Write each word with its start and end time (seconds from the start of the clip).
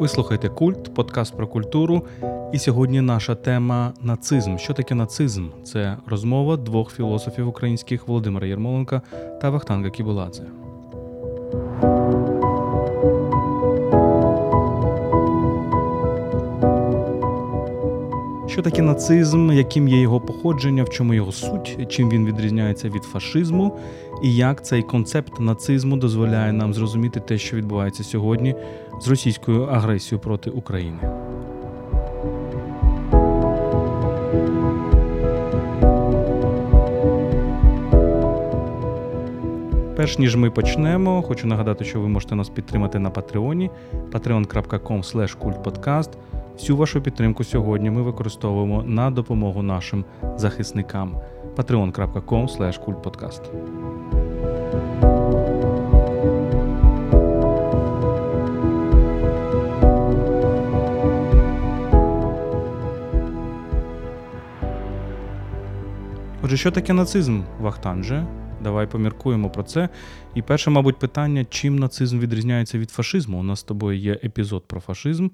Ви 0.00 0.08
слухаєте 0.08 0.48
культ, 0.48 0.94
подкаст 0.94 1.36
про 1.36 1.48
культуру. 1.48 2.06
І 2.52 2.58
сьогодні 2.58 3.00
наша 3.00 3.34
тема 3.34 3.92
нацизм. 4.00 4.56
Що 4.56 4.74
таке 4.74 4.94
нацизм? 4.94 5.48
Це 5.64 5.96
розмова 6.06 6.56
двох 6.56 6.92
філософів 6.92 7.48
українських 7.48 8.08
Володимира 8.08 8.46
Єрмоленка 8.46 9.02
та 9.40 9.50
Вахтанга 9.50 9.90
Кібуладзе. 9.90 10.42
Що 18.56 18.62
таке 18.62 18.82
нацизм, 18.82 19.52
яким 19.52 19.88
є 19.88 20.00
його 20.00 20.20
походження, 20.20 20.84
в 20.84 20.88
чому 20.88 21.14
його 21.14 21.32
суть, 21.32 21.78
чим 21.88 22.10
він 22.10 22.26
відрізняється 22.26 22.88
від 22.88 23.02
фашизму, 23.02 23.78
і 24.22 24.34
як 24.34 24.64
цей 24.64 24.82
концепт 24.82 25.40
нацизму 25.40 25.96
дозволяє 25.96 26.52
нам 26.52 26.74
зрозуміти 26.74 27.20
те, 27.20 27.38
що 27.38 27.56
відбувається 27.56 28.04
сьогодні 28.04 28.54
з 29.00 29.08
російською 29.08 29.62
агресією 29.62 30.22
проти 30.22 30.50
України. 30.50 30.98
Перш 39.96 40.18
ніж 40.18 40.36
ми 40.36 40.50
почнемо, 40.50 41.22
хочу 41.22 41.46
нагадати, 41.46 41.84
що 41.84 42.00
ви 42.00 42.08
можете 42.08 42.34
нас 42.34 42.48
підтримати 42.48 42.98
на 42.98 43.10
Патреоні 43.10 43.70
patreon.com 44.12 45.36
kultpodcast. 45.38 46.10
Всю 46.58 46.76
вашу 46.76 47.00
підтримку 47.00 47.44
сьогодні 47.44 47.90
ми 47.90 48.02
використовуємо 48.02 48.82
на 48.82 49.10
допомогу 49.10 49.62
нашим 49.62 50.04
захисникам 50.36 51.20
patreon.com 51.56 52.46
kultpodcast. 52.84 53.42
Отже, 66.42 66.56
що 66.56 66.70
таке 66.70 66.92
нацизм, 66.92 67.42
Вахтанже? 67.60 68.26
Давай 68.62 68.86
поміркуємо 68.86 69.50
про 69.50 69.62
це. 69.62 69.88
І 70.34 70.42
перше, 70.42 70.70
мабуть, 70.70 70.98
питання: 70.98 71.44
чим 71.44 71.78
нацизм 71.78 72.18
відрізняється 72.18 72.78
від 72.78 72.90
фашизму? 72.90 73.38
У 73.38 73.42
нас 73.42 73.60
з 73.60 73.62
тобою 73.62 73.98
є 73.98 74.12
епізод 74.12 74.64
про 74.66 74.80
фашизм. 74.80 75.28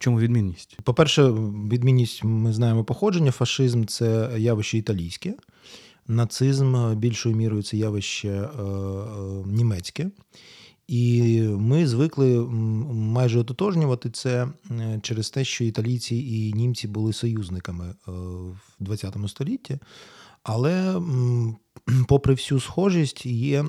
Чому 0.00 0.20
відмінність? 0.20 0.78
По-перше, 0.82 1.30
відмінність 1.72 2.24
ми 2.24 2.52
знаємо 2.52 2.84
походження. 2.84 3.30
Фашизм 3.30 3.84
це 3.84 4.30
явище 4.38 4.78
італійське, 4.78 5.34
нацизм 6.08 6.94
більшою 6.94 7.36
мірою 7.36 7.62
це 7.62 7.76
явище 7.76 8.28
е, 8.28 8.62
е, 8.62 9.06
німецьке. 9.46 10.10
І 10.88 11.40
ми 11.42 11.86
звикли 11.86 12.46
майже 12.92 13.38
ототожнювати 13.38 14.10
це 14.10 14.48
через 15.02 15.30
те, 15.30 15.44
що 15.44 15.64
італійці 15.64 16.16
і 16.16 16.52
німці 16.52 16.88
були 16.88 17.12
союзниками 17.12 17.86
е, 17.88 17.94
в 18.80 18.96
ХХ 18.96 19.28
столітті. 19.28 19.78
Але, 20.42 21.02
попри 22.08 22.34
всю 22.34 22.60
схожість, 22.60 23.26
є 23.26 23.64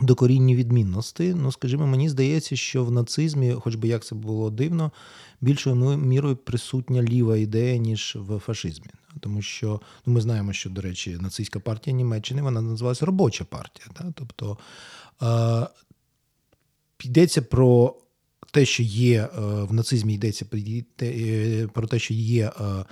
докорінні 0.00 0.56
відмінності. 0.56 1.34
Ну, 1.34 1.52
скажімо, 1.52 1.86
мені 1.86 2.08
здається, 2.08 2.56
що 2.56 2.84
в 2.84 2.90
нацизмі, 2.90 3.52
хоч 3.52 3.74
би 3.74 3.88
як 3.88 4.04
це 4.04 4.14
було 4.14 4.50
дивно, 4.50 4.92
більшою 5.40 5.76
мірою 5.96 6.36
присутня 6.36 7.02
ліва 7.02 7.36
ідея, 7.36 7.76
ніж 7.76 8.16
в 8.20 8.38
фашизмі. 8.38 8.86
Тому 9.20 9.42
що 9.42 9.80
ну, 10.06 10.12
ми 10.12 10.20
знаємо, 10.20 10.52
що, 10.52 10.70
до 10.70 10.80
речі, 10.80 11.18
нацистська 11.20 11.60
партія 11.60 11.96
Німеччини 11.96 12.42
вона 12.42 12.60
називалася 12.60 13.06
робоча 13.06 13.44
партія. 13.44 13.86
Да? 14.00 14.12
Тобто 14.14 14.58
е, 15.22 15.66
йдеться 17.04 17.42
про 17.42 17.96
те, 18.50 18.64
що 18.64 18.82
є 18.82 19.22
е, 19.22 19.28
в 19.40 19.72
нацизмі 19.72 20.14
йдеться 20.14 20.46
е, 21.02 21.68
про 21.74 21.86
те, 21.86 21.98
що 21.98 22.14
є 22.14 22.52
е, 22.60 22.84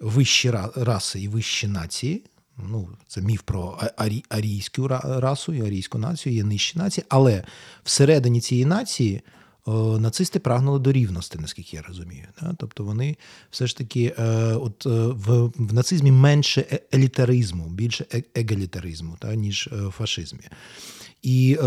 вищі 0.00 0.50
раси 0.76 1.20
і 1.20 1.28
вищі 1.28 1.66
нації. 1.66 2.24
Ну, 2.58 2.88
Це 3.06 3.22
міф 3.22 3.42
про 3.42 3.78
арі, 3.96 4.24
арійську 4.28 4.88
расу 5.04 5.54
і 5.54 5.60
арійську 5.60 5.98
націю, 5.98 6.34
є 6.34 6.44
нижчі 6.44 6.78
нації, 6.78 7.04
але 7.08 7.44
всередині 7.84 8.40
цієї 8.40 8.66
нації 8.66 9.22
о, 9.64 9.98
нацисти 9.98 10.38
прагнули 10.38 10.78
до 10.78 10.92
рівності, 10.92 11.38
наскільки 11.40 11.76
я 11.76 11.82
розумію. 11.82 12.26
Да? 12.40 12.54
Тобто 12.58 12.84
вони 12.84 13.16
все 13.50 13.66
ж 13.66 13.76
таки 13.76 14.14
е, 14.18 14.24
от, 14.54 14.86
е, 14.86 14.90
в 14.90 15.52
в 15.56 15.74
нацизмі 15.74 16.12
менше 16.12 16.64
е, 16.72 16.80
елітаризму, 16.94 17.68
більше 17.68 18.06
е, 18.14 18.22
егалітаризму, 18.34 19.16
да, 19.22 19.34
ніж 19.34 19.68
в 19.72 19.90
фашизмі. 19.90 20.48
І 21.22 21.58
е, 21.60 21.64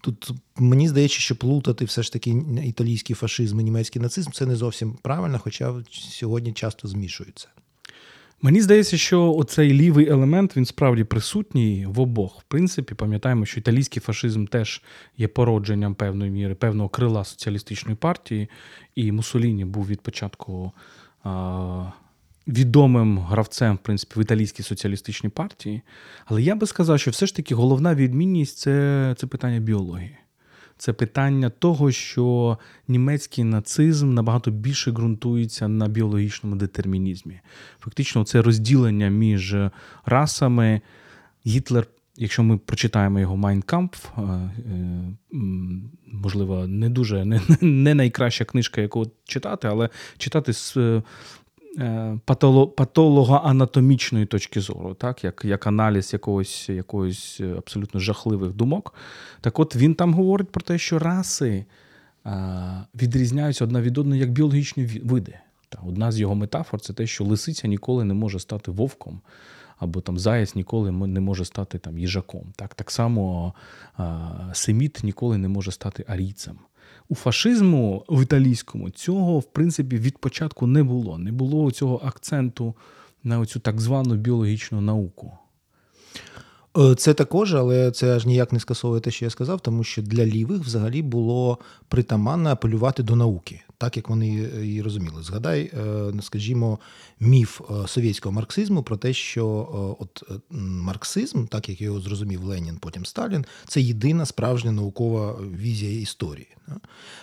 тут 0.00 0.30
мені 0.56 0.88
здається, 0.88 1.18
що 1.18 1.36
плутати 1.36 1.84
все 1.84 2.02
ж 2.02 2.12
таки 2.12 2.44
італійський 2.64 3.16
фашизм 3.16 3.60
і 3.60 3.64
німецький 3.64 4.02
нацизм 4.02 4.30
це 4.30 4.46
не 4.46 4.56
зовсім 4.56 4.98
правильно, 5.02 5.38
хоча 5.38 5.74
сьогодні 5.90 6.52
часто 6.52 6.88
змішуються. 6.88 7.48
Мені 8.42 8.60
здається, 8.60 8.96
що 8.96 9.34
оцей 9.34 9.72
лівий 9.72 10.08
елемент 10.08 10.56
він 10.56 10.64
справді 10.64 11.04
присутній 11.04 11.86
в 11.86 12.00
обох. 12.00 12.40
В 12.40 12.44
принципі, 12.44 12.94
пам'ятаємо, 12.94 13.46
що 13.46 13.60
італійський 13.60 14.02
фашизм 14.02 14.46
теж 14.46 14.82
є 15.16 15.28
породженням 15.28 15.94
певної 15.94 16.30
міри, 16.30 16.54
певного 16.54 16.88
крила 16.88 17.24
соціалістичної 17.24 17.96
партії, 17.96 18.48
і 18.94 19.12
Мусоліні 19.12 19.64
був 19.64 19.86
від 19.86 20.00
початку 20.00 20.72
а, 21.24 21.92
відомим 22.46 23.18
гравцем, 23.18 23.74
в 23.74 23.78
принципі, 23.78 24.20
в 24.20 24.22
італійській 24.22 24.62
соціалістичній 24.62 25.30
партії. 25.30 25.82
Але 26.24 26.42
я 26.42 26.54
би 26.54 26.66
сказав, 26.66 27.00
що 27.00 27.10
все 27.10 27.26
ж 27.26 27.36
таки 27.36 27.54
головна 27.54 27.94
відмінність 27.94 28.58
це, 28.58 29.14
це 29.18 29.26
питання 29.26 29.60
біології 29.60 30.16
це 30.80 30.92
питання 30.92 31.50
того, 31.50 31.92
що 31.92 32.58
німецький 32.88 33.44
нацизм 33.44 34.14
набагато 34.14 34.50
більше 34.50 34.90
ґрунтується 34.90 35.68
на 35.68 35.88
біологічному 35.88 36.56
детермінізмі. 36.56 37.40
Фактично, 37.80 38.24
це 38.24 38.42
розділення 38.42 39.08
між 39.08 39.56
расами. 40.04 40.80
Гітлер, 41.46 41.86
якщо 42.16 42.42
ми 42.42 42.58
прочитаємо 42.58 43.20
його 43.20 43.36
Майнкамп, 43.36 43.94
можливо, 46.06 46.66
не 46.66 46.88
дуже 46.88 47.24
не, 47.24 47.40
не 47.60 47.94
найкраща 47.94 48.44
книжка, 48.44 48.80
яку 48.80 49.06
читати, 49.24 49.68
але 49.68 49.88
читати 50.18 50.52
з 50.52 50.76
Е, 50.76 51.02
патологоанатомічної 52.74 54.26
точки 54.26 54.60
зору, 54.60 54.94
так, 54.94 55.24
як 55.24 55.44
як 55.44 55.66
аналіз 55.66 56.12
якогось 56.12 56.68
якогось 56.68 57.38
е, 57.40 57.54
абсолютно 57.58 58.00
жахливих 58.00 58.52
думок. 58.52 58.94
Так 59.40 59.58
от 59.58 59.76
він 59.76 59.94
там 59.94 60.14
говорить 60.14 60.48
про 60.48 60.62
те, 60.62 60.78
що 60.78 60.98
раси 60.98 61.64
е, 62.26 62.84
відрізняються 62.94 63.64
одна 63.64 63.80
від 63.80 63.98
одної 63.98 64.20
як 64.20 64.32
біологічні 64.32 64.84
види. 65.04 65.34
Так, 65.68 65.80
одна 65.86 66.12
з 66.12 66.20
його 66.20 66.34
метафор 66.34 66.80
це 66.80 66.92
те, 66.92 67.06
що 67.06 67.24
лисиця 67.24 67.68
ніколи 67.68 68.04
не 68.04 68.14
може 68.14 68.38
стати 68.40 68.70
вовком. 68.70 69.20
Або 69.78 70.00
там 70.00 70.18
заяць 70.18 70.54
ніколи 70.54 70.90
не 70.90 71.20
може 71.20 71.44
стати 71.44 71.78
там 71.78 71.98
їжаком. 71.98 72.52
Так 72.56 72.74
так 72.74 72.90
само 72.90 73.54
а, 73.96 74.28
семіт 74.52 75.00
ніколи 75.02 75.38
не 75.38 75.48
може 75.48 75.72
стати 75.72 76.04
арійцем. 76.08 76.58
У 77.10 77.14
фашизму 77.14 78.04
в 78.08 78.22
італійському 78.22 78.90
цього, 78.90 79.38
в 79.38 79.44
принципі, 79.44 79.96
від 79.96 80.18
початку 80.18 80.66
не 80.66 80.82
було. 80.82 81.18
Не 81.18 81.32
було 81.32 81.70
цього 81.70 82.00
акценту 82.04 82.74
на 83.24 83.46
цю 83.46 83.60
так 83.60 83.80
звану 83.80 84.14
біологічну 84.14 84.80
науку. 84.80 85.32
Е, 86.78 86.94
це 86.94 87.14
також, 87.14 87.54
але 87.54 87.90
це 87.90 88.16
аж 88.16 88.26
ніяк 88.26 88.52
не 88.52 88.60
скасовує 88.60 89.00
те, 89.00 89.10
що 89.10 89.24
я 89.24 89.30
сказав, 89.30 89.60
тому 89.60 89.84
що 89.84 90.02
для 90.02 90.26
лівих 90.26 90.60
взагалі 90.60 91.02
було 91.02 91.58
притаманно 91.88 92.50
апелювати 92.50 93.02
до 93.02 93.16
науки, 93.16 93.62
так 93.78 93.96
як 93.96 94.08
вони 94.08 94.28
її 94.62 94.82
розуміли. 94.82 95.22
Згадай, 95.22 95.60
е, 95.60 96.12
скажімо, 96.22 96.78
міф 97.20 97.60
е, 97.60 97.88
совєтського 97.88 98.32
марксизму 98.32 98.82
про 98.82 98.96
те, 98.96 99.12
що 99.12 99.46
от 100.00 100.22
марксизм, 100.60 101.46
так 101.46 101.68
як 101.68 101.80
його 101.80 102.00
зрозумів 102.00 102.44
Ленін, 102.44 102.76
потім 102.80 103.06
Сталін, 103.06 103.44
це 103.68 103.80
єдина 103.80 104.26
справжня 104.26 104.72
наукова 104.72 105.38
візія 105.60 106.00
історії. 106.00 106.48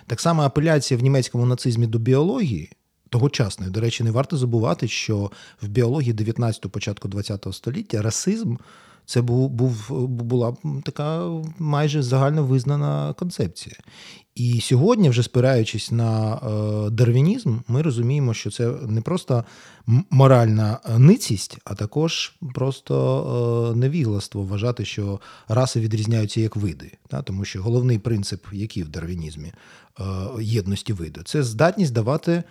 Так 0.08 0.22
само 0.22 0.42
апеляція 0.42 0.98
в 0.98 1.04
німецькому 1.04 1.46
нацизмі 1.46 1.88
до 1.88 2.00
біології. 2.00 2.72
Тогочасної, 3.10 3.72
до 3.72 3.82
речі, 3.82 4.04
не 4.04 4.12
варто 4.12 4.38
забувати, 4.38 4.88
що 4.88 5.32
в 5.62 5.68
біології 5.68 6.14
19-го, 6.14 6.70
початку 6.70 7.08
20-го 7.08 7.54
століття 7.54 8.02
расизм 8.02 8.56
це 9.08 9.22
був, 9.22 9.50
був, 9.50 10.08
була 10.08 10.56
така 10.84 11.30
майже 11.60 12.04
загально 12.04 12.44
визнана 12.44 13.14
концепція. 13.14 13.76
І 14.36 14.62
сьогодні, 14.62 15.10
вже 15.10 15.24
спираючись 15.24 15.92
на 15.92 16.36
е, 16.36 16.90
дарвінізм, 16.90 17.58
ми 17.68 17.82
розуміємо, 17.82 18.34
що 18.34 18.52
це 18.52 18.68
не 18.88 19.02
просто 19.02 19.44
моральна 20.10 20.80
ницість, 20.98 21.58
а 21.66 21.76
також 21.76 22.34
просто 22.54 23.74
е, 23.74 23.78
невігластво 23.78 24.44
вважати, 24.44 24.86
що 24.86 25.20
раси 25.48 25.80
відрізняються 25.80 26.42
як 26.42 26.56
види. 26.56 26.92
Тому 27.24 27.46
що 27.46 27.64
головний 27.64 28.00
принцип, 28.00 28.46
який 28.52 28.84
в 28.84 28.90
дарвінізмі 28.90 29.54
е, 30.00 30.04
єдності 30.42 30.94
виду, 30.94 31.22
це 31.26 31.44
здатність 31.44 31.94
давати 31.94 32.44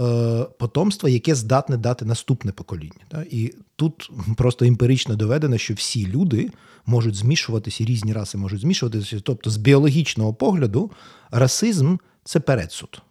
е, 0.00 0.46
потомства, 0.58 1.08
яке 1.08 1.34
здатне 1.34 1.76
дати 1.76 2.04
наступне 2.04 2.52
покоління. 2.52 3.24
І 3.30 3.54
тут 3.76 4.10
просто 4.36 4.64
емпірично 4.64 5.16
доведено, 5.16 5.58
що 5.58 5.74
всі 5.74 6.06
люди 6.06 6.50
можуть 6.86 7.14
змішуватися, 7.14 7.84
різні 7.84 8.12
раси 8.12 8.38
можуть 8.38 8.60
змішуватися. 8.60 9.20
Тобто, 9.20 9.50
з 9.50 9.56
біологічного 9.56 10.34
погляду, 10.34 10.90
расизм 11.30 11.96
це 12.24 12.40
передсуд. 12.40 13.02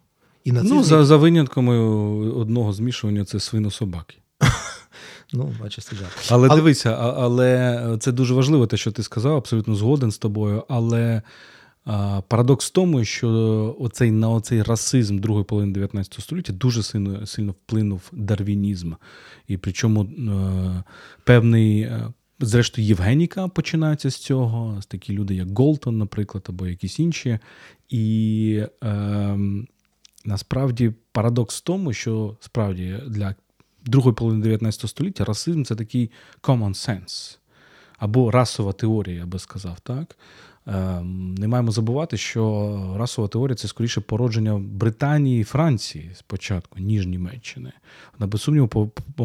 І 0.44 0.52
нацизм... 0.52 0.74
Ну, 0.74 0.82
за 0.82 1.04
за 1.04 1.16
винятками 1.16 1.78
одного 2.30 2.72
змішування 2.72 3.24
це 3.24 3.40
свинособаки. 3.40 4.16
Ну, 5.32 5.54
бачиш, 5.60 5.84
це 5.84 5.96
Але, 6.30 6.48
але 6.48 6.56
дивися, 6.56 6.90
але 7.16 7.96
це 8.00 8.12
дуже 8.12 8.34
важливо, 8.34 8.66
те, 8.66 8.76
що 8.76 8.92
ти 8.92 9.02
сказав, 9.02 9.36
абсолютно 9.36 9.74
згоден 9.74 10.10
з 10.10 10.18
тобою. 10.18 10.64
Але 10.68 11.22
парадокс 12.28 12.66
в 12.66 12.70
тому, 12.70 13.04
що 13.04 13.76
оцей 13.80 14.10
на 14.10 14.30
оцей 14.30 14.62
расизм 14.62 15.18
другої 15.18 15.44
половини 15.44 15.72
19 15.72 16.14
століття 16.20 16.52
дуже 16.52 16.82
сильно 16.82 17.26
сильно 17.26 17.52
вплинув 17.52 18.02
дарвінізм. 18.12 18.92
І 19.48 19.56
причому 19.56 20.08
певний. 21.24 21.80
Е, 21.80 22.12
зрештою, 22.40 22.86
Євгеніка 22.86 23.48
починається 23.48 24.10
з 24.10 24.16
цього, 24.16 24.82
з 24.82 24.86
такі 24.86 25.12
люди, 25.12 25.34
як 25.34 25.58
Голтон, 25.58 25.98
наприклад, 25.98 26.46
або 26.48 26.66
якісь 26.66 26.98
інші. 26.98 27.38
І 27.88 28.62
е, 28.84 29.38
насправді 30.24 30.92
парадокс 31.12 31.58
в 31.58 31.60
тому, 31.60 31.92
що 31.92 32.36
справді 32.40 33.00
для 33.06 33.34
другої 33.84 34.14
половини 34.14 34.42
19 34.42 34.90
століття 34.90 35.24
расизм 35.24 35.64
це 35.64 35.76
такий 35.76 36.10
common 36.42 36.70
sense, 36.70 37.38
або 37.98 38.30
расова 38.30 38.72
теорія, 38.72 39.16
я 39.16 39.26
би 39.26 39.38
сказав. 39.38 39.80
так? 39.80 40.16
Ем, 40.66 41.34
не 41.34 41.48
маємо 41.48 41.70
забувати, 41.70 42.16
що 42.16 42.94
расова 42.98 43.28
теорія 43.28 43.54
це 43.54 43.68
скоріше 43.68 44.00
породження 44.00 44.58
Британії 44.58 45.40
і 45.40 45.44
Франції 45.44 46.10
спочатку, 46.14 46.80
ніж 46.80 47.06
Німеччини. 47.06 47.72
Вона, 48.18 48.30
без 48.30 48.42
сумніву, 48.42 48.68
по, 48.68 48.86
по, 49.16 49.24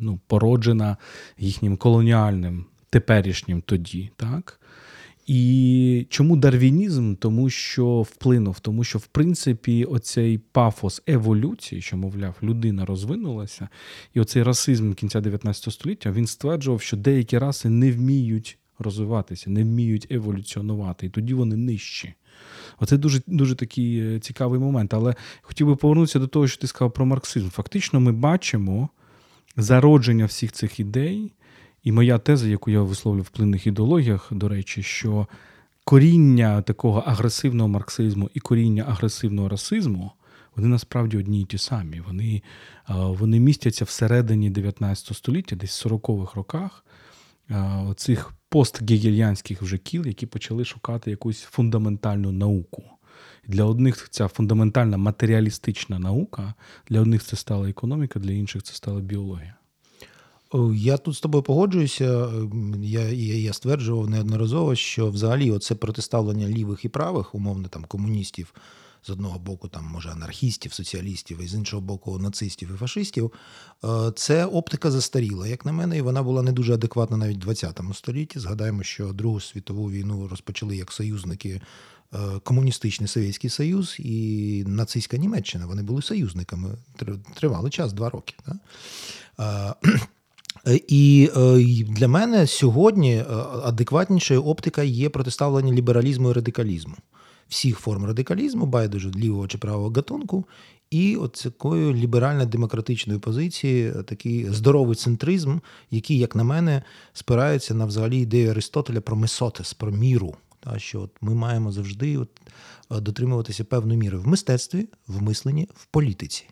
ну, 0.00 0.20
породжена 0.26 0.96
їхнім 1.38 1.76
колоніальним 1.76 2.64
теперішнім 2.90 3.62
тоді. 3.66 4.10
так? 4.16 4.60
І 5.26 6.06
чому 6.10 6.36
дарвінізм? 6.36 7.14
Тому 7.14 7.50
що 7.50 8.02
вплинув, 8.02 8.60
тому 8.60 8.84
що, 8.84 8.98
в 8.98 9.06
принципі, 9.06 9.84
оцей 9.84 10.38
пафос 10.38 11.02
еволюції, 11.06 11.82
що, 11.82 11.96
мовляв, 11.96 12.34
людина 12.42 12.84
розвинулася, 12.84 13.68
і 14.14 14.20
оцей 14.20 14.42
расизм 14.42 14.92
кінця 14.92 15.20
19 15.20 15.72
століття 15.72 16.10
він 16.10 16.26
стверджував, 16.26 16.80
що 16.80 16.96
деякі 16.96 17.38
раси 17.38 17.68
не 17.68 17.92
вміють 17.92 18.58
розвиватися, 18.78 19.50
не 19.50 19.62
вміють 19.62 20.06
еволюціонувати, 20.10 21.06
і 21.06 21.10
тоді 21.10 21.34
вони 21.34 21.56
нижчі. 21.56 22.14
Оце 22.78 22.96
дуже 22.96 23.20
дуже 23.26 23.54
такий 23.54 23.98
е, 23.98 24.20
цікавий 24.20 24.60
момент. 24.60 24.94
Але 24.94 25.14
хотів 25.42 25.66
би 25.66 25.76
повернутися 25.76 26.18
до 26.18 26.26
того, 26.26 26.48
що 26.48 26.60
ти 26.60 26.66
сказав 26.66 26.92
про 26.92 27.06
марксизм. 27.06 27.48
Фактично, 27.48 28.00
ми 28.00 28.12
бачимо 28.12 28.88
зародження 29.56 30.24
всіх 30.24 30.52
цих 30.52 30.80
ідей. 30.80 31.32
І 31.82 31.92
моя 31.92 32.18
теза, 32.18 32.48
яку 32.48 32.70
я 32.70 32.82
висловлю 32.82 33.22
в 33.22 33.28
плинних 33.28 33.66
ідеологіях, 33.66 34.28
до 34.30 34.48
речі, 34.48 34.82
що 34.82 35.26
коріння 35.84 36.62
такого 36.62 36.98
агресивного 37.00 37.68
марксизму 37.68 38.30
і 38.34 38.40
коріння 38.40 38.84
агресивного 38.88 39.48
расизму, 39.48 40.12
вони 40.56 40.68
насправді 40.68 41.18
одні 41.18 41.40
й 41.40 41.44
ті 41.44 41.58
самі. 41.58 42.00
Вони 42.00 42.42
вони 42.88 43.40
містяться 43.40 43.84
всередині 43.84 44.50
19 44.50 45.16
століття, 45.16 45.56
десь 45.56 45.84
в 45.84 45.88
40-х 45.88 46.34
роках, 46.34 46.84
оцих 47.86 48.32
постгегельянських 48.48 49.62
вже 49.62 49.78
кіл, 49.78 50.06
які 50.06 50.26
почали 50.26 50.64
шукати 50.64 51.10
якусь 51.10 51.40
фундаментальну 51.40 52.32
науку. 52.32 52.82
Для 53.46 53.64
одних 53.64 54.08
ця 54.10 54.28
фундаментальна 54.28 54.96
матеріалістична 54.96 55.98
наука, 55.98 56.54
для 56.88 57.00
одних 57.00 57.24
це 57.24 57.36
стала 57.36 57.68
економіка, 57.68 58.20
для 58.20 58.32
інших 58.32 58.62
це 58.62 58.74
стала 58.74 59.00
біологія. 59.00 59.54
Я 60.74 60.96
тут 60.96 61.14
з 61.14 61.20
тобою 61.20 61.42
погоджуюся. 61.42 62.28
Я 62.82 63.08
я, 63.08 63.34
я 63.34 63.52
стверджував 63.52 64.10
неодноразово, 64.10 64.74
що 64.74 65.10
взагалі 65.10 65.50
оце 65.50 65.74
протиставлення 65.74 66.48
лівих 66.48 66.84
і 66.84 66.88
правих, 66.88 67.34
умовно 67.34 67.68
там 67.68 67.84
комуністів 67.84 68.54
з 69.02 69.10
одного 69.10 69.38
боку, 69.38 69.68
там 69.68 69.84
може 69.84 70.10
анархістів, 70.10 70.72
соціалістів, 70.72 71.40
і 71.42 71.46
з 71.46 71.54
іншого 71.54 71.82
боку, 71.82 72.18
нацистів 72.18 72.70
і 72.74 72.76
фашистів. 72.76 73.32
Е, 73.84 74.12
це 74.16 74.44
оптика 74.44 74.90
застаріла, 74.90 75.46
як 75.46 75.64
на 75.64 75.72
мене, 75.72 75.98
і 75.98 76.02
вона 76.02 76.22
була 76.22 76.42
не 76.42 76.52
дуже 76.52 76.74
адекватна 76.74 77.16
навіть 77.16 77.36
в 77.36 77.40
20 77.40 77.80
столітті. 77.94 78.38
Згадаємо, 78.38 78.82
що 78.82 79.12
Другу 79.12 79.40
світову 79.40 79.90
війну 79.90 80.28
розпочали 80.28 80.76
як 80.76 80.92
союзники. 80.92 81.60
Е, 82.14 82.18
комуністичний 82.44 83.08
Совєтський 83.08 83.50
Союз 83.50 83.96
і 83.98 84.64
нацистська 84.66 85.16
Німеччина 85.16 85.66
вони 85.66 85.82
були 85.82 86.02
союзниками 86.02 86.70
тривалий 87.34 87.70
час, 87.70 87.92
два 87.92 88.10
роки. 88.10 88.34
Да? 88.46 89.74
Е, 90.66 90.80
і 90.88 91.30
для 91.88 92.08
мене 92.08 92.46
сьогодні 92.46 93.24
адекватнішою 93.62 94.42
оптика 94.42 94.82
є 94.82 95.08
протиставлення 95.08 95.72
лібералізму 95.72 96.30
і 96.30 96.32
радикалізму, 96.32 96.94
всіх 97.48 97.78
форм 97.78 98.04
радикалізму, 98.04 98.66
байдуже 98.66 99.10
лівого 99.10 99.48
чи 99.48 99.58
правого 99.58 99.90
гатунку, 99.90 100.44
і 100.90 101.16
от 101.16 101.32
такої 101.32 101.94
ліберально-демократичної 101.94 103.18
позиції, 103.18 103.88
е, 103.88 104.02
такий 104.02 104.50
здоровий 104.50 104.96
центризм, 104.96 105.58
який, 105.90 106.18
як 106.18 106.36
на 106.36 106.44
мене, 106.44 106.82
спирається 107.12 107.74
на 107.74 107.84
взагалі 107.84 108.18
ідею 108.18 108.50
Аристотеля 108.50 109.00
про 109.00 109.16
месотес, 109.16 109.74
про 109.74 109.90
міру. 109.90 110.34
Та, 110.60 110.78
що 110.78 111.00
от 111.00 111.10
ми 111.20 111.34
маємо 111.34 111.72
завжди 111.72 112.18
от, 112.18 112.30
дотримуватися 113.02 113.64
певної 113.64 113.98
міри 113.98 114.18
в 114.18 114.26
мистецтві, 114.26 114.88
в 115.06 115.22
мисленні, 115.22 115.68
в 115.74 115.86
політиці. 115.86 116.44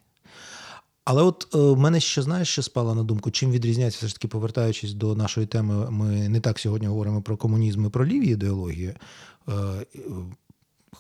Але 1.05 1.23
от 1.23 1.55
е, 1.55 1.59
мене 1.59 2.01
ще 2.01 2.23
знаєш, 2.23 2.49
що 2.49 2.63
спало 2.63 2.95
на 2.95 3.03
думку, 3.03 3.31
чим 3.31 3.51
відрізняється, 3.51 3.99
все 3.99 4.09
ж 4.09 4.15
таки, 4.15 4.29
повертаючись 4.29 4.93
до 4.93 5.15
нашої 5.15 5.47
теми, 5.47 5.91
ми 5.91 6.29
не 6.29 6.41
так 6.41 6.59
сьогодні 6.59 6.89
говоримо 6.89 7.23
про 7.23 7.37
комунізм 7.37 7.87
і 7.87 7.89
про 7.89 8.07
ліві 8.07 8.27
ідеології. 8.27 8.95
Е, 9.49 9.53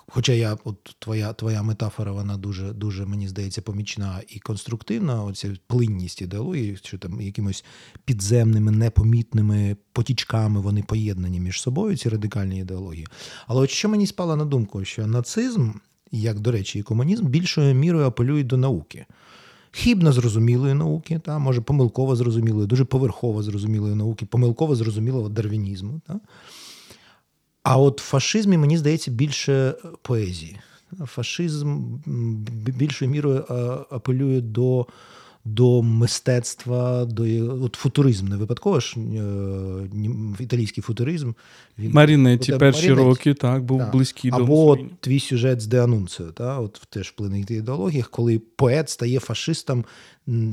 хоча 0.06 0.32
я, 0.32 0.58
от 0.64 0.96
твоя 0.98 1.32
твоя 1.32 1.62
метафора, 1.62 2.12
вона 2.12 2.36
дуже, 2.36 2.72
дуже, 2.72 3.06
мені 3.06 3.28
здається, 3.28 3.62
помічна 3.62 4.20
і 4.28 4.38
конструктивна. 4.38 5.24
Оця 5.24 5.56
плинність 5.66 6.22
ідеології, 6.22 6.76
що 6.76 6.98
там 6.98 7.20
якимось 7.20 7.64
підземними, 8.04 8.72
непомітними 8.72 9.76
потічками 9.92 10.60
вони 10.60 10.82
поєднані 10.82 11.40
між 11.40 11.60
собою, 11.60 11.96
ці 11.96 12.08
радикальні 12.08 12.58
ідеології. 12.58 13.06
Але 13.46 13.60
от 13.60 13.70
що 13.70 13.88
мені 13.88 14.06
спало 14.06 14.36
на 14.36 14.44
думку, 14.44 14.84
що 14.84 15.06
нацизм, 15.06 15.70
як, 16.12 16.40
до 16.40 16.52
речі, 16.52 16.78
і 16.78 16.82
комунізм, 16.82 17.26
більшою 17.26 17.74
мірою 17.74 18.06
апелюють 18.06 18.46
до 18.46 18.56
науки 18.56 19.06
хібно 19.74 20.12
зрозумілої 20.12 20.74
науки, 20.74 21.20
та, 21.24 21.38
може 21.38 21.60
помилково 21.60 22.16
зрозумілої, 22.16 22.66
дуже 22.66 22.84
поверхово 22.84 23.42
зрозумілої 23.42 23.94
науки, 23.94 24.26
помилково 24.26 24.76
зрозумілого 24.76 25.28
дарвінізму. 25.28 26.00
Та. 26.06 26.20
А 27.64 27.78
от 27.78 28.00
в 28.00 28.04
фашизмі, 28.04 28.58
мені 28.58 28.78
здається, 28.78 29.10
більше 29.10 29.74
поезії. 30.02 30.58
Фашизм 31.06 31.96
більшою 32.66 33.10
мірою 33.10 33.44
апелює 33.90 34.40
до 34.40 34.86
до 35.44 35.82
мистецтва, 35.82 37.04
до 37.04 37.24
от 37.64 37.74
футуризм. 37.74 38.28
Не 38.28 38.36
випадково 38.36 38.80
ж 38.80 38.96
е, 39.00 39.88
італійський 40.40 40.82
футуризм. 40.82 41.32
Він 41.78 41.92
Марінеті 41.92 42.52
перші 42.52 42.88
Марінеті. 42.88 43.08
роки 43.08 43.34
так, 43.34 43.64
був 43.64 43.78
так. 43.78 43.92
близький 43.92 44.30
до 44.30 44.36
Або 44.36 44.78
твій 45.00 45.20
сюжет 45.20 45.60
з 45.60 45.66
Де 45.66 45.84
Анунціо, 45.84 46.26
та, 46.26 46.60
от 46.60 46.82
теж 46.90 47.08
в 47.08 47.12
плинних 47.12 47.50
ідеологіях, 47.50 48.10
коли 48.10 48.38
поет 48.38 48.90
стає 48.90 49.20
фашистом 49.20 49.84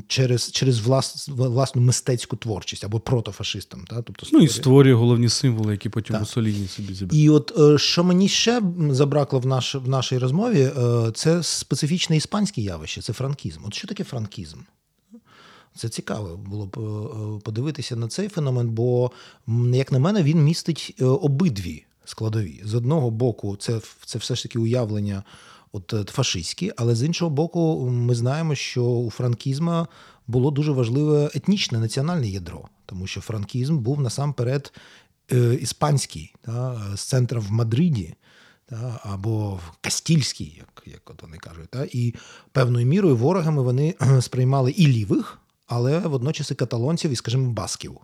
через 0.08 0.52
через 0.52 0.80
влас, 0.80 1.28
власну 1.30 1.82
мистецьку 1.82 2.36
творчість 2.36 2.84
або 2.84 3.00
протофашистом. 3.00 3.86
Та, 3.90 4.02
тобто 4.02 4.26
створює... 4.26 4.42
Ну 4.42 4.46
і 4.46 4.50
створює 4.50 4.94
головні 4.94 5.30
символи, 5.30 5.72
які 5.72 5.90
потім 5.90 6.20
Муссоліні 6.20 6.68
собі 6.68 6.94
зібрав. 6.94 7.20
І 7.20 7.30
от 7.30 7.54
е, 7.60 7.78
що 7.78 8.04
мені 8.04 8.30
ще 8.30 8.62
забракло 8.90 9.40
в 9.40 9.46
наш, 9.46 9.76
в 9.76 9.90
нашій 9.90 10.18
розмові, 10.18 10.72
е, 10.78 11.12
це 11.14 11.44
специфічне 11.44 12.18
іспанське 12.18 12.62
явище, 12.62 13.02
це 13.02 13.14
франкізм. 13.14 13.60
От 13.66 13.74
що 13.74 13.88
таке 13.88 14.04
франкізм? 14.04 14.58
Це 15.76 15.90
цікаво 15.90 16.38
було 16.38 16.66
б 16.66 16.78
е, 16.78 17.42
подивитися 17.44 17.96
на 17.96 18.08
цей 18.08 18.30
феномен, 18.30 18.70
бо, 18.70 19.12
як 19.74 19.92
на 19.92 20.00
мене, 20.00 20.24
він 20.24 20.44
містить 20.44 20.96
обидві 21.00 21.86
складові. 22.06 22.62
З 22.66 22.74
одного 22.74 23.12
боку, 23.12 23.56
це 23.56 23.82
це 24.06 24.20
все 24.20 24.36
ж 24.36 24.44
таки 24.44 24.60
уявлення 24.60 25.24
от 25.72 25.94
е, 25.94 26.04
фашистські, 26.04 26.72
але 26.78 26.96
з 26.96 27.04
іншого 27.04 27.32
боку, 27.32 27.90
ми 27.90 28.16
знаємо, 28.16 28.56
що 28.56 28.84
у 28.84 29.10
франкізма 29.10 29.88
було 30.28 30.52
дуже 30.52 30.72
важливе 30.72 31.30
етнічне 31.36 31.80
національне 31.80 32.28
ядро, 32.28 32.68
тому 32.86 33.08
що 33.08 33.22
франкізм 33.22 33.78
був 33.78 34.02
насамперед 34.02 34.74
іспанський, 35.62 36.36
та, 36.42 36.82
з 36.96 37.02
центра 37.02 37.40
в 37.40 37.52
Мадриді. 37.52 38.14
Або 39.04 39.60
Кастільський, 39.82 40.56
як 40.58 40.84
як 40.86 41.10
от 41.10 41.22
вони 41.22 41.38
кажуть, 41.38 41.70
та 41.70 41.88
і 41.92 42.16
певною 42.52 42.86
мірою 42.86 43.16
ворогами 43.16 43.62
вони 43.62 43.96
сприймали 44.22 44.72
і 44.72 44.88
лівих, 44.88 45.40
але 45.68 46.00
водночас 46.00 46.52
і 46.52 46.56
каталонців, 46.56 47.12
і, 47.12 47.16
скажімо, 47.16 47.52
басків. 47.52 47.98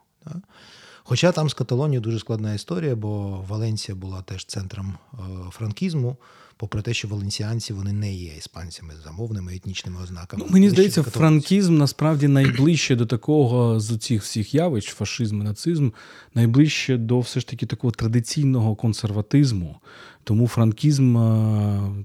Хоча 1.04 1.32
там 1.32 1.50
з 1.50 1.54
Каталонією 1.54 2.02
дуже 2.02 2.20
складна 2.20 2.54
історія, 2.54 2.96
бо 2.96 3.46
Валенсія 3.48 3.96
була 3.96 4.22
теж 4.22 4.46
центром 4.46 4.98
е, 5.14 5.18
франкізму 5.52 6.18
попри 6.58 6.82
те, 6.82 6.94
що 6.94 7.08
валенсіанці 7.08 7.74
вони 7.74 7.94
не 7.94 8.14
є 8.14 8.32
іспанцями 8.38 8.94
з 9.02 9.04
замовними 9.04 9.56
етнічними 9.56 10.02
ознаками. 10.04 10.44
Ну, 10.46 10.54
мені 10.54 10.70
здається, 10.70 11.04
франкізм 11.04 11.78
насправді 11.78 12.28
найближче 12.28 12.96
до 12.96 13.06
такого 13.06 13.80
з 13.80 13.98
цих 13.98 14.22
всіх 14.22 14.56
явищ, 14.56 14.90
фашизм, 14.90 15.42
і 15.42 15.44
нацизм, 15.44 15.90
найближче 16.34 16.98
до 16.98 17.20
все 17.20 17.40
ж 17.40 17.48
таки 17.48 17.66
такого 17.66 17.92
традиційного 17.92 18.76
консерватизму. 18.76 19.80
Тому 20.24 20.48
франкізм, 20.48 21.14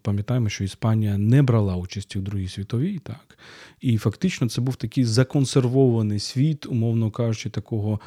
пам'ятаємо, 0.03 0.49
що 0.49 0.65
Іспанія 0.65 1.19
не 1.19 1.43
брала 1.43 1.77
участі 1.77 2.19
в 2.19 2.23
Другій 2.23 2.49
світовій, 2.49 2.99
так 2.99 3.39
і 3.81 3.99
фактично 3.99 4.49
це 4.49 4.61
був 4.61 4.77
такий 4.77 5.05
законсервований 5.05 6.19
світ, 6.19 6.67
умовно 6.67 7.11
кажучи, 7.11 7.51
такого 7.51 8.01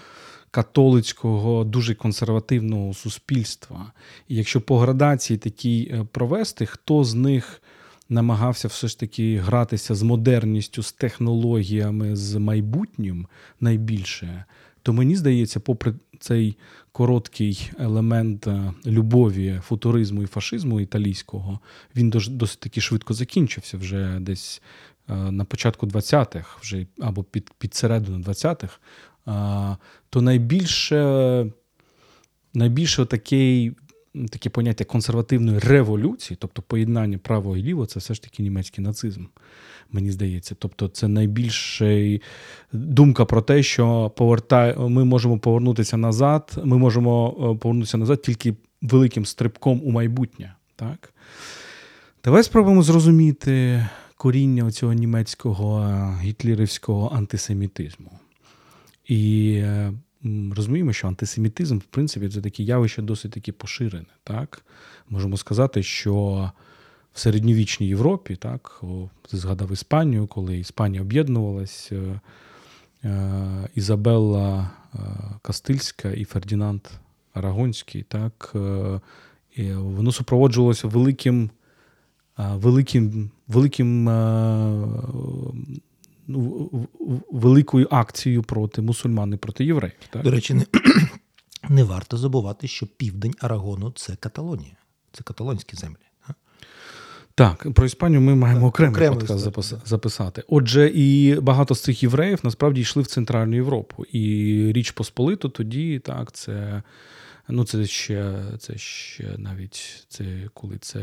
католицького, 0.56 1.64
дуже 1.64 1.96
консервативного 1.96 2.94
суспільства. 2.94 3.92
І 4.28 4.36
якщо 4.36 4.62
по 4.62 4.80
градації 4.80 5.38
такій 5.38 5.92
е, 5.92 6.08
провести, 6.12 6.66
хто 6.66 7.04
з 7.04 7.14
них 7.14 7.62
намагався 8.10 8.68
все 8.68 8.88
ж 8.88 9.00
таки 9.00 9.38
гратися 9.38 9.96
з 9.96 10.04
модерністю, 10.04 10.84
з 10.84 10.92
технологіями, 10.92 12.16
з 12.16 12.36
майбутнім 12.36 13.28
найбільше, 13.60 14.46
то 14.84 14.94
мені 14.94 15.16
здається, 15.16 15.60
попри 15.60 15.94
цей 16.20 16.58
короткий 16.92 17.72
елемент 17.80 18.48
е, 18.48 18.74
любові, 18.86 19.62
футуризму 19.64 20.24
і 20.24 20.26
фашизму 20.26 20.82
італійського, 20.82 21.60
він 21.96 22.10
досить 22.10 22.60
таки 22.60 22.82
швидко 22.82 23.14
закінчився 23.14 23.78
вже 23.78 24.18
десь. 24.20 24.62
Е, 25.10 25.32
на 25.32 25.46
початку 25.46 25.86
20-х, 25.86 26.58
вже 26.62 26.86
або 27.00 27.24
під 27.24 27.52
під 27.58 27.76
середину 27.76 28.20
20-х, 28.20 28.80
то 30.10 30.22
найбільше 30.22 31.46
найбільше 32.56 33.06
такий, 33.06 33.72
таке 34.30 34.50
поняття 34.50 34.84
консервативної 34.84 35.60
революції, 35.60 36.38
тобто 36.42 36.62
поєднання 36.62 37.18
право 37.18 37.58
і 37.58 37.64
ліво, 37.64 37.86
це 37.86 38.00
все 38.00 38.14
ж 38.14 38.24
таки 38.24 38.44
німецький 38.44 38.84
нацизм. 38.84 39.26
Мені 39.92 40.12
здається. 40.12 40.56
Тобто, 40.60 40.88
це 40.88 41.08
найбільша 41.08 42.20
думка 42.74 43.26
про 43.26 43.42
те, 43.42 43.64
що 43.64 44.12
повертай, 44.18 44.76
ми 44.78 45.06
можемо 45.06 45.40
повернутися 45.40 45.98
назад, 45.98 46.62
ми 46.64 46.78
можемо 46.78 47.30
е, 47.30 47.60
повернутися 47.60 47.98
назад 47.98 48.22
тільки 48.22 48.56
великим 48.82 49.26
стрибком 49.26 49.82
у 49.84 49.92
майбутнє. 49.92 50.54
Так? 50.76 51.14
Давай 52.24 52.44
спробуємо 52.44 52.82
зрозуміти 52.82 53.86
коріння 54.18 54.72
цього 54.72 54.94
німецького 54.94 55.82
е, 55.82 56.18
гітлерівського 56.22 57.16
антисемітизму. 57.16 58.12
І 59.06 59.54
е, 59.64 59.94
розуміємо, 60.56 60.94
що 60.94 61.08
антисемітизм, 61.08 61.78
в 61.78 61.84
принципі, 61.84 62.30
це 62.30 62.42
таке 62.42 62.64
явище 62.64 63.02
досить 63.02 63.32
таки 63.32 63.52
поширене. 63.52 64.06
Так? 64.24 64.66
Можемо 65.10 65.38
сказати, 65.38 65.84
що 65.84 66.52
в 67.14 67.20
середньовічній 67.20 67.88
Європі, 67.88 68.36
так, 68.36 68.82
ти 69.32 69.38
згадав 69.38 69.72
Іспанію, 69.72 70.28
коли 70.28 70.58
Іспанія 70.58 71.02
об'єднувалась, 71.02 71.92
е, 71.92 72.20
е, 73.04 73.70
Ізабелла 73.76 74.72
Кастильська 75.42 76.12
і 76.12 76.24
Фердінанд 76.24 76.82
Арагонський, 77.34 78.04
так, 78.04 78.52
воно 79.76 80.12
супроводжувалося 80.12 80.88
великим 80.88 81.50
великим, 82.38 83.32
великим 83.48 84.10
великою 87.32 87.88
акцією 87.92 88.44
проти 88.44 88.82
мусульман 88.82 89.34
і 89.34 89.38
проти 89.38 89.66
євреїв. 89.66 89.98
Так? 90.10 90.24
До 90.24 90.32
речі, 90.32 90.54
не, 90.54 90.66
не 91.70 91.84
варто 91.84 92.18
забувати, 92.18 92.68
що 92.68 92.88
південь 92.88 93.34
Арагону 93.40 93.92
це 93.92 94.16
Каталонія, 94.16 94.76
це 95.12 95.24
каталонські 95.24 95.76
землі. 95.76 95.98
Так, 97.38 97.68
про 97.74 97.86
Іспанію 97.86 98.22
ми 98.22 98.36
маємо 98.36 98.68
окремий, 98.68 98.96
окремий 98.96 99.20
подкаст 99.20 99.88
записати. 99.88 100.44
Отже, 100.48 100.92
і 100.96 101.40
багато 101.40 101.76
з 101.76 101.82
цих 101.82 102.04
євреїв 102.04 102.40
насправді 102.44 102.82
йшли 102.82 103.04
в 103.04 103.08
Центральну 103.08 103.56
Європу. 103.56 104.06
І 104.06 104.72
Річ 104.76 104.92
Посполиту 104.92 105.50
тоді, 105.50 106.00
так, 106.00 106.32
це 106.32 106.84
Ну, 107.50 107.64
це 107.64 107.86
ще 107.86 108.44
це 108.60 108.78
ще 108.78 109.36
навіть 109.38 110.06
це 110.10 110.50
коли 110.54 110.78
це 110.78 111.00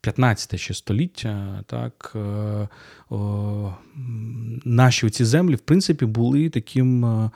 15 0.00 0.60
ще 0.60 0.74
століття, 0.74 1.62
так 1.66 2.12
е, 2.16 2.68
о, 3.10 3.74
наші 4.64 5.10
ці 5.10 5.24
землі, 5.24 5.54
в 5.54 5.60
принципі, 5.60 6.06
були 6.06 6.50
таким. 6.50 7.04
Е, 7.04 7.30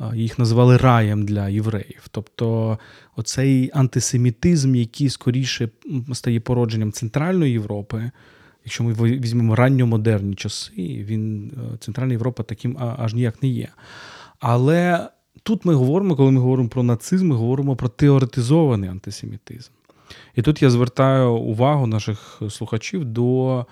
е, 0.00 0.16
їх 0.16 0.38
називали 0.38 0.76
раєм 0.76 1.24
для 1.24 1.48
євреїв. 1.48 2.06
Тобто 2.10 2.78
оцей 3.16 3.70
антисемітизм, 3.74 4.74
який 4.74 5.10
скоріше 5.10 5.68
стає 6.12 6.40
породженням 6.40 6.92
Центральної 6.92 7.52
Європи, 7.52 8.10
якщо 8.64 8.84
ми 8.84 8.92
візьмемо 8.92 9.56
ранньомодерні 9.56 10.34
часи, 10.34 10.72
він 11.08 11.52
Центральна 11.80 12.12
Європа 12.12 12.42
таким 12.42 12.78
аж 12.78 13.14
ніяк 13.14 13.42
не 13.42 13.48
є. 13.48 13.68
Але 14.38 15.08
тут 15.42 15.64
ми 15.64 15.74
говоримо, 15.74 16.16
коли 16.16 16.30
ми 16.30 16.40
говоримо 16.40 16.68
про 16.68 16.82
нацизм, 16.82 17.28
ми 17.28 17.36
говоримо 17.36 17.76
про 17.76 17.88
теоретизований 17.88 18.90
антисемітизм. 18.90 19.70
І 20.34 20.42
тут 20.42 20.62
я 20.62 20.70
звертаю 20.70 21.32
увагу 21.32 21.86
наших 21.86 22.42
слухачів 22.50 23.04
до 23.04 23.66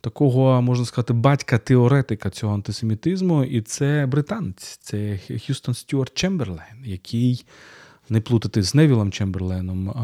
такого, 0.00 0.62
можна 0.62 0.84
сказати, 0.84 1.12
батька-теоретика 1.12 2.30
цього 2.30 2.54
антисемітизму, 2.54 3.44
і 3.44 3.60
це 3.60 4.06
британець, 4.06 4.78
це 4.82 5.18
Х'юстон 5.46 5.74
Стюарт 5.74 6.14
Чемберлен, 6.14 6.84
який 6.84 7.44
не 8.08 8.20
плутати 8.20 8.62
з 8.62 8.74
Невілом 8.74 9.12
Чемберленом. 9.12 9.94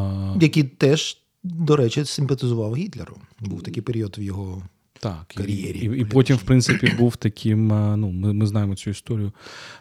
Який 0.41 0.63
теж, 0.63 1.19
до 1.45 1.77
речі, 1.77 2.05
симпатизував 2.05 2.77
Гітлеру. 2.77 3.17
Був 3.41 3.63
такий 3.63 3.83
період 3.83 4.19
в 4.19 4.23
його 4.23 4.63
так, 5.09 5.37
кар'єрі. 5.37 5.79
І, 5.79 5.85
і, 5.85 6.01
і 6.01 6.05
потім, 6.05 6.37
в 6.37 6.43
принципі, 6.43 6.93
був 6.99 7.17
таким. 7.17 7.69
Ну, 7.97 8.11
ми 8.11 8.33
ми 8.33 8.47
знаємо 8.47 8.75
цю 8.75 8.91
історію 8.91 9.33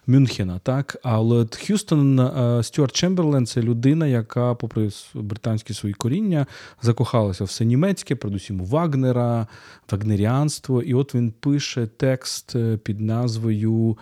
Мюнхена. 0.07 0.59
так. 0.59 0.97
Але 1.03 1.45
Х'юстон 1.45 2.29
Стюарт 2.63 2.91
Чемберлен 2.91 3.45
це 3.45 3.61
людина, 3.61 4.07
яка, 4.07 4.55
попри 4.55 4.89
британські 5.13 5.73
свої 5.73 5.93
коріння, 5.93 6.45
закохалася 6.81 7.43
в 7.43 7.47
все 7.47 7.65
німецьке, 7.65 8.15
передусім 8.15 8.61
у 8.61 8.65
Вагнера, 8.65 9.47
вагнеріанство. 9.91 10.81
І 10.81 10.93
от 10.93 11.15
він 11.15 11.31
пише 11.31 11.87
текст 11.87 12.55
е, 12.55 12.77
під 12.77 13.01
назвою 13.01 13.97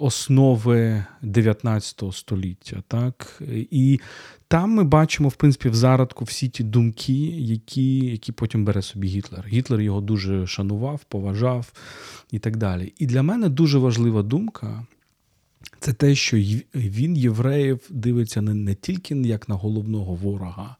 основи 0.00 1.04
19 1.22 2.02
століття. 2.12 2.82
Так? 2.88 3.42
І 3.70 4.00
там 4.48 4.70
ми 4.70 4.84
бачимо, 4.84 5.28
в 5.28 5.34
принципі, 5.34 5.68
в 5.68 5.74
зародку 5.74 6.24
всі 6.24 6.48
ті 6.48 6.64
думки, 6.64 7.12
які 7.36 7.96
які 7.96 8.32
потім 8.32 8.64
бере 8.64 8.82
собі 8.82 9.08
Гітлер. 9.08 9.44
Гітлер 9.48 9.80
його 9.80 10.00
дуже 10.00 10.46
шанував, 10.46 11.04
поважав 11.04 11.72
і 12.30 12.38
так 12.38 12.56
далі. 12.56 12.92
І 12.98 13.06
для 13.06 13.22
мене 13.22 13.48
дуже 13.48 13.78
важлива 13.78 14.22
думка. 14.22 14.86
Це 15.80 15.92
те, 15.92 16.14
що 16.14 16.36
він 16.74 17.16
євреїв 17.16 17.80
дивиться 17.90 18.42
не, 18.42 18.54
не 18.54 18.74
тільки 18.74 19.14
як 19.14 19.48
на 19.48 19.54
головного 19.54 20.14
ворога, 20.14 20.76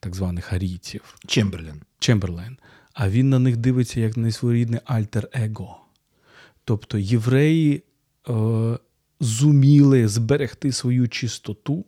так 0.00 0.16
званих 0.16 0.52
арійців, 0.52 1.16
Чемберлен. 1.26 1.80
Чемберлен, 1.98 2.56
а 2.94 3.08
він 3.08 3.28
на 3.28 3.38
них 3.38 3.56
дивиться 3.56 4.00
як 4.00 4.16
на 4.16 4.30
своєрідне 4.30 4.80
альтер-его. 4.84 5.87
Тобто 6.68 6.98
євреї 6.98 7.82
е, 8.28 8.78
зуміли 9.20 10.08
зберегти 10.08 10.72
свою 10.72 11.08
чистоту 11.08 11.84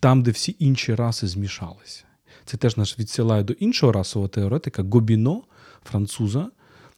там, 0.00 0.22
де 0.22 0.30
всі 0.30 0.56
інші 0.58 0.94
раси 0.94 1.26
змішалися. 1.26 2.04
Це 2.44 2.56
теж 2.56 2.76
нас 2.76 2.98
відсилає 2.98 3.42
до 3.42 3.52
іншого 3.52 3.92
расового 3.92 4.28
теоретика 4.28 4.82
Гобіно, 4.82 5.42
француза, 5.84 6.50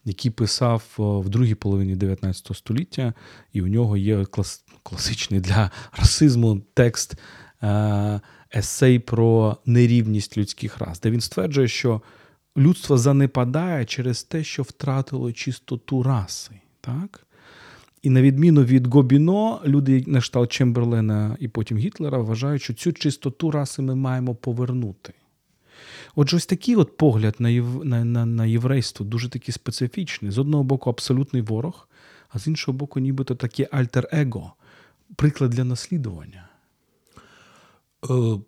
який 0.04 0.30
писав 0.30 0.82
е, 0.98 1.02
в 1.02 1.28
другій 1.28 1.54
половині 1.54 1.96
19 1.96 2.56
століття, 2.56 3.14
і 3.52 3.62
у 3.62 3.66
нього 3.66 3.96
є 3.96 4.24
клас, 4.24 4.64
класичний 4.82 5.40
для 5.40 5.70
расизму 5.92 6.62
текст 6.74 7.14
е, 7.62 8.20
есей 8.54 8.98
про 8.98 9.56
нерівність 9.66 10.38
людських 10.38 10.78
рас, 10.78 11.00
де 11.00 11.10
він 11.10 11.20
стверджує, 11.20 11.68
що 11.68 12.02
людство 12.56 12.98
занепадає 12.98 13.84
через 13.84 14.22
те, 14.24 14.44
що 14.44 14.62
втратило 14.62 15.32
чистоту 15.32 16.02
раси. 16.02 16.60
Так? 16.86 17.26
І 18.02 18.10
на 18.10 18.22
відміну 18.22 18.64
від 18.64 18.86
Гобіно, 18.86 19.60
люди 19.64 20.04
на 20.06 20.20
штат 20.20 20.52
Чемберлена 20.52 21.36
і 21.40 21.48
потім 21.48 21.78
Гітлера 21.78 22.18
вважають, 22.18 22.62
що 22.62 22.74
цю 22.74 22.92
чистоту 22.92 23.50
раси 23.50 23.82
ми 23.82 23.94
маємо 23.94 24.34
повернути. 24.34 25.12
Отже, 26.14 26.36
ось 26.36 26.46
такий 26.46 26.76
от 26.76 26.96
погляд 26.96 27.34
на 27.38 27.48
єв... 27.48 27.84
на, 27.84 28.04
на, 28.04 28.26
на 28.26 28.46
єврейство 28.46 29.06
дуже 29.06 29.28
такий 29.28 29.52
специфічний. 29.52 30.30
З 30.30 30.38
одного 30.38 30.64
боку, 30.64 30.90
абсолютний 30.90 31.42
ворог, 31.42 31.88
а 32.28 32.38
з 32.38 32.46
іншого 32.46 32.78
боку, 32.78 33.00
нібито 33.00 33.34
таке 33.34 33.68
альтер-его, 33.72 34.52
приклад 35.16 35.50
для 35.50 35.64
наслідування. 35.64 36.48
Е, 38.10 38.38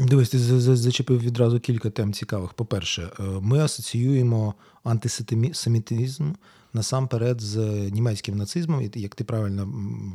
дивись, 0.08 0.28
ти 0.28 0.38
зачепив 0.38 1.20
відразу 1.20 1.60
кілька 1.60 1.90
тем 1.90 2.12
цікавих. 2.12 2.52
По-перше, 2.52 3.02
е, 3.02 3.22
ми 3.22 3.58
асоціюємо 3.58 4.54
антисемітизм 4.84 6.32
насамперед 6.72 7.40
з 7.40 7.56
німецьким 7.90 8.36
нацизмом, 8.36 8.82
і 8.82 9.00
як 9.00 9.14
ти 9.14 9.24
правильно 9.24 9.68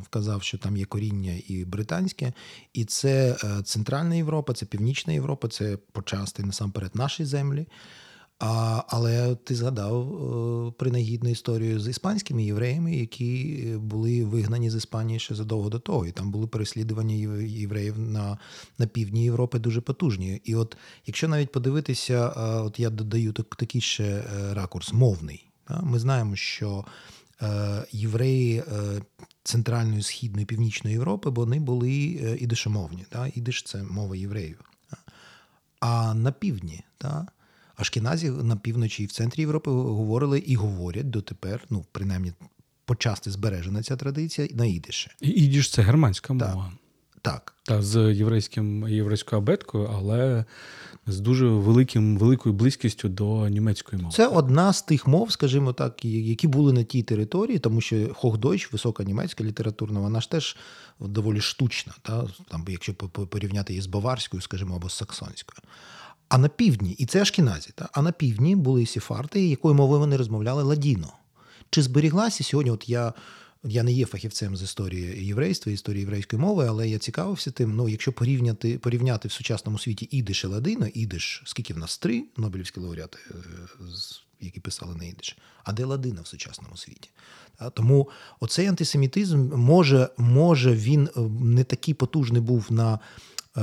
вказав, 0.04 0.42
що 0.42 0.58
там 0.58 0.76
є 0.76 0.84
коріння 0.84 1.34
і 1.48 1.64
британське, 1.64 2.32
і 2.72 2.84
це 2.84 3.36
е, 3.44 3.62
Центральна 3.62 4.14
Європа, 4.14 4.52
це 4.52 4.66
Північна 4.66 5.12
Європа, 5.12 5.48
це 5.48 5.78
почасти 5.92 6.42
насамперед 6.42 6.90
наші 6.94 7.24
землі. 7.24 7.66
А, 8.40 8.82
Але 8.88 9.34
ти 9.34 9.54
згадав 9.54 10.12
е, 10.68 10.72
принагідну 10.78 11.30
історію 11.30 11.80
з 11.80 11.88
іспанськими 11.88 12.44
євреями, 12.44 12.96
які 12.96 13.64
були 13.78 14.24
вигнані 14.24 14.70
з 14.70 14.74
Іспанії 14.74 15.18
ще 15.18 15.34
задовго 15.34 15.68
до 15.68 15.78
того. 15.78 16.06
І 16.06 16.12
там 16.12 16.30
були 16.30 16.46
переслідування 16.46 17.14
євреїв 17.44 17.98
на 17.98 18.38
на 18.78 18.86
півдні 18.86 19.24
Європи 19.24 19.58
дуже 19.58 19.80
потужні. 19.80 20.40
І 20.44 20.54
от 20.54 20.76
якщо 21.06 21.28
навіть 21.28 21.52
подивитися, 21.52 22.28
от 22.64 22.80
я 22.80 22.90
додаю 22.90 23.32
такий 23.32 23.80
ще 23.80 24.04
е, 24.04 24.54
ракурс 24.54 24.92
мовний. 24.92 25.47
Ми 25.82 25.98
знаємо, 25.98 26.36
що 26.36 26.84
е, 27.42 27.84
євреї 27.92 28.62
Центральної, 29.42 30.02
Східної, 30.02 30.46
Північної 30.46 30.94
Європи 30.94 31.30
вони 31.30 31.60
були 31.60 31.90
ідишомовні. 32.40 33.06
Ідиш 33.34 33.62
це 33.62 33.82
мова 33.82 34.16
євреїв. 34.16 34.60
А 35.80 36.14
на 36.14 36.32
півдні. 36.32 36.84
Ашкіназі 37.78 38.30
на 38.30 38.56
півночі 38.56 39.02
і 39.02 39.06
в 39.06 39.12
центрі 39.12 39.40
Європи 39.40 39.70
говорили 39.70 40.38
і 40.38 40.56
говорять 40.56 41.10
дотепер, 41.10 41.64
ну 41.70 41.84
принаймні 41.92 42.32
почасти 42.84 43.30
збережена 43.30 43.82
ця 43.82 43.96
традиція 43.96 44.48
на 44.54 44.64
ідише. 44.64 45.10
Ідиш 45.20 45.70
це 45.70 45.82
германська 45.82 46.32
мова. 46.32 46.72
Так. 47.22 47.54
Та 47.62 47.82
з 47.82 48.14
єврейським 48.14 48.88
єврейською 48.88 49.42
абеткою, 49.42 49.90
але 49.94 50.44
з 51.08 51.20
дуже 51.20 51.46
великим, 51.46 52.18
великою 52.18 52.54
близькістю 52.54 53.08
до 53.08 53.48
німецької 53.48 54.02
мови. 54.02 54.14
Це 54.14 54.26
одна 54.26 54.72
з 54.72 54.82
тих 54.82 55.06
мов, 55.06 55.32
скажімо 55.32 55.72
так, 55.72 56.04
які 56.04 56.46
були 56.46 56.72
на 56.72 56.82
тій 56.82 57.02
території, 57.02 57.58
тому 57.58 57.80
що 57.80 58.14
Хохдойч, 58.14 58.72
висока 58.72 59.04
німецька 59.04 59.44
літературна, 59.44 60.00
вона 60.00 60.20
ж 60.20 60.30
теж 60.30 60.56
доволі 61.00 61.40
штучна, 61.40 61.92
та? 62.02 62.26
там, 62.48 62.64
якщо 62.68 62.94
порівняти 62.94 63.72
її 63.72 63.82
з 63.82 63.86
баварською, 63.86 64.42
скажімо, 64.42 64.76
або 64.76 64.88
з 64.88 64.94
саксонською. 64.94 65.58
А 66.28 66.38
на 66.38 66.48
півдні, 66.48 66.90
і 66.90 67.06
це 67.06 67.22
Ашкіназі, 67.22 67.70
та? 67.74 67.88
а 67.92 68.02
на 68.02 68.12
півдні 68.12 68.56
були 68.56 68.86
сіфарти, 68.86 69.46
якою 69.46 69.74
мовою 69.74 70.00
вони 70.00 70.16
розмовляли 70.16 70.62
ладіно. 70.62 71.12
Чи 71.70 71.82
зберіглася 71.82 72.44
сьогодні? 72.44 72.72
От 72.72 72.88
я 72.88 73.12
я 73.64 73.82
не 73.82 73.92
є 73.92 74.06
фахівцем 74.06 74.56
з 74.56 74.62
історії 74.62 75.26
єврейства, 75.26 75.72
історії 75.72 76.00
єврейської 76.00 76.42
мови, 76.42 76.66
але 76.68 76.88
я 76.88 76.98
цікавився 76.98 77.50
тим. 77.50 77.76
Ну, 77.76 77.88
якщо 77.88 78.12
порівняти 78.12 78.78
порівняти 78.78 79.28
в 79.28 79.32
сучасному 79.32 79.78
світі 79.78 80.08
ідиш 80.10 80.44
і 80.44 80.46
ладино, 80.46 80.86
ідиш, 80.94 81.42
скільки 81.46 81.74
в 81.74 81.78
нас 81.78 81.98
три 81.98 82.24
Нобелівські 82.36 82.80
лауреати, 82.80 83.18
е, 83.30 83.34
які 84.40 84.60
писали 84.60 84.94
на 84.94 85.04
ідиш, 85.04 85.38
а 85.64 85.72
де 85.72 85.84
ладина 85.84 86.22
в 86.22 86.26
сучасному 86.26 86.76
світі? 86.76 87.10
Тому 87.74 88.08
оцей 88.40 88.66
антисемітизм 88.66 89.50
може, 89.54 90.08
може 90.16 90.74
він 90.74 91.08
е, 91.16 91.20
не 91.40 91.64
такий 91.64 91.94
потужний 91.94 92.42
був 92.42 92.66
на 92.70 92.98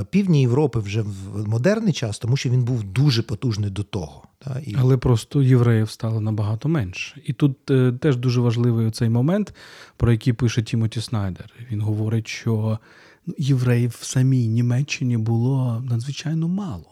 півдні 0.04 0.40
Європи 0.40 0.78
вже 0.78 1.02
в 1.02 1.48
модерний 1.48 1.92
час, 1.92 2.18
тому 2.18 2.36
що 2.36 2.50
він 2.50 2.64
був 2.64 2.84
дуже 2.84 3.22
потужний 3.22 3.70
до 3.70 3.82
того. 3.82 4.22
Та, 4.38 4.60
і... 4.66 4.76
Але 4.78 4.96
просто 4.96 5.42
євреїв 5.42 5.90
стало 5.90 6.20
набагато 6.20 6.68
менше. 6.68 7.20
І 7.24 7.32
тут 7.32 7.70
е, 7.70 7.92
теж 7.92 8.16
дуже 8.16 8.40
важливий 8.40 8.90
цей 8.90 9.08
момент, 9.08 9.54
про 9.96 10.12
який 10.12 10.32
пише 10.32 10.62
Тімоті 10.62 11.00
Снайдер. 11.00 11.50
Він 11.70 11.80
говорить, 11.80 12.28
що 12.28 12.78
ну, 13.26 13.34
євреїв 13.38 13.96
в 14.00 14.04
самій 14.04 14.48
Німеччині 14.48 15.16
було 15.16 15.82
надзвичайно 15.90 16.48
мало. 16.48 16.90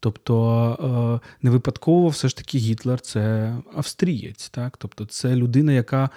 Тобто 0.00 1.20
е, 1.22 1.28
не 1.42 1.50
випадково 1.50 2.08
все 2.08 2.28
ж 2.28 2.36
таки 2.36 2.58
Гітлер 2.58 3.00
це 3.00 3.54
австрієць, 3.74 4.48
так? 4.48 4.76
Тобто 4.76 5.04
це 5.04 5.36
людина, 5.36 5.72
яка 5.72 6.10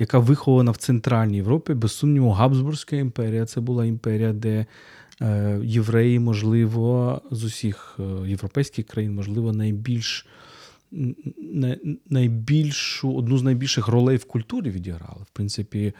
яка 0.00 0.18
вихована 0.18 0.70
в 0.70 0.76
Центральній 0.76 1.36
Європі, 1.36 1.74
без 1.74 1.92
сумніву, 1.92 2.30
Габсбурзька 2.30 2.96
імперія 2.96 3.46
це 3.46 3.60
була 3.60 3.84
імперія, 3.84 4.32
де 4.32 4.58
Е, 4.60 4.66
євреї, 5.64 6.18
можливо, 6.18 7.22
з 7.30 7.44
усіх 7.44 7.96
е, 8.00 8.28
європейських 8.28 8.86
країн, 8.86 9.14
можливо, 9.14 9.52
найбільш 9.52 10.26
найбільшу, 12.10 13.14
одну 13.14 13.38
з 13.38 13.42
найбільших 13.42 13.88
ролей 13.88 14.16
в 14.16 14.24
культурі 14.24 14.70
відіграли. 14.70 15.22
В 15.22 15.30
принципі, 15.32 15.92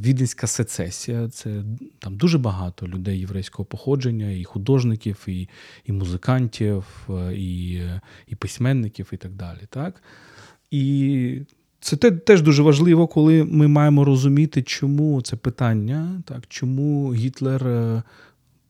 Віденська 0.00 0.46
сецесія 0.46 1.28
це 1.28 1.62
там 1.98 2.16
дуже 2.16 2.38
багато 2.38 2.88
людей 2.88 3.20
єврейського 3.20 3.64
походження, 3.64 4.30
і 4.30 4.44
художників, 4.44 5.24
і 5.26 5.48
і 5.84 5.92
музикантів, 5.92 6.84
е, 7.10 7.34
і 7.34 7.82
і 8.26 8.34
письменників, 8.34 9.10
і 9.12 9.16
так 9.16 9.32
далі. 9.32 9.60
Так? 9.70 10.02
І 10.70 11.40
це 11.80 11.96
теж 11.96 12.42
дуже 12.42 12.62
важливо, 12.62 13.06
коли 13.06 13.44
ми 13.44 13.68
маємо 13.68 14.04
розуміти, 14.04 14.62
чому 14.62 15.22
це 15.22 15.36
питання, 15.36 16.22
так, 16.24 16.42
чому 16.48 17.14
Гітлер 17.14 17.68
е, 17.68 18.02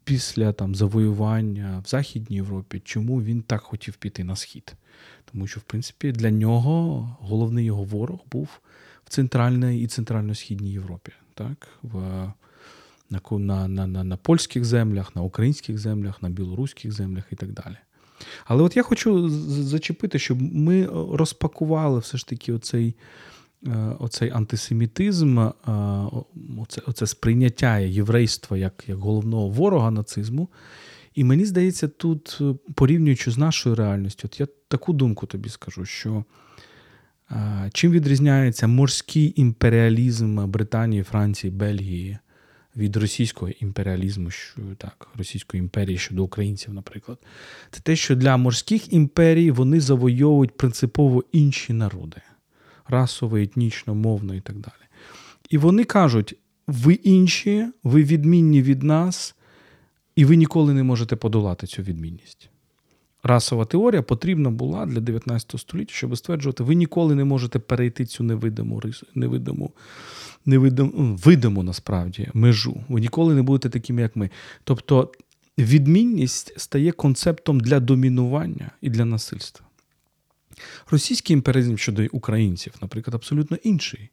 після 0.05 0.53
там, 0.53 0.75
завоювання 0.75 1.83
в 1.85 1.89
Західній 1.89 2.37
Європі, 2.37 2.83
чому 2.85 3.23
він 3.23 3.43
так 3.43 3.61
хотів 3.61 3.95
піти 3.95 4.25
на 4.25 4.37
схід. 4.37 4.75
Тому 5.33 5.47
що, 5.47 5.61
в 5.61 5.63
принципі, 5.63 6.13
для 6.13 6.31
нього 6.31 7.17
головний 7.21 7.65
його 7.65 7.85
ворог 7.85 8.19
був 8.33 8.49
в 9.05 9.09
центральній 9.09 9.81
і 9.81 9.87
центрально-східній 9.87 10.73
Європі. 10.73 11.13
Так, 11.35 11.69
в, 11.83 11.99
на, 13.31 13.69
на, 13.69 13.87
на, 13.87 14.05
на 14.05 14.17
польських 14.17 14.65
землях, 14.65 15.17
на 15.17 15.23
українських 15.23 15.79
землях, 15.79 16.23
на 16.23 16.29
білоруських 16.29 16.93
землях 16.93 17.25
і 17.33 17.37
так 17.37 17.53
далі. 17.53 17.77
Але 18.45 18.63
от 18.63 18.77
я 18.77 18.83
хочу 18.83 19.29
зачепити, 19.49 20.19
щоб 20.19 20.43
ми 20.43 20.87
розпакували 21.13 21.99
все 21.99 22.19
ж 22.19 22.29
таки 22.29 22.53
оцей 22.53 22.95
е, 23.67 23.97
оцей 23.99 24.31
антисемітизм, 24.31 25.39
е, 25.39 25.53
оце, 26.63 26.83
оце 26.87 27.07
сприйняття 27.07 27.79
єврейства 27.79 28.57
як, 28.57 28.85
як 28.87 28.99
головного 28.99 29.49
ворога 29.49 29.91
нацизму. 29.91 30.49
І 31.15 31.25
мені 31.25 31.45
здається, 31.45 31.89
тут, 31.89 32.39
е, 32.41 32.55
порівнюючи 32.75 33.31
з 33.31 33.39
нашою 33.39 33.75
реальністю, 33.75 34.23
от 34.25 34.41
я 34.41 34.47
таку 34.69 34.93
думку 34.93 35.27
тобі 35.27 35.49
скажу, 35.49 35.85
що 35.85 36.25
чим 37.73 37.93
відрізняється 37.93 38.67
морський 38.67 39.33
імперіалізм 39.37 40.47
Британії, 40.47 41.03
Франції, 41.03 41.51
Бельгії 41.51 42.19
від 42.77 42.97
російського 42.97 43.53
імперіалізму, 43.61 44.31
що 44.31 44.61
так, 44.79 45.09
Російської 45.19 45.59
імперії 45.59 45.99
щодо 45.99 46.25
українців, 46.25 46.75
наприклад, 46.75 47.19
це 47.71 47.81
те, 47.81 47.97
що 47.97 48.17
для 48.17 48.37
морських 48.37 48.93
імперій 48.93 49.51
вони 49.51 49.81
завойовують 49.81 50.57
принципово 50.57 51.25
інші 51.33 51.73
народи 51.73 52.21
расово, 52.89 53.37
етнічно, 53.37 53.95
мовно 53.95 54.35
і 54.35 54.41
так 54.41 54.57
далі. 54.57 54.83
І 55.51 55.59
вони 55.59 55.85
кажуть: 55.85 56.35
ви 56.67 56.95
інші, 56.95 57.67
ви 57.83 58.03
відмінні 58.03 58.63
від 58.63 58.83
нас, 58.83 59.35
і 60.17 60.25
ви 60.25 60.37
ніколи 60.37 60.75
не 60.75 60.83
можете 60.83 61.17
подолати 61.17 61.67
цю 61.67 61.83
відмінність. 61.83 62.51
Расова 63.27 63.65
теорія 63.65 64.03
потрібна 64.03 64.51
була 64.51 64.87
для 64.87 65.01
19 65.01 65.61
століття, 65.61 65.93
щоб 65.95 66.17
стверджувати, 66.17 66.63
ви 66.63 66.75
ніколи 66.75 67.15
не 67.15 67.25
можете 67.25 67.59
перейти 67.59 68.05
цю 68.05 68.25
невидиму 68.25 68.81
рису, 68.81 69.07
невидиму 69.15 69.71
невидиму, 70.47 70.93
видиму 71.25 71.63
насправді 71.63 72.29
межу. 72.35 72.85
Ви 72.89 73.01
ніколи 73.01 73.35
не 73.35 73.43
будете 73.43 73.71
такими, 73.71 74.03
як 74.03 74.17
ми. 74.17 74.31
Тобто 74.65 75.13
відмінність 75.59 76.61
стає 76.61 76.93
концептом 76.93 77.61
для 77.61 77.81
домінування 77.81 78.71
і 78.81 78.91
для 78.91 79.05
насильства. 79.05 79.67
Російський 80.91 81.35
імперіалізм 81.35 81.77
щодо 81.77 82.07
українців, 82.13 82.75
наприклад, 82.83 83.15
абсолютно 83.15 83.57
інший. 83.63 84.11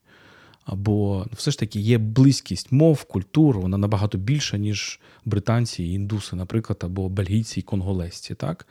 Або 0.65 1.27
все 1.33 1.51
ж 1.51 1.59
таки 1.59 1.79
є 1.79 1.97
близькість 1.97 2.71
мов, 2.71 3.03
культур, 3.03 3.59
вона 3.59 3.77
набагато 3.77 4.17
більша, 4.17 4.57
ніж 4.57 4.99
британці, 5.25 5.83
і 5.83 5.93
індуси, 5.93 6.35
наприклад, 6.35 6.79
або 6.83 7.09
бельгійці 7.09 7.59
і 7.59 7.63
конголезці. 7.63 8.35
так? 8.35 8.67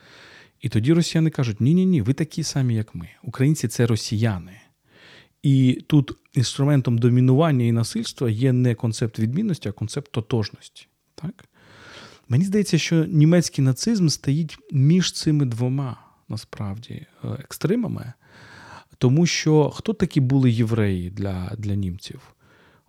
І 0.61 0.69
тоді 0.69 0.93
росіяни 0.93 1.29
кажуть: 1.29 1.61
ні-ні, 1.61 1.85
ні, 1.85 2.01
ви 2.01 2.13
такі 2.13 2.43
самі, 2.43 2.75
як 2.75 2.95
ми. 2.95 3.09
Українці 3.23 3.67
це 3.67 3.85
росіяни. 3.85 4.59
І 5.43 5.83
тут 5.87 6.11
інструментом 6.33 6.97
домінування 6.97 7.65
і 7.65 7.71
насильства 7.71 8.29
є 8.29 8.53
не 8.53 8.75
концепт 8.75 9.19
відмінності, 9.19 9.69
а 9.69 9.71
концепт 9.71 10.11
тотожності. 10.11 10.87
Так? 11.15 11.45
Мені 12.29 12.45
здається, 12.45 12.77
що 12.77 13.05
німецький 13.05 13.65
нацизм 13.65 14.07
стоїть 14.07 14.57
між 14.71 15.11
цими 15.11 15.45
двома 15.45 15.97
насправді 16.29 16.93
е, 16.93 17.27
екстремами, 17.39 18.13
тому 19.03 19.25
що 19.25 19.69
хто 19.69 19.93
такі 19.93 20.21
були 20.21 20.51
євреї 20.51 21.09
для, 21.09 21.51
для 21.57 21.75
німців? 21.75 22.21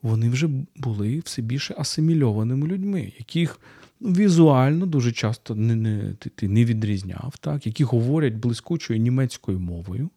Вони 0.03 0.29
вже 0.29 0.49
були 0.77 1.23
все 1.25 1.43
більше 1.43 1.75
асимільованими 1.79 2.67
людьми, 2.67 3.13
яких 3.19 3.61
ну, 4.01 4.13
візуально 4.13 4.87
дуже 4.87 5.13
часто 5.13 5.55
не, 5.55 5.77
не, 5.77 6.15
ти, 6.15 6.49
не 6.49 6.65
відрізняв, 6.65 7.35
так? 7.41 7.67
які 7.67 7.85
говорять 7.85 8.35
блискучою 8.35 9.01
німецькою 9.01 9.61
мовою 9.61 10.11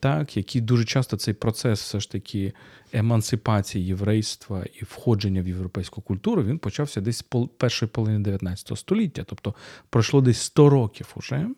так, 0.00 0.36
які 0.36 0.60
дуже 0.60 0.84
часто 0.84 1.16
цей 1.16 1.34
процес 1.34 1.80
все 1.80 2.00
ж 2.00 2.10
таки 2.10 2.52
емансипації 2.92 3.86
єврейства 3.86 4.64
і 4.80 4.84
входження 4.84 5.42
в 5.42 5.48
європейську 5.48 6.00
культуру 6.02 6.42
він 6.42 6.58
почався 6.58 7.00
десь 7.00 7.16
з 7.16 7.24
першої 7.56 7.88
половини 7.88 8.18
19 8.18 8.78
століття, 8.78 9.24
тобто 9.26 9.54
пройшло 9.90 10.20
десь 10.20 10.40
100 10.40 10.70
років 10.70 11.08
уже. 11.16 11.48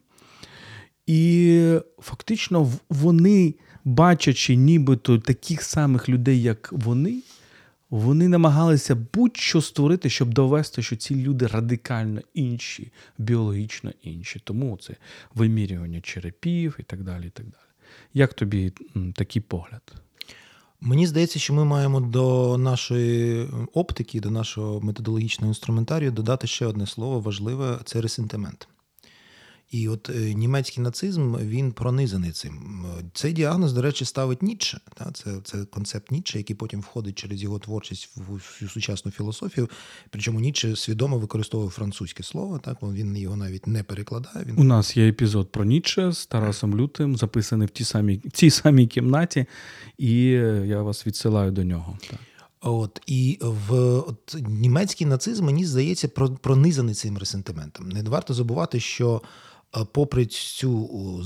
І 1.10 1.78
фактично 1.98 2.72
вони 2.90 3.54
бачачи 3.84 4.56
нібито 4.56 5.18
таких 5.18 5.62
самих 5.62 6.08
людей, 6.08 6.42
як 6.42 6.72
вони, 6.72 7.22
вони 7.90 8.28
намагалися 8.28 8.94
будь-що 9.14 9.60
створити, 9.60 10.10
щоб 10.10 10.34
довести, 10.34 10.82
що 10.82 10.96
ці 10.96 11.14
люди 11.14 11.46
радикально 11.46 12.20
інші, 12.34 12.92
біологічно 13.18 13.92
інші. 14.02 14.40
Тому 14.44 14.76
це 14.76 14.96
вимірювання 15.34 16.00
черепів 16.00 16.76
і 16.78 16.82
так 16.82 17.02
далі. 17.02 17.26
і 17.26 17.30
так 17.30 17.46
далі. 17.46 17.70
Як 18.14 18.34
тобі 18.34 18.72
такий 19.14 19.42
погляд? 19.42 19.92
Мені 20.80 21.06
здається, 21.06 21.38
що 21.38 21.54
ми 21.54 21.64
маємо 21.64 22.00
до 22.00 22.58
нашої 22.58 23.48
оптики, 23.72 24.20
до 24.20 24.30
нашого 24.30 24.80
методологічного 24.80 25.50
інструментарію 25.50 26.10
додати 26.10 26.46
ще 26.46 26.66
одне 26.66 26.86
слово 26.86 27.20
важливе 27.20 27.78
це 27.84 28.00
ресентимент. 28.00 28.68
І 29.70 29.88
от 29.88 30.10
е, 30.10 30.34
німецький 30.34 30.84
нацизм 30.84 31.36
він 31.36 31.72
пронизаний 31.72 32.32
цим. 32.32 32.84
Цей 33.14 33.32
діагноз, 33.32 33.72
до 33.72 33.82
речі, 33.82 34.04
ставить 34.04 34.42
Ніцше. 34.42 34.80
Це 35.14 35.40
це 35.44 35.64
концепт 35.64 36.10
Ніцше, 36.10 36.38
який 36.38 36.56
потім 36.56 36.80
входить 36.80 37.18
через 37.18 37.42
його 37.42 37.58
творчість 37.58 38.10
в 38.16 38.68
сучасну 38.68 39.12
філософію. 39.12 39.68
Причому 40.10 40.40
Ніцше 40.40 40.76
свідомо 40.76 41.18
використовує 41.18 41.70
французьке 41.70 42.22
слово. 42.22 42.58
Так 42.58 42.82
він 42.82 43.16
його 43.16 43.36
навіть 43.36 43.66
не 43.66 43.82
перекладає. 43.82 44.44
Він 44.44 44.58
у 44.58 44.64
нас 44.64 44.96
є 44.96 45.08
епізод 45.08 45.52
про 45.52 45.64
Ніцше 45.64 46.12
з 46.12 46.26
Тарасом 46.26 46.76
Лютим, 46.76 47.16
записаний 47.16 47.66
в 47.66 47.70
тій 47.70 47.84
самій 47.84 48.22
цій 48.32 48.50
самій 48.50 48.86
кімнаті, 48.86 49.46
і 49.98 50.22
я 50.66 50.82
вас 50.82 51.06
відсилаю 51.06 51.50
до 51.50 51.64
нього. 51.64 51.98
Так. 52.10 52.20
От 52.60 53.00
і 53.06 53.38
в 53.40 53.74
от, 53.78 54.36
німецький 54.48 55.06
нацизм 55.06 55.44
мені 55.44 55.64
здається 55.64 56.08
пронизаний 56.40 56.94
цим 56.94 57.18
ресентиментом. 57.18 57.88
Не 57.88 58.02
варто 58.02 58.34
забувати, 58.34 58.80
що 58.80 59.22
попри 59.92 60.26
цю 60.26 61.24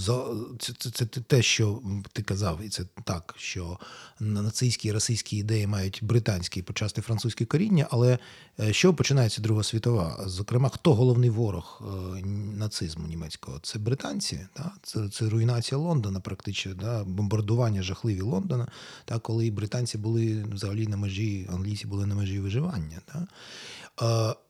це, 0.59 0.73
це, 0.79 0.91
це 0.91 1.07
те, 1.07 1.43
що 1.43 1.83
ти 2.13 2.23
казав, 2.23 2.61
і 2.65 2.69
це 2.69 2.85
так, 3.05 3.35
що 3.39 3.79
нацистські 4.21 4.89
і 4.89 4.93
російські 4.93 5.37
ідеї 5.37 5.67
мають 5.67 6.01
британське 6.03 6.61
і 6.61 6.63
почасти 6.63 7.03
французьке 7.03 7.45
коріння, 7.45 7.87
але 7.91 8.19
е, 8.61 8.73
що 8.73 8.95
починається 8.95 9.43
Друга 9.43 9.63
світова? 9.63 10.25
Зокрема, 10.27 10.69
хто 10.69 10.95
головний 10.95 11.31
ворог 11.31 11.83
е, 11.83 12.27
нацизму 12.57 13.07
німецького? 13.07 13.59
Це 13.63 13.79
британці, 13.79 14.47
да? 14.57 14.71
це 14.83 15.09
це 15.09 15.29
руйнація 15.29 15.79
Лондона, 15.79 16.21
практично, 16.21 16.75
да? 16.75 17.05
бомбардування 17.05 17.83
жахливі 17.83 18.21
Лондона, 18.21 18.69
та 19.05 19.19
коли 19.19 19.51
британці 19.51 19.99
були 19.99 20.45
взагалі 20.53 20.87
на 20.87 20.97
межі, 20.97 21.49
англійці 21.53 21.87
були 21.87 22.07
на 22.07 22.15
межі 22.15 22.41
виживання. 22.41 23.01
Да? 23.15 23.27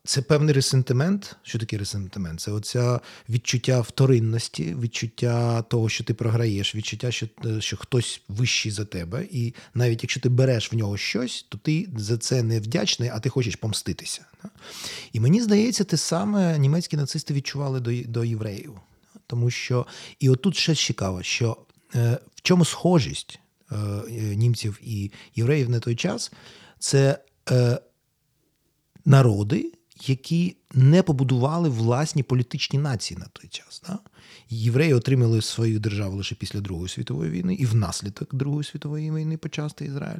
Це 0.03 0.21
певний 0.21 0.53
ресентимент. 0.53 1.35
Що 1.43 1.59
таке 1.59 1.77
ресентимент? 1.77 2.39
Це 2.39 2.51
оця 2.51 2.99
відчуття 3.29 3.81
вторинності, 3.81 4.75
відчуття 4.81 5.61
того, 5.61 5.89
що 5.89 6.03
ти 6.03 6.13
програєш, 6.13 6.75
відчуття, 6.75 7.11
що 7.11 7.27
е, 7.45 7.61
що 7.61 7.77
хтось 7.77 8.21
вищий 8.27 8.71
за 8.71 8.85
тебе, 8.85 9.27
і 9.31 9.53
навіть 9.73 10.03
якщо 10.03 10.19
ти 10.19 10.29
береш 10.29 10.73
в 10.73 10.75
нього 10.75 10.97
щось, 10.97 11.45
то 11.49 11.57
ти 11.57 11.89
за 11.97 12.17
це 12.17 12.43
не 12.43 12.59
вдячний, 12.59 13.09
а 13.13 13.19
ти 13.19 13.29
хочеш 13.29 13.55
помститися. 13.55 14.25
І 15.13 15.19
мені 15.19 15.41
здається, 15.41 15.83
те 15.83 15.97
саме 15.97 16.57
німецькі 16.59 16.97
нацисти 16.97 17.33
відчували 17.33 17.79
до 17.79 18.11
до 18.11 18.23
євреїв. 18.23 18.73
Тому 19.27 19.49
що, 19.49 19.85
і 20.19 20.29
отут 20.29 20.55
ще 20.55 20.75
цікаво, 20.75 21.23
що 21.23 21.57
е, 21.95 22.17
в 22.35 22.41
чому 22.41 22.65
схожість 22.65 23.39
е, 23.71 23.75
німців 24.35 24.79
і 24.83 25.11
євреїв 25.35 25.69
на 25.69 25.79
той 25.79 25.95
час, 25.95 26.31
це 26.79 27.19
народи, 29.05 29.71
які 30.05 30.57
не 30.73 31.03
побудували 31.03 31.69
власні 31.69 32.23
політичні 32.23 32.79
нації 32.79 33.19
на 33.19 33.25
той 33.25 33.49
час. 33.49 33.81
Да? 33.87 33.99
Євреї 34.49 34.93
отримали 34.93 35.41
свою 35.41 35.79
державу 35.79 36.17
лише 36.17 36.35
після 36.35 36.61
Другої 36.61 36.89
світової 36.89 37.31
війни 37.31 37.53
і 37.53 37.65
внаслідок 37.65 38.35
Другої 38.35 38.63
світової 38.63 39.11
війни 39.11 39.37
почасти 39.37 39.85
Ізраїль. 39.85 40.19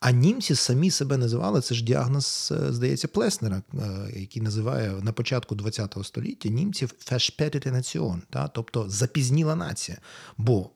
А 0.00 0.10
німці 0.10 0.54
самі 0.54 0.90
себе 0.90 1.16
називали, 1.16 1.60
це 1.60 1.74
ж 1.74 1.84
діагноз, 1.84 2.52
е, 2.56 2.72
здається, 2.72 3.08
Плеснера, 3.08 3.62
е, 3.74 4.12
який 4.20 4.42
називає 4.42 4.90
на 5.02 5.12
початку 5.12 5.56
ХХ 5.56 6.04
століття 6.04 6.48
німців 6.48 6.94
«Verspätete 7.10 7.76
Nation», 7.76 8.20
да? 8.32 8.48
тобто 8.48 8.88
запізніла 8.88 9.56
нація. 9.56 9.98
Бо 10.36 10.70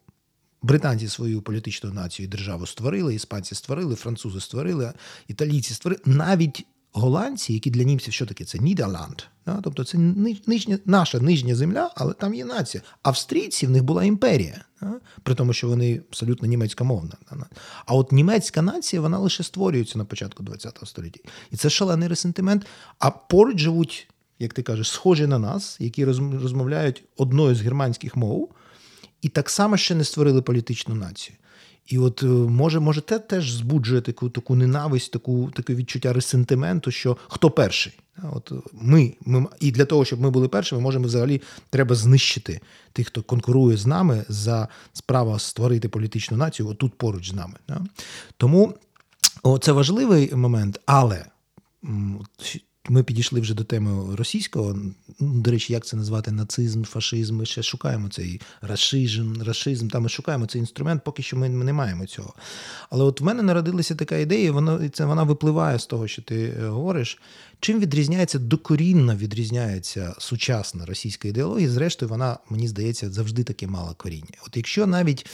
Британці 0.62 1.08
свою 1.08 1.42
політичну 1.42 1.92
націю 1.92 2.26
і 2.26 2.28
державу 2.28 2.66
створили, 2.66 3.14
іспанці 3.14 3.54
створили, 3.54 3.94
французи 3.94 4.40
створили, 4.40 4.92
італійці 5.28 5.74
створили. 5.74 6.02
Навіть 6.06 6.66
голландці, 6.92 7.52
які 7.52 7.70
для 7.70 7.82
німців 7.82 8.14
що 8.14 8.26
таке? 8.26 8.44
Це 8.44 8.58
Нідерланд. 8.58 9.22
Да? 9.46 9.60
Тобто 9.64 9.84
це 9.84 9.98
нижня, 10.46 10.78
наша 10.84 11.20
нижня 11.20 11.54
земля, 11.54 11.90
але 11.96 12.12
там 12.12 12.34
є 12.34 12.44
нація. 12.44 12.82
Австрійці 13.02 13.66
в 13.66 13.70
них 13.70 13.84
була 13.84 14.04
імперія, 14.04 14.64
да? 14.82 14.92
при 15.22 15.34
тому, 15.34 15.52
що 15.52 15.68
вони 15.68 16.02
абсолютно 16.08 16.48
німецькомовна. 16.48 17.12
А 17.86 17.94
от 17.94 18.12
німецька 18.12 18.62
нація 18.62 19.02
вона 19.02 19.18
лише 19.18 19.42
створюється 19.42 19.98
на 19.98 20.04
початку 20.04 20.44
ХХ 20.44 20.86
століття. 20.86 21.20
І 21.50 21.56
це 21.56 21.70
шалений 21.70 22.08
ресентимент. 22.08 22.66
А 22.98 23.10
поруч 23.10 23.58
живуть, 23.58 24.08
як 24.38 24.54
ти 24.54 24.62
кажеш, 24.62 24.90
схожі 24.90 25.26
на 25.26 25.38
нас, 25.38 25.76
які 25.80 26.04
розмовляють 26.04 27.04
одною 27.16 27.54
з 27.54 27.60
германських 27.60 28.16
мов, 28.16 28.50
і 29.22 29.28
так 29.28 29.50
само 29.50 29.76
ще 29.76 29.94
не 29.94 30.04
створили 30.04 30.42
політичну 30.42 30.94
націю. 30.94 31.36
І 31.86 31.98
от 31.98 32.22
е, 32.22 32.26
може, 32.26 32.80
може, 32.80 33.00
те 33.00 33.18
теж 33.18 33.52
збуджує 33.52 34.00
таку 34.00 34.30
таку 34.30 34.54
ненависть, 34.54 35.12
таку 35.12 35.50
таке 35.54 35.74
відчуття 35.74 36.12
ресентименту, 36.12 36.90
що 36.90 37.16
хто 37.28 37.50
перший. 37.50 37.92
От 38.32 38.52
ми, 38.72 39.14
ми, 39.20 39.46
І 39.60 39.70
для 39.70 39.84
того, 39.84 40.04
щоб 40.04 40.20
ми 40.20 40.30
були 40.30 40.48
першими, 40.48 40.80
можемо 40.80 41.06
взагалі 41.06 41.42
треба 41.70 41.94
знищити 41.94 42.60
тих, 42.92 43.06
хто 43.06 43.22
конкурує 43.22 43.76
з 43.76 43.86
нами 43.86 44.24
за 44.28 44.68
справа 44.92 45.38
створити 45.38 45.88
політичну 45.88 46.36
націю, 46.36 46.68
отут 46.68 46.94
поруч 46.94 47.30
з 47.30 47.34
нами. 47.34 47.54
Тому 48.36 48.74
о, 49.42 49.58
це 49.58 49.72
важливий 49.72 50.34
момент, 50.34 50.80
але 50.86 51.24
ми 52.88 53.02
підійшли 53.02 53.40
вже 53.40 53.54
до 53.54 53.64
теми 53.64 54.16
російського. 54.16 54.76
Ну, 55.20 55.40
до 55.40 55.50
речі, 55.50 55.72
як 55.72 55.86
це 55.86 55.96
назвати 55.96 56.30
нацизм, 56.30 56.82
фашизм. 56.82 57.36
Ми 57.36 57.46
ще 57.46 57.62
шукаємо 57.62 58.08
цей 58.08 58.40
расизм, 58.60 59.42
расизм. 59.42 59.88
Там 59.88 60.02
ми 60.02 60.08
шукаємо 60.08 60.46
цей 60.46 60.60
інструмент, 60.60 61.04
поки 61.04 61.22
що 61.22 61.36
ми 61.36 61.48
не 61.48 61.72
маємо 61.72 62.06
цього. 62.06 62.34
Але 62.90 63.04
от 63.04 63.20
в 63.20 63.24
мене 63.24 63.42
народилася 63.42 63.94
така 63.94 64.16
ідея, 64.16 64.52
вона 64.52 64.88
це 64.88 65.04
вона 65.04 65.22
випливає 65.22 65.78
з 65.78 65.86
того, 65.86 66.08
що 66.08 66.22
ти 66.22 66.54
е, 66.60 66.68
говориш. 66.68 67.20
Чим 67.60 67.80
відрізняється 67.80 68.38
докорінно 68.38 69.16
відрізняється 69.16 70.14
сучасна 70.18 70.86
російська 70.86 71.28
ідеологія, 71.28 71.68
зрештою, 71.68 72.08
вона, 72.08 72.38
мені 72.50 72.68
здається, 72.68 73.10
завжди 73.10 73.44
таке 73.44 73.66
мала 73.66 73.94
коріння. 73.94 74.38
От 74.46 74.56
якщо 74.56 74.86
навіть 74.86 75.26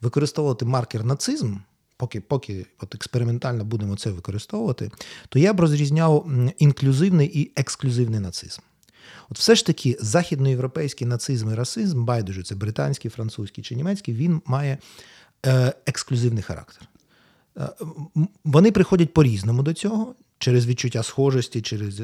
використовувати 0.00 0.64
маркер 0.64 1.04
нацизм 1.04 1.56
поки 2.02 2.20
поки 2.20 2.66
от 2.80 2.94
експериментально 2.94 3.64
будемо 3.64 3.96
це 3.96 4.10
використовувати, 4.10 4.90
то 5.28 5.38
я 5.38 5.52
б 5.52 5.60
розрізняв 5.60 6.28
інклюзивний 6.58 7.40
і 7.40 7.52
ексклюзивний 7.56 8.20
нацизм. 8.20 8.60
От 9.30 9.38
все 9.38 9.54
ж 9.54 9.66
таки 9.66 9.96
західноєвропейський 10.00 11.06
нацизм 11.06 11.50
і 11.50 11.54
расизм, 11.54 12.04
байдуже, 12.04 12.42
це 12.42 12.54
британський, 12.54 13.10
французький 13.10 13.64
чи 13.64 13.74
німецький, 13.74 14.14
він 14.14 14.42
має 14.46 14.78
е, 15.46 15.72
ексклюзивний 15.86 16.42
характер. 16.42 16.88
Е, 17.58 17.68
вони 18.44 18.72
приходять 18.72 19.14
по-різному 19.14 19.62
до 19.62 19.72
цього, 19.72 20.14
через 20.38 20.66
відчуття 20.66 21.02
схожості, 21.02 21.62
через, 21.62 22.02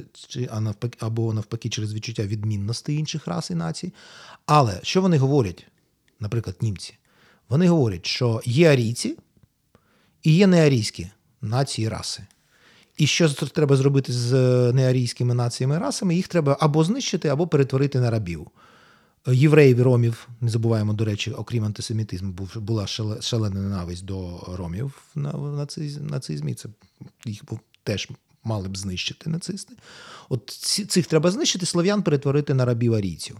а 0.50 0.60
навпаки, 0.60 0.98
або 1.00 1.32
навпаки, 1.34 1.68
через 1.68 1.94
відчуття 1.94 2.22
відмінності 2.22 2.94
інших 2.94 3.26
рас 3.26 3.50
і 3.50 3.54
націй. 3.54 3.92
Але 4.46 4.80
що 4.82 5.02
вони 5.02 5.18
говорять, 5.18 5.66
наприклад, 6.20 6.56
німці? 6.60 6.94
Вони 7.48 7.68
говорять, 7.68 8.06
що 8.06 8.40
є 8.44 8.72
арійці, 8.72 9.16
і 10.22 10.34
є 10.34 10.46
неарійські 10.46 11.08
нації 11.42 11.88
раси. 11.88 12.22
І 12.96 13.06
що 13.06 13.28
треба 13.28 13.76
зробити 13.76 14.12
з 14.12 14.32
неарійськими 14.72 15.34
націями 15.34 15.74
і 15.74 15.78
расами? 15.78 16.14
Їх 16.14 16.28
треба 16.28 16.56
або 16.60 16.84
знищити, 16.84 17.28
або 17.28 17.46
перетворити 17.46 18.00
на 18.00 18.10
рабів. 18.10 18.46
Євреїв 19.26 19.78
і 19.78 19.82
ромів, 19.82 20.28
не 20.40 20.50
забуваємо, 20.50 20.92
до 20.92 21.04
речі, 21.04 21.30
окрім 21.32 21.64
антисемітизму, 21.64 22.34
була 22.54 22.86
шалена 23.20 23.60
ненависть 23.60 24.04
до 24.04 24.44
ромів 24.58 25.02
в 25.14 25.66
нацизмі. 26.00 26.54
Це 26.54 26.68
їх 27.24 27.42
теж 27.82 28.08
мали 28.44 28.68
б 28.68 28.76
знищити 28.76 29.30
нацисти. 29.30 29.74
От 30.28 30.50
цих 30.88 31.06
треба 31.06 31.30
знищити, 31.30 31.66
слов'ян 31.66 32.02
перетворити 32.02 32.54
на 32.54 32.64
рабів 32.64 32.94
арійців. 32.94 33.36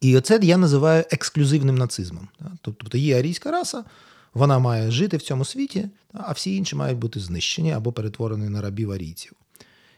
І 0.00 0.16
оце 0.16 0.38
я 0.42 0.56
називаю 0.56 1.04
ексклюзивним 1.10 1.78
нацизмом. 1.78 2.28
Тобто 2.60 2.98
є 2.98 3.18
арійська 3.18 3.50
раса, 3.50 3.84
вона 4.36 4.58
має 4.58 4.90
жити 4.90 5.16
в 5.16 5.22
цьому 5.22 5.44
світі, 5.44 5.88
а 6.12 6.32
всі 6.32 6.56
інші 6.56 6.76
мають 6.76 6.98
бути 6.98 7.20
знищені 7.20 7.72
або 7.72 7.92
перетворені 7.92 8.48
на 8.48 8.60
рабів 8.60 8.92
арійців. 8.92 9.32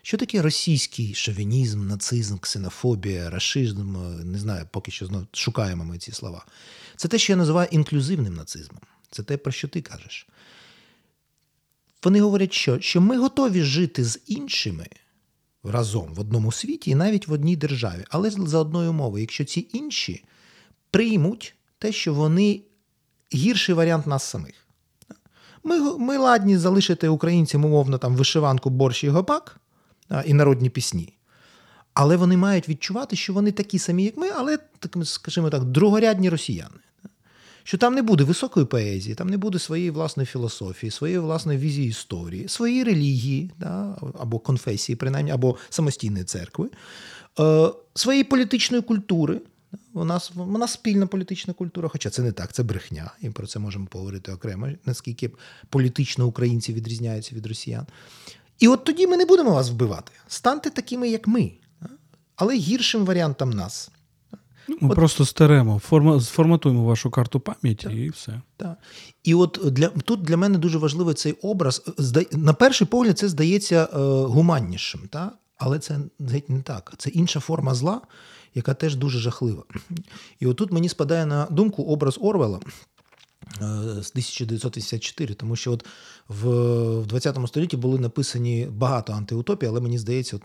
Що 0.03 0.17
таке 0.17 0.43
російський 0.43 1.15
шовінізм, 1.15 1.87
нацизм, 1.87 2.39
ксенофобія, 2.39 3.31
расизм, 3.31 3.97
не 4.25 4.39
знаю, 4.39 4.67
поки 4.71 4.91
що 4.91 5.07
знов 5.07 5.27
шукаємо 5.33 5.85
ми 5.85 5.99
ці 5.99 6.13
слова. 6.13 6.47
Це 6.97 7.09
те, 7.09 7.19
що 7.19 7.33
я 7.33 7.37
називаю 7.37 7.69
інклюзивним 7.71 8.35
нацизмом. 8.35 8.81
Це 9.11 9.23
те, 9.23 9.37
про 9.37 9.53
що 9.53 9.69
ти 9.69 9.81
кажеш. 9.81 10.29
Вони 12.05 12.21
говорять, 12.21 12.53
що, 12.53 12.81
що 12.81 13.01
ми 13.01 13.19
готові 13.19 13.63
жити 13.63 14.05
з 14.05 14.21
іншими 14.27 14.87
разом 15.63 16.15
в 16.15 16.21
одному 16.21 16.53
світі 16.53 16.91
і 16.91 16.95
навіть 16.95 17.29
в 17.29 17.33
одній 17.33 17.57
державі, 17.57 18.05
але 18.11 18.31
за 18.31 18.59
одною 18.59 18.91
умовою, 18.91 19.21
якщо 19.21 19.45
ці 19.45 19.69
інші 19.73 20.25
приймуть 20.91 21.55
те, 21.79 21.93
що 21.93 22.15
вони 22.15 22.63
гірший 23.35 23.75
варіант 23.75 24.07
нас 24.07 24.23
самих. 24.23 24.55
Ми 25.65 25.99
ми 25.99 26.19
ладні 26.19 26.57
залишити 26.57 27.09
українцям, 27.09 27.65
умовно, 27.65 27.99
там 27.99 28.17
вишиванку 28.17 28.71
борщ 28.71 29.05
і 29.05 29.09
гопак 29.09 29.61
і 30.25 30.35
народні 30.35 30.71
пісні. 30.71 31.13
Але 31.95 32.17
вони 32.17 32.37
мають 32.37 32.69
відчувати, 32.69 33.17
що 33.17 33.33
вони 33.33 33.53
такі 33.53 33.79
самі, 33.79 34.05
як 34.05 34.17
ми, 34.17 34.29
але, 34.37 34.59
так, 34.79 34.97
скажімо 35.05 35.51
так, 35.51 35.65
другорядні 35.65 36.29
росіяни. 36.29 36.81
Що 37.65 37.79
там 37.79 37.95
не 37.95 38.03
буде 38.03 38.25
високої 38.25 38.67
поезії, 38.67 39.15
там 39.15 39.29
не 39.29 39.37
буде 39.37 39.59
своєї 39.59 39.91
власної 39.91 40.27
філософії, 40.27 40.91
своєї 40.91 41.19
власної 41.19 41.59
візії 41.59 41.89
історії, 41.89 42.49
своєї 42.49 42.85
релігії, 42.85 43.51
да, 43.59 43.99
або 44.19 44.39
конфесії, 44.39 44.97
принаймні, 44.97 45.31
або 45.31 45.57
самостійної 45.71 46.25
церкви, 46.25 46.71
е, 47.41 47.69
своєї 47.95 48.25
політичної 48.25 48.83
культури. 48.83 49.41
У 49.93 50.05
нас 50.05 50.33
у 50.37 50.59
нас 50.59 50.73
спільна 50.73 51.07
політична 51.07 51.55
культура, 51.55 51.89
хоча 51.89 52.11
це 52.11 52.23
не 52.23 52.33
так, 52.33 52.53
це 52.53 52.63
брехня, 52.63 53.13
і 53.23 53.31
про 53.31 53.47
це 53.47 53.59
можемо 53.59 53.87
поговорити 53.87 54.33
окремо, 54.33 54.69
наскільки 54.87 55.31
політично 55.69 56.27
українці 56.27 56.73
відрізняються 56.73 57.35
від 57.35 57.47
росіян. 57.47 57.87
І 58.59 58.69
от 58.69 58.85
тоді 58.85 59.07
ми 59.07 59.17
не 59.17 59.25
будемо 59.25 59.51
вас 59.51 59.71
вбивати. 59.71 60.13
Станьте 60.29 60.71
такими, 60.71 61.09
як 61.09 61.29
ми, 61.29 61.53
але 62.37 62.57
гіршим 62.57 63.05
варіантом 63.05 63.51
нас. 63.51 63.91
Ну, 64.69 64.77
ми 64.81 64.89
от, 64.89 64.95
просто 64.95 65.25
стеремо, 65.25 65.79
форма, 65.79 66.21
сформатуємо 66.21 66.85
вашу 66.85 67.11
карту 67.11 67.41
пам'яті 67.41 67.87
так, 67.87 67.93
і 67.93 68.09
все. 68.09 68.41
Так. 68.57 68.79
І 69.25 69.35
от 69.35 69.61
для 69.65 69.89
тут 69.89 70.23
для 70.23 70.37
мене 70.37 70.59
дуже 70.59 70.79
важливий 70.79 71.15
цей 71.15 71.33
образ. 71.33 71.83
На 72.33 72.53
перший 72.53 72.87
погляд, 72.87 73.19
це 73.19 73.29
здається 73.29 73.89
е, 73.93 73.99
гуманнішим, 74.27 75.01
так? 75.11 75.39
але 75.57 75.79
це 75.79 75.99
геть 76.21 76.51
не 76.51 76.63
так. 76.63 76.95
Це 76.99 77.11
інша 77.11 77.41
форма 77.41 77.75
зла, 77.75 78.01
яка 78.59 78.75
теж 78.75 78.97
дуже 78.97 79.19
жахлива. 79.19 79.63
І 80.41 80.47
отут 80.47 80.73
мені 80.73 80.89
спадає 80.89 81.27
на 81.27 81.47
думку 81.47 81.83
образ 81.83 82.19
Орвела. 82.21 82.61
Е, 83.57 84.03
з 84.03 84.11
1984, 84.11 85.35
тому 85.35 85.57
що 85.57 85.73
от 85.73 85.87
в 86.29 87.07
20 87.07 87.39
столітті 87.47 87.77
були 87.77 87.99
написані 87.99 88.69
багато 88.71 89.13
антиутопій, 89.13 89.67
але 89.67 89.81
мені 89.81 89.99
здається, 89.99 90.37
от 90.37 90.43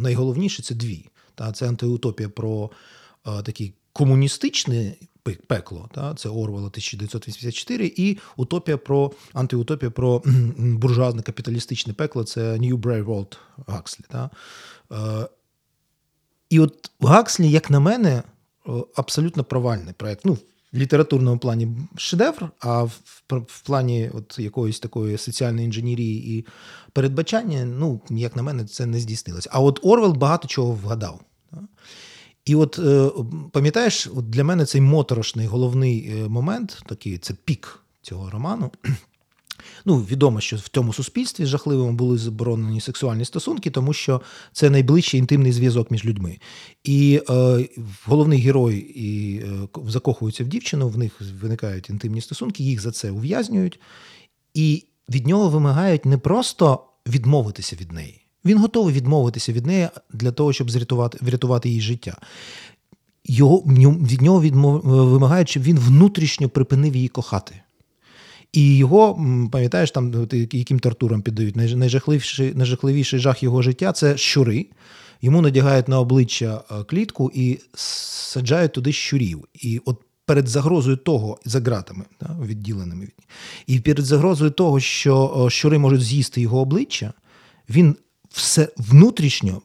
найголовніше 0.00 0.62
це 0.62 0.74
дві. 0.74 1.06
Та 1.34 1.52
Це 1.52 1.68
антиутопія 1.68 2.28
про 2.28 2.70
е, 3.26 3.42
такий 3.42 3.74
комуністичне 3.92 4.94
пекло, 5.22 5.88
та 5.94 6.14
це 6.14 6.28
Орвела 6.28 6.66
1984, 6.66 7.92
і 7.96 8.18
утопія 8.36 8.76
про 8.78 9.12
антиутопія 9.32 9.90
про 9.90 10.22
буржуазне 10.56 11.22
капіталістичне 11.22 11.92
пекло 11.92 12.24
це 12.24 12.40
New 12.40 12.76
Brave 12.76 13.04
World 13.04 13.36
Гакслі. 13.66 14.04
Та. 14.08 14.30
Е, 16.52 16.54
і 16.54 16.60
от 16.60 16.90
Гакслі, 17.00 17.50
як 17.50 17.70
на 17.70 17.80
мене, 17.80 18.22
абсолютно 18.96 19.44
провальний 19.44 19.94
проект. 19.96 20.24
Ну, 20.24 20.38
в 20.72 20.76
літературному 20.76 21.38
плані 21.38 21.68
шедевр, 21.96 22.50
а 22.58 22.82
в, 22.82 23.00
в 23.30 23.60
плані 23.60 24.10
от 24.14 24.38
якоїсь 24.38 24.80
такої 24.80 25.18
соціальної 25.18 25.66
інженерії 25.66 26.38
і 26.38 26.46
передбачання, 26.92 27.64
ну, 27.64 28.00
як 28.10 28.36
на 28.36 28.42
мене, 28.42 28.64
це 28.64 28.86
не 28.86 29.00
здійснилося. 29.00 29.50
А 29.52 29.60
от 29.60 29.80
Орвел 29.82 30.12
багато 30.12 30.48
чого 30.48 30.72
вгадав. 30.72 31.20
І 32.44 32.54
от 32.54 32.78
е, 32.78 33.10
пам'ятаєш, 33.52 34.08
от 34.14 34.30
для 34.30 34.44
мене 34.44 34.64
цей 34.64 34.80
моторошний 34.80 35.46
головний 35.46 36.10
е, 36.10 36.28
момент, 36.28 36.82
такий 36.86 37.18
це 37.18 37.34
пік 37.34 37.84
цього 38.02 38.30
роману. 38.30 38.70
Ну, 39.84 39.98
відомо, 39.98 40.40
що 40.40 40.56
в 40.56 40.68
цьому 40.68 40.92
суспільстві 40.92 41.46
жахливому 41.46 41.92
були 41.92 42.18
заборонені 42.18 42.80
сексуальні 42.80 43.24
стосунки, 43.24 43.70
тому 43.70 43.92
що 43.92 44.20
це 44.52 44.70
найближчий 44.70 45.20
інтимний 45.20 45.52
зв'язок 45.52 45.90
між 45.90 46.04
людьми. 46.04 46.38
І 46.84 47.22
е, 47.30 47.68
головний 48.04 48.40
герой 48.40 48.76
і 48.76 49.38
е, 49.38 49.68
закохується 49.86 50.44
в 50.44 50.46
дівчину, 50.46 50.88
в 50.88 50.98
них 50.98 51.20
виникають 51.40 51.90
інтимні 51.90 52.20
стосунки, 52.20 52.64
їх 52.64 52.80
за 52.80 52.90
це 52.90 53.10
ув'язнюють, 53.10 53.80
і 54.54 54.84
від 55.08 55.26
нього 55.26 55.48
вимагають 55.48 56.04
не 56.04 56.18
просто 56.18 56.84
відмовитися 57.06 57.76
від 57.76 57.92
неї. 57.92 58.20
Він 58.44 58.58
готовий 58.58 58.94
відмовитися 58.94 59.52
від 59.52 59.66
неї 59.66 59.88
для 60.12 60.32
того, 60.32 60.52
щоб 60.52 60.70
зрятувати, 60.70 61.18
врятувати 61.20 61.68
її 61.68 61.80
життя. 61.80 62.16
Його, 63.24 63.58
Від 63.58 64.22
нього 64.22 64.42
відмов, 64.42 64.80
вимагають, 64.84 65.48
щоб 65.48 65.62
він 65.62 65.78
внутрішньо 65.78 66.48
припинив 66.48 66.96
її 66.96 67.08
кохати. 67.08 67.60
І 68.52 68.76
його, 68.76 69.14
пам'ятаєш, 69.52 69.90
там 69.90 70.28
яким 70.52 70.78
тортурам 70.78 71.22
піддають. 71.22 71.56
Найжахливіший, 71.56 72.54
найжахливіший 72.54 73.20
жах 73.20 73.42
його 73.42 73.62
життя 73.62 73.92
це 73.92 74.16
щури. 74.16 74.66
Йому 75.22 75.42
надягають 75.42 75.88
на 75.88 76.00
обличчя 76.00 76.60
е, 76.70 76.84
клітку 76.84 77.30
і 77.34 77.58
саджають 77.74 78.72
туди 78.72 78.92
щурів. 78.92 79.44
І 79.54 79.80
от 79.84 79.96
перед 80.26 80.48
загрозою 80.48 80.96
того, 80.96 81.38
за 81.44 81.60
ґратами, 81.60 82.04
да, 82.20 82.36
відділеними 82.44 83.04
від 83.04 83.14
і 83.66 83.80
перед 83.80 84.04
загрозою 84.04 84.50
того, 84.50 84.80
що 84.80 85.44
е, 85.46 85.50
щури 85.50 85.78
можуть 85.78 86.02
з'їсти 86.02 86.40
його 86.40 86.60
обличчя, 86.60 87.12
він 87.68 87.96
все 88.30 88.68
внутрішньо 88.76 89.62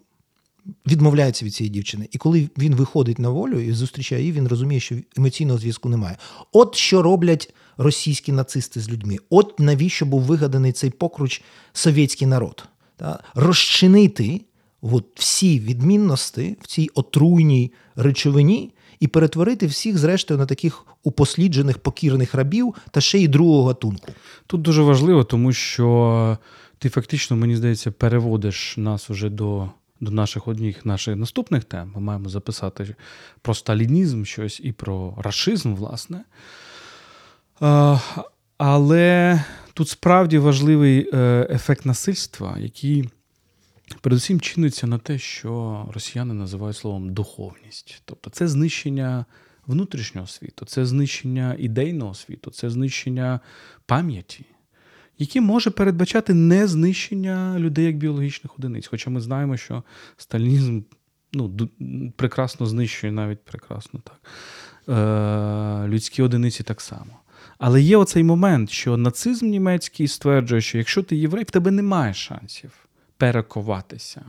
відмовляється 0.88 1.46
від 1.46 1.54
цієї 1.54 1.74
дівчини. 1.74 2.08
І 2.12 2.18
коли 2.18 2.50
він 2.58 2.76
виходить 2.76 3.20
на 3.20 3.30
волю 3.30 3.60
і 3.60 3.72
зустрічає 3.72 4.22
її, 4.22 4.34
він 4.34 4.48
розуміє, 4.48 4.80
що 4.80 4.96
емоційного 5.18 5.60
зв'язку 5.60 5.90
немає. 5.90 6.18
От 6.52 6.76
що 6.76 7.02
роблять 7.02 7.54
російські 7.78 8.32
нацисти 8.32 8.80
з 8.80 8.90
людьми. 8.90 9.18
От 9.30 9.60
навіщо 9.60 10.06
був 10.06 10.22
вигаданий 10.22 10.72
цей 10.72 10.90
покруч 10.90 11.42
совєтський 11.74 12.28
народ. 12.28 12.64
Та? 12.96 13.20
Розчинити 13.36 14.42
от 14.82 15.06
всі 15.16 15.60
відмінності 15.60 16.58
в 16.62 16.68
цій 16.68 16.90
отруйній 16.94 17.72
речовині 17.96 18.74
і 19.00 19.08
перетворити 19.08 19.68
всіх, 19.68 19.98
зрештою, 19.98 20.40
на 20.40 20.46
таких 20.46 20.86
упосліджених 21.04 21.78
покірних 21.78 22.34
рабів 22.34 22.76
та 22.92 23.02
ще 23.02 23.20
й 23.20 23.28
другого 23.28 23.64
гатунку. 23.64 24.12
Тут 24.48 24.62
дуже 24.62 24.82
важливо, 24.82 25.24
тому 25.24 25.54
що 25.54 26.38
ти 26.78 26.90
фактично, 26.90 27.38
мені 27.38 27.56
здається, 27.56 27.92
переводиш 27.92 28.78
нас 28.78 29.10
уже 29.10 29.30
до. 29.30 29.70
До 30.02 30.12
наших 30.12 30.48
одних 30.48 30.86
наших 30.86 31.16
наступних 31.16 31.64
тем 31.64 31.92
ми 31.96 32.02
маємо 32.02 32.30
записати 32.30 32.96
про 33.42 33.54
сталінізм 33.54 34.24
щось 34.24 34.62
і 34.64 34.72
про 34.72 35.18
рашизм, 35.18 35.76
власне. 35.76 36.24
Але 38.58 39.44
тут 39.74 39.90
справді 39.90 40.38
важливий 40.38 41.10
е, 41.14 41.48
ефект 41.50 41.86
насильства, 41.86 42.58
який 42.60 43.10
передусім 44.02 44.40
чиниться 44.40 44.88
на 44.88 44.98
те, 44.98 45.18
що 45.18 45.86
росіяни 45.94 46.34
називають 46.34 46.78
словом 46.78 47.14
духовність. 47.14 48.02
Тобто 48.06 48.30
це 48.30 48.48
знищення 48.48 49.26
внутрішнього 49.68 50.28
світу, 50.28 50.66
це 50.66 50.86
знищення 50.86 51.56
ідейного 51.60 52.14
світу, 52.14 52.52
це 52.52 52.70
знищення 52.70 53.40
пам'яті, 53.86 54.46
яке 55.18 55.42
може 55.42 55.70
передбачати 55.70 56.34
не 56.34 56.68
знищення 56.68 57.60
людей 57.60 57.86
як 57.86 57.98
біологічних 57.98 58.60
одиниць. 58.60 58.88
Хоча 58.88 59.10
ми 59.10 59.22
знаємо, 59.22 59.58
що 59.58 59.84
сталінізм 60.18 60.82
ну, 61.34 61.70
прекрасно 62.16 62.66
знищує 62.66 63.14
навіть 63.14 63.46
прекрасно 63.46 64.02
так. 64.04 64.22
Е, 64.90 65.88
Людські 65.88 66.22
одиниці 66.22 66.64
так 66.64 66.82
само. 66.82 67.20
Але 67.58 67.82
є 67.82 67.98
оцей 67.98 68.24
момент, 68.24 68.70
що 68.70 68.98
нацизм 68.98 69.48
німецький 69.48 70.08
стверджує, 70.08 70.62
що 70.62 70.78
якщо 70.78 71.04
ти 71.04 71.16
єврей, 71.16 71.44
в 71.44 71.52
тебе 71.52 71.72
немає 71.72 72.14
шансів 72.14 72.72
перековатися. 73.18 74.22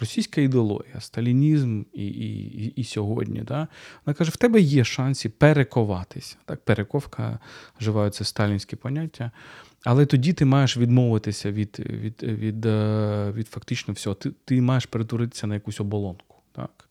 Російська 0.00 0.40
ідеологія, 0.40 1.00
сталінізм 1.00 1.82
і 1.92 2.06
і, 2.06 2.72
і 2.76 2.84
сьогодні, 2.84 3.40
да, 3.40 3.68
вона 4.06 4.14
каже, 4.14 4.30
в 4.30 4.36
тебе 4.36 4.60
є 4.60 4.84
шанси 4.84 5.28
перековатися. 5.28 6.36
Так, 6.44 6.60
Перековка 6.64 7.38
вживають 7.80 8.14
це 8.14 8.24
сталінські 8.24 8.76
поняття. 8.76 9.30
Але 9.84 10.06
тоді 10.06 10.32
ти 10.32 10.44
маєш 10.44 10.76
відмовитися 10.76 11.52
від 11.52 11.78
від, 11.78 12.22
від, 12.22 12.38
від, 12.38 12.66
е, 12.66 13.32
від 13.34 13.48
фактично 13.48 13.94
всього. 13.94 14.14
Ти 14.14 14.30
ти 14.44 14.60
маєш 14.60 14.86
перетворитися 14.86 15.46
на 15.46 15.54
якусь 15.54 15.80
оболонку. 15.80 16.36
Так? 16.52 16.88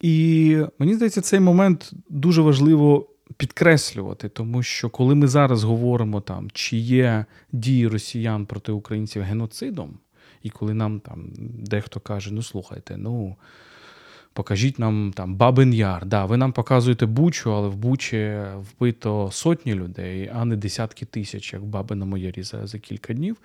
І 0.00 0.58
мені 0.78 0.94
здається, 0.94 1.20
цей 1.20 1.40
момент 1.40 1.92
дуже 2.08 2.42
важливо 2.42 3.08
підкреслювати, 3.36 4.28
тому 4.28 4.62
що 4.62 4.90
коли 4.90 5.14
ми 5.14 5.28
зараз 5.28 5.64
говоримо 5.64 6.20
там, 6.20 6.50
чи 6.52 6.76
є 6.76 7.24
дії 7.52 7.86
росіян 7.88 8.46
проти 8.46 8.72
українців 8.72 9.22
геноцидом, 9.22 9.98
і 10.42 10.50
коли 10.50 10.74
нам 10.74 11.00
там 11.00 11.28
дехто 11.58 12.00
каже, 12.00 12.34
ну 12.34 12.42
слухайте, 12.42 12.96
ну. 12.96 13.36
Покажіть 14.32 14.78
нам 14.78 15.12
там 15.16 15.34
Бабин 15.34 15.74
Яр. 15.74 16.06
Да, 16.06 16.24
Ви 16.24 16.36
нам 16.36 16.52
показуєте 16.52 17.06
Бучу, 17.06 17.54
але 17.54 17.68
в 17.68 17.76
Бучі 17.76 18.40
вбито 18.54 19.28
сотні 19.32 19.74
людей, 19.74 20.30
а 20.34 20.44
не 20.44 20.56
десятки 20.56 21.04
тисяч, 21.04 21.52
як 21.52 21.62
в 21.62 21.64
Бабиному 21.64 22.16
Ярі 22.16 22.42
за, 22.42 22.66
за 22.66 22.78
кілька 22.78 23.14
днів. 23.14 23.36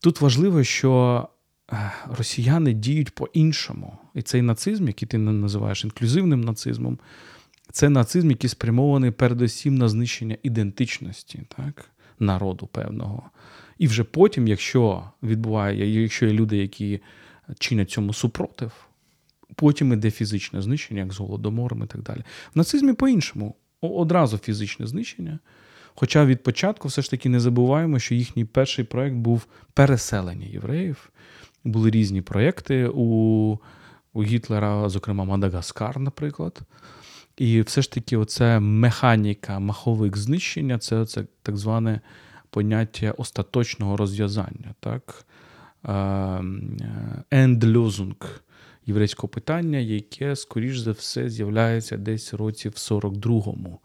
Тут 0.00 0.20
важливо, 0.20 0.64
що 0.64 1.28
е, 1.72 1.92
росіяни 2.18 2.72
діють 2.72 3.14
по-іншому. 3.14 3.98
І 4.14 4.22
цей 4.22 4.42
нацизм, 4.42 4.86
який 4.86 5.08
ти 5.08 5.18
називаєш 5.18 5.84
інклюзивним 5.84 6.40
нацизмом, 6.40 6.98
це 7.72 7.88
нацизм, 7.88 8.30
який 8.30 8.50
спрямований 8.50 9.10
передусім 9.10 9.74
на 9.74 9.88
знищення 9.88 10.36
ідентичності 10.42 11.42
так, 11.56 11.84
народу 12.18 12.66
певного. 12.66 13.30
І 13.78 13.86
вже 13.86 14.04
потім, 14.04 14.48
якщо 14.48 15.04
відбуває, 15.22 16.02
якщо 16.02 16.26
є 16.26 16.32
люди, 16.32 16.56
які 16.56 17.00
чинять 17.58 17.90
цьому 17.90 18.12
супротив, 18.12 18.72
потім 19.54 19.92
іде 19.92 20.10
фізичне 20.10 20.62
знищення, 20.62 21.00
як 21.00 21.12
з 21.12 21.18
голодомором 21.18 21.82
і 21.82 21.86
так 21.86 22.02
далі. 22.02 22.20
В 22.54 22.58
нацизмі 22.58 22.92
по-іншому. 22.92 23.54
одразу 23.80 24.38
фізичне 24.38 24.86
знищення. 24.86 25.38
Хоча 25.94 26.24
від 26.24 26.42
початку 26.42 26.88
все 26.88 27.02
ж 27.02 27.10
таки 27.10 27.28
не 27.28 27.40
забуваємо, 27.40 27.98
що 27.98 28.14
їхній 28.14 28.44
перший 28.44 28.84
проєкт 28.84 29.16
був 29.16 29.46
переселення 29.74 30.46
євреїв. 30.46 31.10
Були 31.64 31.90
різні 31.90 32.22
проєкти 32.22 32.90
у 32.94 33.58
у 34.12 34.22
Гітлера, 34.22 34.88
зокрема, 34.88 35.24
Мадагаскар, 35.24 35.98
наприклад. 35.98 36.60
І 37.40 37.60
все 37.60 37.82
ж 37.82 37.92
таки, 37.92 38.16
оце 38.16 38.60
механіка 38.60 39.58
махових 39.58 40.16
знищення 40.16 40.78
це 40.78 41.06
це 41.06 41.24
так 41.42 41.56
зване 41.56 42.00
поняття 42.50 43.10
остаточного 43.10 43.96
розв'язання. 43.96 44.74
так? 44.80 45.26
Ендлюзунг 47.30 48.42
єврейського 48.86 49.28
питання, 49.28 49.78
яке, 49.78 50.36
скоріш 50.36 50.78
за 50.78 50.92
все, 50.92 51.30
з'являється 51.30 51.96
десь 51.96 52.34
році 52.34 52.68
в 52.68 52.72
42-му. 52.72 53.78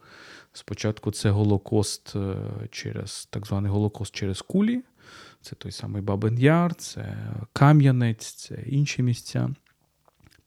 Спочатку 0.53 1.11
це 1.11 1.29
Голокост 1.29 2.15
е, 2.15 2.35
через 2.71 3.25
так 3.25 3.47
званий 3.47 3.71
Голокост 3.71 4.15
через 4.15 4.41
кулі, 4.41 4.81
це 5.41 5.55
той 5.55 5.71
самий 5.71 6.01
Бабен 6.01 6.39
Яр, 6.39 6.75
це 6.75 7.17
Кам'янець, 7.53 8.25
це 8.25 8.55
інші 8.65 9.03
місця. 9.03 9.49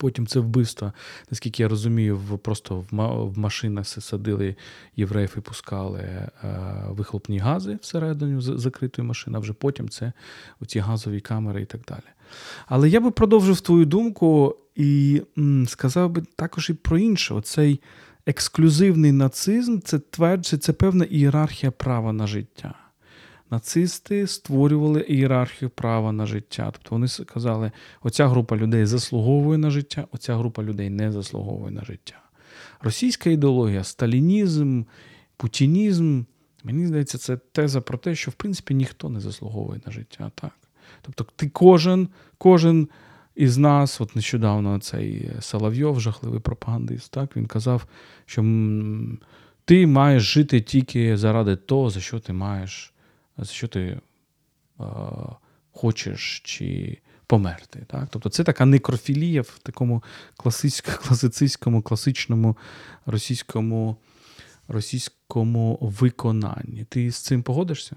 Потім 0.01 0.27
це 0.27 0.41
вбивство, 0.41 0.93
наскільки 1.31 1.63
я 1.63 1.69
розумію, 1.69 2.21
просто 2.43 2.85
в 2.91 3.39
машинах 3.39 3.87
садили 3.87 4.57
євреїв 4.97 5.35
і 5.37 5.41
пускали 5.41 6.01
е, 6.01 6.31
вихлопні 6.89 7.39
гази 7.39 7.79
всередину 7.83 8.41
закритої 8.41 9.09
машини, 9.09 9.37
а 9.37 9.41
вже 9.41 9.53
потім 9.53 9.89
це 9.89 10.13
оці 10.61 10.79
газові 10.79 11.21
камери 11.21 11.63
і 11.63 11.67
так 11.67 11.81
далі. 11.89 12.09
Але 12.67 12.89
я 12.89 13.01
би 13.01 13.11
продовжив 13.11 13.61
твою 13.61 13.85
думку 13.85 14.57
і 14.75 15.23
сказав 15.67 16.11
би 16.11 16.23
також 16.37 16.71
і 16.71 16.75
про 16.75 16.99
інше. 16.99 17.35
Оцей 17.35 17.81
ексклюзивний 18.27 19.13
нацизм 19.13 19.79
це 19.85 19.99
тверджує, 19.99 20.61
це 20.61 20.73
певна 20.73 21.05
ієрархія 21.05 21.71
права 21.73 22.13
на 22.13 22.27
життя. 22.27 22.75
Нацисти 23.51 24.27
створювали 24.27 25.01
ієрархію 25.01 25.71
права 25.71 26.13
на 26.13 26.27
життя. 26.27 26.71
Тобто 26.73 26.91
вони 26.91 27.09
сказали, 27.09 27.73
оця 28.03 28.29
група 28.29 28.57
людей 28.57 28.87
заслуговує 28.87 29.59
на 29.59 29.71
життя, 29.71 30.07
оця 30.13 30.37
група 30.37 30.63
людей 30.63 30.91
не 30.91 31.13
заслуговує 31.13 31.71
на 31.71 31.85
життя. 31.85 32.21
Російська 32.81 33.31
ідеологія, 33.31 33.85
сталінізм, 33.85 34.83
путінізм, 35.37 36.23
мені 36.65 36.87
здається, 36.87 37.19
це 37.19 37.37
теза 37.37 37.81
про 37.81 37.99
те, 37.99 38.15
що 38.15 38.31
в 38.31 38.35
принципі 38.35 38.75
ніхто 38.75 39.09
не 39.09 39.21
заслуговує 39.21 39.81
на 39.87 39.93
життя. 39.93 40.31
так. 40.35 40.53
Тобто, 41.03 41.27
ти 41.37 41.49
кожен, 41.49 42.09
кожен 42.39 42.89
із 43.35 43.59
нас, 43.59 44.01
от 44.01 44.17
нещодавно 44.17 44.79
цей 44.79 45.31
Соловйов, 45.41 46.01
жахливий 46.01 46.41
пропагандист, 46.41 47.13
так, 47.13 47.37
він 47.37 47.47
казав, 47.47 47.87
що 48.27 48.43
ти 49.65 49.87
маєш 49.87 50.23
жити 50.23 50.61
тільки 50.61 51.17
заради 51.17 51.57
того, 51.57 51.91
за 51.91 52.01
що 52.01 52.21
ти 52.21 52.33
маєш, 52.33 52.93
що 53.45 53.69
ти 53.69 53.81
е, 53.81 54.01
хочеш 55.73 56.43
чи 56.45 56.99
померти. 57.27 57.85
Так? 57.87 58.09
Тобто 58.11 58.29
це 58.29 58.45
така 58.45 58.65
некрофілія 58.65 59.43
в 59.43 59.59
такому 59.63 60.03
класицькому, 60.37 61.83
класичному 61.83 62.57
російському 63.07 63.97
російському 64.69 65.79
виконанні. 65.81 66.87
Ти 66.89 67.11
з 67.11 67.17
цим 67.17 67.43
погодишся? 67.43 67.97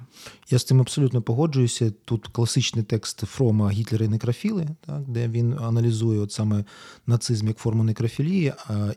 Я 0.50 0.60
з 0.60 0.64
цим 0.64 0.82
абсолютно 0.82 1.22
погоджуюся. 1.22 1.92
Тут 2.06 2.28
класичний 2.28 2.84
текст 2.84 3.20
Фрома 3.20 3.72
Гітлера 3.72 4.06
і 4.06 4.10
некрофіли, 4.10 4.68
так, 4.86 5.04
де 5.08 5.28
він 5.28 5.54
аналізує 5.60 6.20
от 6.20 6.32
саме 6.32 6.66
нацизм 7.08 7.48
як 7.48 7.58
форму 7.58 7.84
некрофілії, 7.84 8.54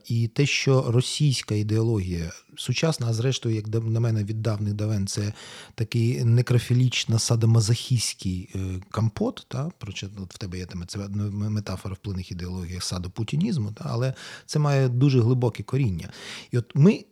і 0.09 0.29
те, 0.29 0.47
що 0.47 0.85
російська 0.89 1.55
ідеологія 1.55 2.33
сучасна, 2.57 3.07
а 3.07 3.13
зрештою, 3.13 3.55
як 3.55 3.69
на 3.69 4.01
мене, 4.01 4.25
від 4.25 4.43
давних 4.43 4.75
давен, 4.75 5.07
це 5.07 5.33
такий 5.75 6.25
некрофілічно 6.25 7.19
садомазохістський 7.19 8.49
е, 8.55 8.59
компот. 8.91 9.47
Та, 9.49 9.71
в 10.31 10.39
тебе 10.39 10.59
є 10.59 10.67
це 10.87 10.99
метафора 11.33 11.95
вплинних 11.95 12.31
ідеологіях 12.31 12.83
садопутінізму, 12.83 13.73
та, 13.73 13.85
але 13.89 14.15
це 14.47 14.59
має 14.59 14.89
дуже 14.89 15.21
глибоке 15.21 15.63
коріння. 15.63 16.09
І 16.51 16.59
от 16.59 16.73
ми 16.75 17.05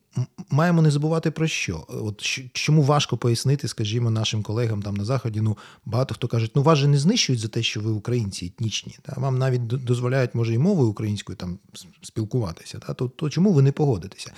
маємо 0.50 0.82
не 0.82 0.90
забувати 0.90 1.30
про 1.30 1.46
що. 1.46 1.86
От 1.88 2.22
Чому 2.52 2.82
важко 2.82 3.16
пояснити, 3.16 3.68
скажімо, 3.68 4.10
нашим 4.10 4.42
колегам 4.42 4.82
там 4.82 4.96
на 4.96 5.04
Заході, 5.04 5.40
ну 5.40 5.58
багато 5.84 6.14
хто 6.14 6.28
каже, 6.28 6.50
ну 6.54 6.62
вас 6.62 6.78
же 6.78 6.88
не 6.88 6.98
знищують 6.98 7.40
за 7.40 7.48
те, 7.48 7.62
що 7.62 7.80
ви 7.80 7.90
українці 7.90 8.46
етнічні. 8.46 8.98
Та? 9.02 9.20
Вам 9.20 9.38
навіть 9.38 9.66
дозволяють, 9.66 10.34
може, 10.34 10.54
і 10.54 10.58
мовою 10.58 10.88
українською 10.88 11.36
там 11.36 11.58
спілкуватися. 12.02 12.78
Та? 12.78 12.94
То, 12.94 13.08
то 13.08 13.30
чому 13.30 13.52
ви 13.52 13.62
не 13.62 13.72
погодитеся? 13.72 14.32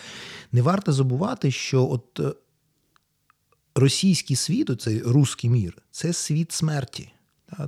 Не 0.52 0.62
варто 0.62 0.92
забувати, 0.92 1.50
що 1.50 1.90
от 1.90 2.20
е, 2.20 2.32
російський 3.74 4.36
світ, 4.36 4.80
цей 4.80 5.02
русський 5.02 5.50
мір, 5.50 5.82
це 5.90 6.12
світ 6.12 6.52
смерті. 6.52 7.10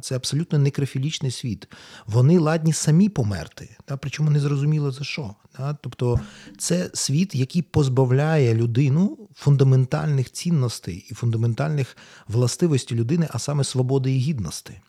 Це 0.03 0.17
абсолютно 0.17 0.59
некрофілічний 0.59 1.31
світ. 1.31 1.69
Вони 2.07 2.39
ладні 2.39 2.73
самі 2.73 3.09
померти, 3.09 3.77
причому 4.01 4.31
не 4.31 4.41
зрозуміло 4.41 4.91
за 4.91 5.05
що. 5.05 5.35
Тобто 5.81 6.21
це 6.59 6.91
світ, 6.95 7.35
який 7.35 7.63
позбавляє 7.63 8.55
людину 8.55 9.19
фундаментальних 9.35 10.33
цінностей 10.33 11.07
і 11.11 11.15
фундаментальних 11.15 11.97
властивостей 12.29 12.99
людини, 12.99 13.29
а 13.31 13.39
саме 13.39 13.65
свободи 13.65 14.17
і 14.17 14.19
гідності. 14.19 14.81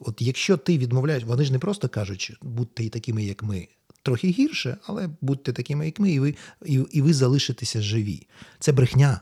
От 0.00 0.22
якщо 0.22 0.56
ти 0.56 0.78
відмовляєш, 0.78 1.24
вони 1.24 1.44
ж 1.44 1.52
не 1.52 1.58
просто 1.58 1.88
кажуть, 1.88 2.32
будьте 2.42 2.88
такими, 2.88 3.24
як 3.24 3.42
ми. 3.42 3.68
Трохи 4.02 4.28
гірше, 4.28 4.76
але 4.86 5.08
будьте 5.20 5.52
такими, 5.52 5.86
як 5.86 6.00
ми, 6.00 6.10
і 6.10 6.20
ви 6.20 6.34
і, 6.64 6.72
і 6.90 7.02
ви 7.02 7.14
залишитеся 7.14 7.82
живі. 7.82 8.26
Це 8.58 8.72
брехня. 8.72 9.20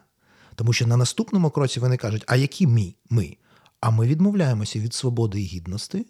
Тому 0.54 0.72
що 0.72 0.86
на 0.86 0.96
наступному 0.96 1.50
кроці 1.50 1.80
вони 1.80 1.96
кажуть, 1.96 2.24
а 2.26 2.36
які 2.36 2.66
ми? 2.66 2.94
ми? 3.10 3.36
А 3.82 3.90
ми 3.90 4.06
відмовляємося 4.06 4.78
від 4.78 4.94
свободи 4.94 5.40
і 5.40 5.44
гідності. 5.44 6.06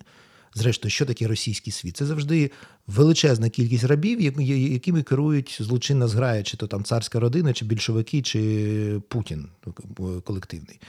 Зрештою, 0.54 0.90
що 0.90 1.06
таке 1.06 1.26
російський 1.26 1.72
світ? 1.72 1.96
Це 1.96 2.06
завжди 2.06 2.50
величезна 2.86 3.48
кількість 3.48 3.84
рабів, 3.84 4.20
якими 4.20 5.02
керують 5.02 5.58
злочинна 5.60 6.08
зграя, 6.08 6.42
чи 6.42 6.56
то 6.56 6.66
там 6.66 6.84
царська 6.84 7.20
родина, 7.20 7.52
чи 7.52 7.64
більшовики, 7.64 8.22
чи 8.22 9.00
Путін 9.08 9.48
колективний. 10.24 10.80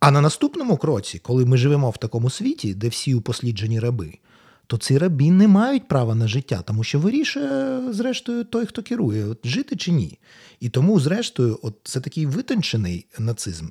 А 0.00 0.10
на 0.10 0.20
наступному 0.20 0.76
кроці, 0.76 1.18
коли 1.18 1.44
ми 1.44 1.56
живемо 1.56 1.90
в 1.90 1.98
такому 1.98 2.30
світі, 2.30 2.74
де 2.74 2.88
всі 2.88 3.14
упосліджені 3.14 3.80
раби, 3.80 4.18
то 4.66 4.78
ці 4.78 4.98
рабі 4.98 5.30
не 5.30 5.48
мають 5.48 5.88
права 5.88 6.14
на 6.14 6.28
життя, 6.28 6.62
тому 6.66 6.84
що 6.84 6.98
вирішує, 6.98 7.82
зрештою, 7.92 8.44
той, 8.44 8.66
хто 8.66 8.82
керує, 8.82 9.24
от 9.24 9.38
жити 9.44 9.76
чи 9.76 9.92
ні. 9.92 10.18
І 10.60 10.68
тому, 10.68 11.00
зрештою, 11.00 11.58
от 11.62 11.74
це 11.84 12.00
такий 12.00 12.26
витончений 12.26 13.06
нацизм 13.18 13.66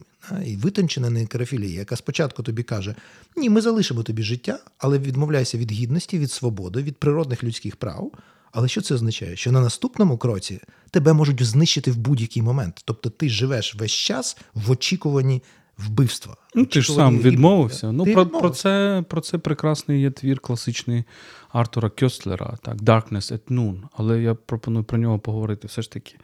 і 0.45 0.55
витончена 0.55 1.09
некрофілія, 1.09 1.79
яка 1.79 1.95
спочатку 1.95 2.43
тобі 2.43 2.63
каже: 2.63 2.95
Ні, 3.35 3.49
ми 3.49 3.61
залишимо 3.61 4.03
тобі 4.03 4.23
життя, 4.23 4.59
але 4.77 4.99
відмовляйся 4.99 5.57
від 5.57 5.71
гідності, 5.71 6.19
від 6.19 6.31
свободи, 6.31 6.83
від 6.83 6.97
природних 6.97 7.43
людських 7.43 7.75
прав. 7.75 8.11
Але 8.51 8.67
що 8.67 8.81
це 8.81 8.95
означає? 8.95 9.35
Що 9.35 9.51
на 9.51 9.61
наступному 9.61 10.17
кроці 10.17 10.59
тебе 10.91 11.13
можуть 11.13 11.43
знищити 11.43 11.91
в 11.91 11.97
будь-який 11.97 12.41
момент. 12.41 12.81
Тобто 12.85 13.09
ти 13.09 13.29
живеш 13.29 13.75
весь 13.75 13.91
час 13.91 14.37
в 14.53 14.71
очікуванні 14.71 15.43
вбивства. 15.85 16.35
Ну, 16.55 16.65
Ти 16.65 16.81
ж 16.81 16.93
сам 16.93 17.19
відмовився. 17.19 17.91
Ну, 17.91 18.05
про, 18.05 18.25
про 18.25 18.49
це 18.49 19.03
про 19.09 19.21
це 19.21 19.37
прекрасний 19.37 20.01
є 20.01 20.11
твір 20.11 20.39
класичний 20.39 21.03
Артура 21.49 21.89
Кьостлера, 21.89 22.57
так, 22.61 22.75
Darkness 22.75 23.33
at 23.33 23.39
Noon. 23.49 23.75
Але 23.97 24.21
я 24.21 24.33
пропоную 24.35 24.83
про 24.83 24.97
нього 24.97 25.19
поговорити 25.19 25.67
все 25.67 25.81
ж 25.81 25.91
таки, 25.91 26.15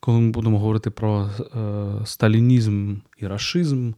коли 0.00 0.20
ми 0.20 0.30
будемо 0.30 0.58
говорити 0.58 0.90
про 0.90 1.30
е, 1.40 2.06
сталінізм 2.06 2.96
і 3.18 3.26
рашизм 3.26 3.92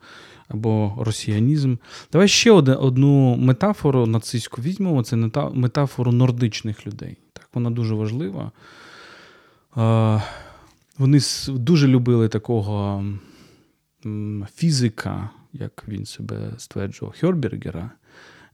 або 0.49 0.95
росіянізм. 0.99 1.77
Давай 2.13 2.29
ще 2.29 2.53
одну 2.53 3.37
метафору 3.37 4.07
нацистську 4.07 4.63
візьмемо. 4.63 5.03
Це 5.03 5.17
метафору 5.55 6.13
нордичних 6.13 6.87
людей. 6.87 7.17
Так, 7.33 7.49
Вона 7.55 7.71
дуже 7.71 7.95
важлива. 7.95 8.53
Е, 9.77 10.23
вони 10.99 11.21
дуже 11.49 11.89
любили 11.89 12.29
такого 12.29 13.05
фізика, 14.55 15.31
як 15.53 15.85
він 15.89 16.07
себе 16.07 16.53
стверджував, 16.59 17.15
Хьорбергера. 17.21 17.91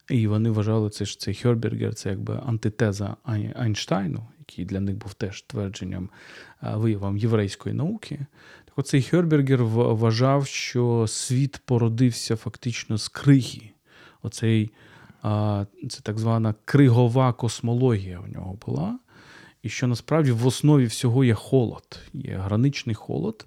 І 0.09 0.27
вони 0.27 0.51
вважали, 0.51 0.91
це 0.91 1.05
ж 1.05 1.21
цей 1.21 1.35
Хьорбергер 1.35 1.95
це 1.95 2.11
якби 2.11 2.41
антитеза 2.47 3.17
Айнштайну, 3.55 4.27
який 4.39 4.65
для 4.65 4.81
них 4.81 4.97
був 4.97 5.15
теж 5.15 5.43
твердженням, 5.43 6.11
виявом 6.63 7.17
єврейської 7.17 7.75
науки. 7.75 8.27
Так 8.65 8.79
оцей 8.79 9.03
Хьорбергер 9.03 9.65
вважав, 9.65 10.47
що 10.47 11.07
світ 11.09 11.61
породився 11.65 12.37
фактично 12.37 12.99
з 12.99 13.09
криги. 13.09 13.71
Оцей, 14.23 14.71
Це 15.89 16.01
так 16.03 16.19
звана 16.19 16.55
кригова 16.65 17.33
космологія 17.33 18.21
в 18.21 18.29
нього 18.29 18.59
була. 18.67 18.99
І 19.63 19.69
що 19.69 19.87
насправді 19.87 20.33
в 20.33 20.47
основі 20.47 20.87
всього 20.87 21.25
є 21.25 21.35
холод, 21.35 21.99
є 22.13 22.37
граничний 22.37 22.95
холод. 22.95 23.47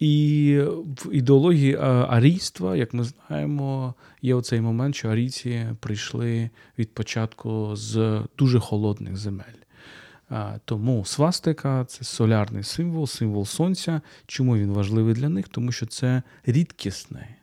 І 0.00 0.58
в 0.84 1.12
ідеології 1.12 1.76
арійства, 2.08 2.76
як 2.76 2.94
ми 2.94 3.04
знаємо, 3.04 3.94
є 4.22 4.34
оцей 4.34 4.60
момент, 4.60 4.94
що 4.94 5.08
арійці 5.08 5.66
прийшли 5.80 6.50
від 6.78 6.94
початку 6.94 7.76
з 7.76 8.22
дуже 8.38 8.60
холодних 8.60 9.16
земель. 9.16 9.44
Тому 10.64 11.04
свастика 11.04 11.84
це 11.84 12.04
солярний 12.04 12.62
символ, 12.62 13.06
символ 13.06 13.44
сонця. 13.44 14.00
Чому 14.26 14.56
він 14.56 14.70
важливий 14.70 15.14
для 15.14 15.28
них? 15.28 15.48
Тому 15.48 15.72
що 15.72 15.86
це 15.86 16.22
рідкісне. 16.46 17.36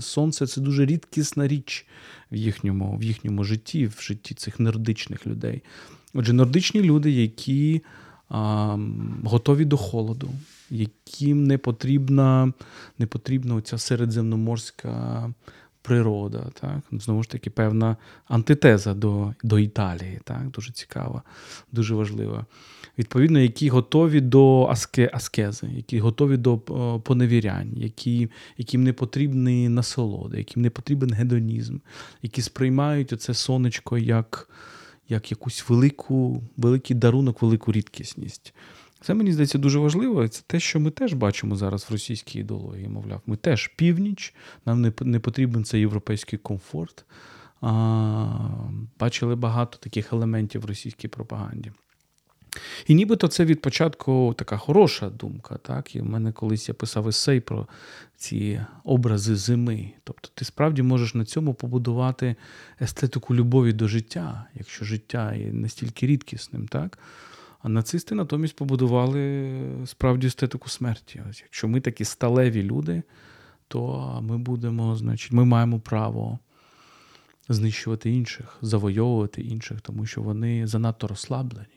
Сонце 0.00 0.46
це 0.46 0.60
дуже 0.60 0.86
рідкісна 0.86 1.48
річ 1.48 1.86
в 2.32 2.36
їхньому 2.36 2.96
в 2.98 3.02
їхньому 3.02 3.44
житті, 3.44 3.86
в 3.86 3.98
житті 4.00 4.34
цих 4.34 4.60
нордичних 4.60 5.26
людей. 5.26 5.62
Отже, 6.14 6.32
нордичні 6.32 6.82
люди, 6.82 7.10
які 7.10 7.82
готові 9.24 9.64
до 9.64 9.76
холоду, 9.76 10.30
яким 10.70 11.44
не 11.44 11.58
потрібна 11.58 12.52
не 12.98 13.06
потрібна 13.06 13.54
оця 13.54 13.78
середземноморська 13.78 15.30
природа. 15.86 16.50
Так? 16.60 16.78
Знову 16.92 17.22
ж 17.22 17.30
таки, 17.30 17.50
певна 17.50 17.96
антитеза 18.24 18.94
до 18.94 19.34
до 19.42 19.58
Італії. 19.58 20.20
Так? 20.24 20.50
Дуже 20.50 20.72
цікава, 20.72 21.22
дуже 21.72 21.94
важлива. 21.94 22.46
Відповідно, 22.98 23.38
які 23.38 23.68
готові 23.68 24.20
до 24.20 24.66
аске, 24.66 25.10
аскези, 25.12 25.66
які 25.76 26.00
готові 26.00 26.36
до 26.36 26.58
поневірянь, 27.04 27.72
які, 27.76 28.28
яким 28.58 28.84
не 28.84 28.92
потрібні 28.92 29.68
насолоди, 29.68 30.38
яким 30.38 30.62
не 30.62 30.70
потрібен 30.70 31.12
гедонізм, 31.12 31.78
які 32.22 32.42
сприймають 32.42 33.12
оце 33.12 33.34
сонечко 33.34 33.98
як 33.98 34.48
як 35.08 35.30
якусь 35.30 35.68
велику, 35.68 36.42
великий 36.56 36.96
дарунок, 36.96 37.42
велику 37.42 37.72
рідкісність. 37.72 38.54
Це 39.00 39.14
мені 39.14 39.32
здається 39.32 39.58
дуже 39.58 39.78
важливо. 39.78 40.28
Це 40.28 40.42
те, 40.46 40.60
що 40.60 40.80
ми 40.80 40.90
теж 40.90 41.12
бачимо 41.12 41.56
зараз 41.56 41.86
в 41.88 41.92
російській 41.92 42.38
ідеології. 42.38 42.88
Мовляв, 42.88 43.20
ми 43.26 43.36
теж 43.36 43.68
північ, 43.68 44.34
нам 44.66 44.80
не 44.80 44.92
не 45.00 45.20
потрібен 45.20 45.64
цей 45.64 45.80
європейський 45.80 46.38
комфорт. 46.38 47.04
А, 47.60 47.68
Бачили 48.98 49.36
багато 49.36 49.78
таких 49.78 50.12
елементів 50.12 50.60
в 50.60 50.64
російській 50.64 51.08
пропаганді. 51.08 51.72
І 52.86 52.94
нібито 52.94 53.28
це 53.28 53.44
від 53.44 53.60
початку 53.60 54.34
така 54.38 54.56
хороша 54.56 55.10
думка. 55.10 55.58
Так? 55.62 55.96
І 55.96 56.00
в 56.00 56.06
мене 56.06 56.32
колись 56.32 56.68
я 56.68 56.74
писав 56.74 57.08
есей 57.08 57.40
про 57.40 57.66
ці 58.16 58.60
образи 58.84 59.36
зими. 59.36 59.92
Тобто 60.04 60.28
ти 60.34 60.44
справді 60.44 60.82
можеш 60.82 61.14
на 61.14 61.24
цьому 61.24 61.54
побудувати 61.54 62.36
естетику 62.80 63.34
любові 63.34 63.72
до 63.72 63.88
життя, 63.88 64.46
якщо 64.54 64.84
життя 64.84 65.34
є 65.34 65.52
настільки 65.52 66.06
рідкісним. 66.06 66.68
так? 66.68 66.98
А 67.62 67.68
нацисти 67.68 68.14
натомість 68.14 68.56
побудували 68.56 69.50
справді 69.86 70.26
естетику 70.26 70.68
смерті. 70.68 71.22
Ось 71.30 71.40
Якщо 71.40 71.68
ми 71.68 71.80
такі 71.80 72.04
сталеві 72.04 72.62
люди, 72.62 73.02
то 73.68 74.18
ми 74.22 74.38
будемо, 74.38 74.96
значить, 74.96 75.32
ми 75.32 75.44
маємо 75.44 75.80
право 75.80 76.38
знищувати 77.48 78.10
інших, 78.10 78.58
завойовувати 78.62 79.42
інших, 79.42 79.80
тому 79.80 80.06
що 80.06 80.22
вони 80.22 80.66
занадто 80.66 81.06
розслаблені. 81.06 81.75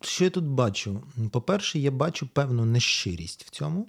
Що 0.00 0.24
я 0.24 0.30
тут 0.30 0.44
бачу? 0.44 1.02
По-перше, 1.30 1.78
я 1.78 1.90
бачу 1.90 2.28
певну 2.32 2.64
нещирість 2.64 3.44
в 3.44 3.50
цьому. 3.50 3.88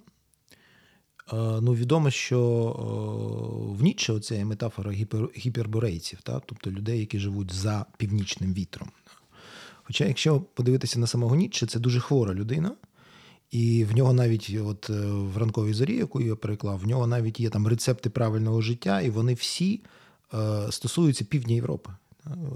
Е, 1.32 1.36
ну, 1.36 1.74
Відомо, 1.74 2.10
що 2.10 2.40
е, 2.40 3.78
в 3.78 3.82
Нічче 3.82 4.20
це 4.20 4.44
метафора 4.44 4.92
гіпер, 4.92 5.28
гіперборейців, 5.36 6.20
та? 6.22 6.40
тобто 6.40 6.70
людей, 6.70 7.00
які 7.00 7.18
живуть 7.18 7.52
за 7.52 7.86
північним 7.96 8.54
вітром. 8.54 8.90
Хоча, 9.82 10.04
якщо 10.04 10.40
подивитися 10.40 10.98
на 10.98 11.06
самого 11.06 11.36
Ніцше, 11.36 11.66
це 11.66 11.78
дуже 11.78 12.00
хвора 12.00 12.34
людина, 12.34 12.72
і 13.50 13.84
в 13.84 13.96
нього 13.96 14.12
навіть 14.12 14.56
от 14.64 14.90
е, 14.90 15.06
в 15.06 15.36
ранковій 15.36 15.72
зорі, 15.72 15.96
яку 15.96 16.20
я 16.20 16.36
переклав, 16.36 16.78
в 16.78 16.86
нього 16.86 17.06
навіть 17.06 17.40
є 17.40 17.50
там 17.50 17.66
рецепти 17.66 18.10
правильного 18.10 18.62
життя, 18.62 19.00
і 19.00 19.10
вони 19.10 19.34
всі 19.34 19.82
стосуються 20.70 21.24
півдня 21.24 21.54
Європи. 21.54 21.90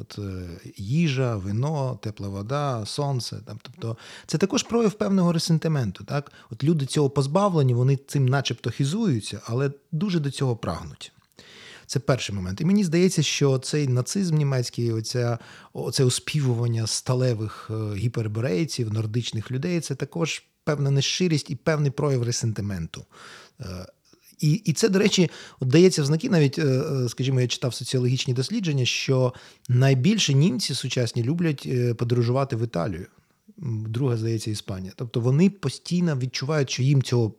От 0.01 0.19
е, 0.19 0.49
Їжа, 0.77 1.37
вино, 1.37 1.99
тепла 2.03 2.29
вода, 2.29 2.87
сонце. 2.87 3.37
Там, 3.47 3.59
Тобто 3.63 3.97
це 4.27 4.39
також 4.39 4.63
прояв 4.63 4.93
певного 4.93 5.33
ресентименту. 5.33 6.05
Так? 6.05 6.33
От 6.51 6.65
Люди 6.65 6.87
цього 6.87 7.11
позбавлені, 7.11 7.75
вони 7.75 7.97
цим 7.97 8.29
начебто 8.29 8.71
хізуються, 8.71 9.41
але 9.45 9.71
дуже 9.93 10.21
до 10.21 10.31
цього 10.31 10.57
прагнуть. 10.57 11.13
Це 11.87 12.01
перший 12.01 12.35
момент. 12.35 12.61
І 12.61 12.65
мені 12.65 12.85
здається, 12.85 13.23
що 13.23 13.59
цей 13.59 13.89
нацизм 13.89 14.37
німецький, 14.37 14.93
оця, 14.93 15.39
оце 15.73 16.05
оспівування 16.05 16.87
сталевих 16.87 17.71
е, 17.71 17.95
гіперборейців, 17.95 18.93
нордичних 18.93 19.51
людей 19.51 19.81
це 19.81 19.95
також 19.95 20.45
певна 20.65 20.91
нещирість 20.91 21.51
і 21.51 21.57
певний 21.57 21.91
прояв 21.91 22.23
ресентименту. 22.23 23.05
Е, 24.43 24.47
і 24.47 24.53
і 24.53 24.73
це, 24.73 24.89
до 24.89 24.99
речі, 24.99 25.31
дається 25.61 26.03
в 26.03 26.07
знаки, 26.07 26.31
навіть, 26.31 26.59
е, 26.59 26.85
скажімо, 27.09 27.41
я 27.41 27.47
читав 27.47 27.75
соціологічні 27.75 28.35
дослідження, 28.35 28.85
що 28.85 29.35
найбільше 29.69 30.35
німці 30.35 30.75
сучасні 30.75 31.25
люблять 31.25 31.69
подорожувати 31.97 32.57
в 32.57 32.65
Італію. 32.65 33.07
Друга, 33.87 34.17
здається, 34.17 34.51
Іспанія. 34.51 34.93
Тобто 34.97 35.21
вони 35.21 35.51
постійно 35.51 36.17
відчувають, 36.17 36.71
що 36.71 36.83
їм 36.83 37.03
цього 37.03 37.35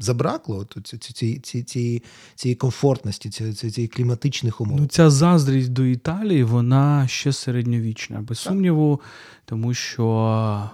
забракло 0.00 0.66
цієї 1.00 1.38
ці, 1.38 1.62
ці, 1.62 2.02
ці 2.34 2.54
комфортності, 2.54 3.30
цієї 3.30 3.88
кліматичних 3.88 4.60
умов. 4.60 4.80
Ну, 4.80 4.86
Ця 4.86 5.10
заздрість 5.10 5.68
до 5.68 5.84
Італії, 5.84 6.44
вона 6.44 7.08
ще 7.08 7.32
середньовічна, 7.32 8.20
без 8.20 8.42
так. 8.42 8.52
сумніву, 8.52 9.00
тому 9.44 9.74
що, 9.74 10.04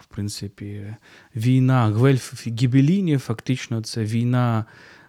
в 0.03 0.07
принципі, 0.07 0.95
війна 1.37 1.87
Гвельф 1.87 2.47
Гібеліні, 2.47 3.19
фактично, 3.19 3.83
це 3.83 4.05
війна 4.05 4.65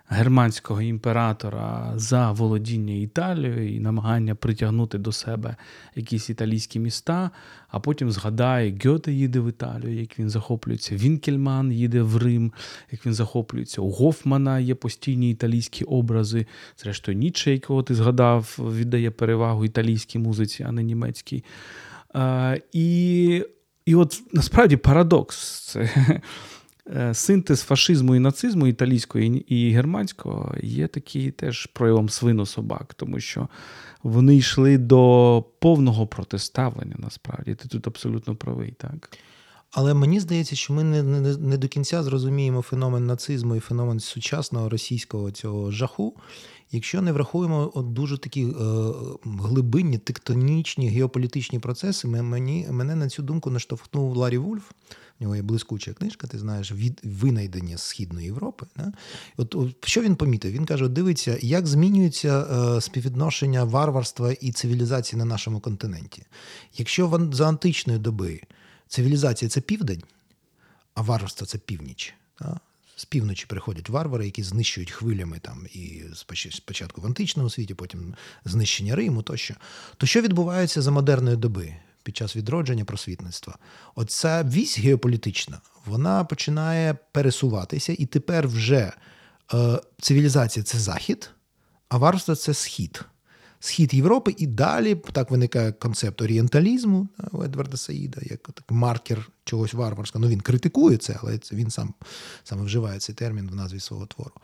германського 0.09 0.81
імператора 0.81 1.93
за 1.95 2.31
володіння 2.31 2.93
Італією 2.93 3.75
і 3.75 3.79
намагання 3.79 4.35
притягнути 4.35 4.97
до 4.97 5.11
себе 5.11 5.55
якісь 5.95 6.29
італійські 6.29 6.79
міста, 6.79 7.31
а 7.67 7.79
потім 7.79 8.11
згадає, 8.11 8.77
Гьоте 8.85 9.13
їде 9.13 9.39
в 9.39 9.49
Італію, 9.49 9.99
як 9.99 10.19
він 10.19 10.29
захоплюється, 10.29 10.95
Вінкельман 10.95 11.71
їде 11.71 12.01
в 12.01 12.17
Рим, 12.17 12.53
як 12.91 13.05
він 13.05 13.13
захоплюється. 13.13 13.81
У 13.81 13.89
Гофмана 13.89 14.59
є 14.59 14.75
постійні 14.75 15.31
італійські 15.31 15.83
образи. 15.83 16.45
Зрештою, 16.77 17.17
Ніче, 17.17 17.51
якого 17.51 17.83
ти 17.83 17.95
згадав, 17.95 18.57
віддає 18.59 19.11
перевагу 19.11 19.65
італійській 19.65 20.19
музиці, 20.19 20.63
а 20.63 20.71
не 20.71 20.83
німецькій. 20.83 21.43
І 22.73 23.43
і 23.85 23.95
от 23.95 24.21
насправді 24.33 24.77
парадокс. 24.77 25.59
Це 25.59 25.89
Е, 26.09 26.21
синтез 27.13 27.61
фашизму 27.61 28.15
і 28.15 28.19
нацизму 28.19 28.67
італійського 28.67 29.23
і 29.47 29.71
германського 29.71 30.55
є 30.63 30.87
такий 30.87 31.31
теж 31.31 31.65
проявом 31.65 32.09
свинособак, 32.09 32.93
тому 32.93 33.19
що 33.19 33.47
вони 34.03 34.35
йшли 34.35 34.77
до 34.77 35.43
повного 35.59 36.07
протиставлення 36.07 36.95
насправді. 36.97 37.55
Ти 37.55 37.67
тут 37.67 37.87
абсолютно 37.87 38.35
правий, 38.35 38.71
так. 38.71 39.17
Але 39.71 39.93
мені 39.93 40.19
здається, 40.19 40.55
що 40.55 40.73
ми 40.73 40.83
не 40.83 41.03
не, 41.03 41.37
не 41.37 41.57
до 41.57 41.67
кінця 41.67 42.03
зрозуміємо 42.03 42.61
феномен 42.61 43.05
нацизму 43.05 43.55
і 43.55 43.59
феномен 43.59 43.99
сучасного 43.99 44.69
російського 44.69 45.31
цього 45.31 45.71
жаху, 45.71 46.15
якщо 46.71 47.01
не 47.01 47.11
врахуємо 47.11 47.71
от 47.73 47.93
дуже 47.93 48.17
такі 48.17 48.43
е, 48.45 48.53
глибинні, 49.25 49.97
тектонічні 49.97 50.89
геополітичні 50.89 51.59
процеси. 51.59 52.07
Мені, 52.07 52.67
Мене 52.71 52.95
на 52.95 53.09
цю 53.09 53.23
думку 53.23 53.49
наштовхнув 53.49 54.17
Ларі 54.17 54.37
Вульф. 54.37 54.71
У 55.19 55.23
нього 55.23 55.35
є 55.35 55.41
блискуча 55.41 55.93
книжка, 55.93 56.27
ти 56.27 56.39
знаєш, 56.39 56.71
від 56.71 57.01
винайдення 57.03 57.77
Східної 57.77 58.25
Європи. 58.25 58.65
Да? 58.77 58.93
От, 59.37 59.55
от 59.55 59.87
що 59.87 60.01
він 60.01 60.15
помітив? 60.15 60.51
Він 60.51 60.65
каже: 60.65 60.87
дивиться, 60.87 61.37
як 61.41 61.67
змінюється 61.67 62.41
е, 62.41 62.81
співвідношення 62.81 63.63
варварства 63.63 64.31
і 64.31 64.51
цивілізації 64.51 65.19
на 65.19 65.25
нашому 65.25 65.59
континенті. 65.59 66.23
Якщо 66.77 67.07
в, 67.07 67.33
за 67.33 67.47
античної 67.47 67.99
доби 67.99 68.41
цивілізація 68.87 69.49
це 69.49 69.61
південь, 69.61 70.03
а 70.93 71.01
варварство 71.01 71.47
це 71.47 71.57
північ. 71.57 72.13
Да? 72.41 72.59
З 72.95 73.05
півночі 73.05 73.45
приходять 73.47 73.89
варвари, 73.89 74.25
які 74.25 74.43
знищують 74.43 74.91
хвилями 74.91 75.39
там 75.39 75.67
і 75.73 76.01
спочатку 76.53 77.01
в 77.01 77.05
античному 77.05 77.49
світі, 77.49 77.73
потім 77.73 78.15
знищення 78.45 78.95
Риму 78.95 79.21
тощо. 79.21 79.55
То 79.97 80.07
що 80.07 80.21
відбувається 80.21 80.81
за 80.81 80.91
модерної 80.91 81.37
доби? 81.37 81.75
Під 82.07 82.17
час 82.17 82.35
відродження 82.35 82.85
просвітництва. 82.85 83.57
Оця 83.95 84.43
вісь 84.43 84.79
геополітична 84.79 85.61
вона 85.85 86.23
починає 86.23 86.97
пересуватися, 87.11 87.95
і 87.97 88.05
тепер 88.05 88.47
вже 88.47 88.91
е, 89.53 89.79
цивілізація 90.01 90.63
це 90.63 90.79
захід, 90.79 91.29
а 91.89 91.97
варварство 91.97 92.35
це 92.35 92.53
схід. 92.53 93.01
Схід 93.59 93.93
Європи, 93.93 94.35
і 94.37 94.47
далі 94.47 94.95
так 94.95 95.31
виникає 95.31 95.71
концепт 95.71 96.21
орієнталізму 96.21 97.07
у 97.31 97.43
Едварда 97.43 97.77
Саїда, 97.77 98.21
як 98.23 98.41
так, 98.41 98.71
маркер 98.71 99.29
чогось 99.43 99.73
варварського. 99.73 100.25
Ну 100.25 100.31
він 100.31 100.41
критикує 100.41 100.97
це, 100.97 101.19
але 101.21 101.39
він 101.51 101.71
сам 101.71 101.93
саме 102.43 102.63
вживає 102.63 102.99
цей 102.99 103.15
термін 103.15 103.49
в 103.49 103.55
назві 103.55 103.79
свого 103.79 104.05
твору. 104.05 104.35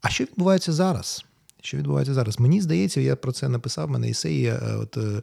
А 0.00 0.08
що 0.08 0.24
відбувається 0.24 0.72
зараз? 0.72 1.24
Що 1.66 1.76
відбувається 1.76 2.14
зараз? 2.14 2.40
Мені 2.40 2.60
здається, 2.60 3.00
я 3.00 3.16
про 3.16 3.32
це 3.32 3.48
написав 3.48 3.90
мене 3.90 4.10
есеї 4.10 4.46
е, 4.46 4.76
от, 4.76 4.96
е, 4.96 5.22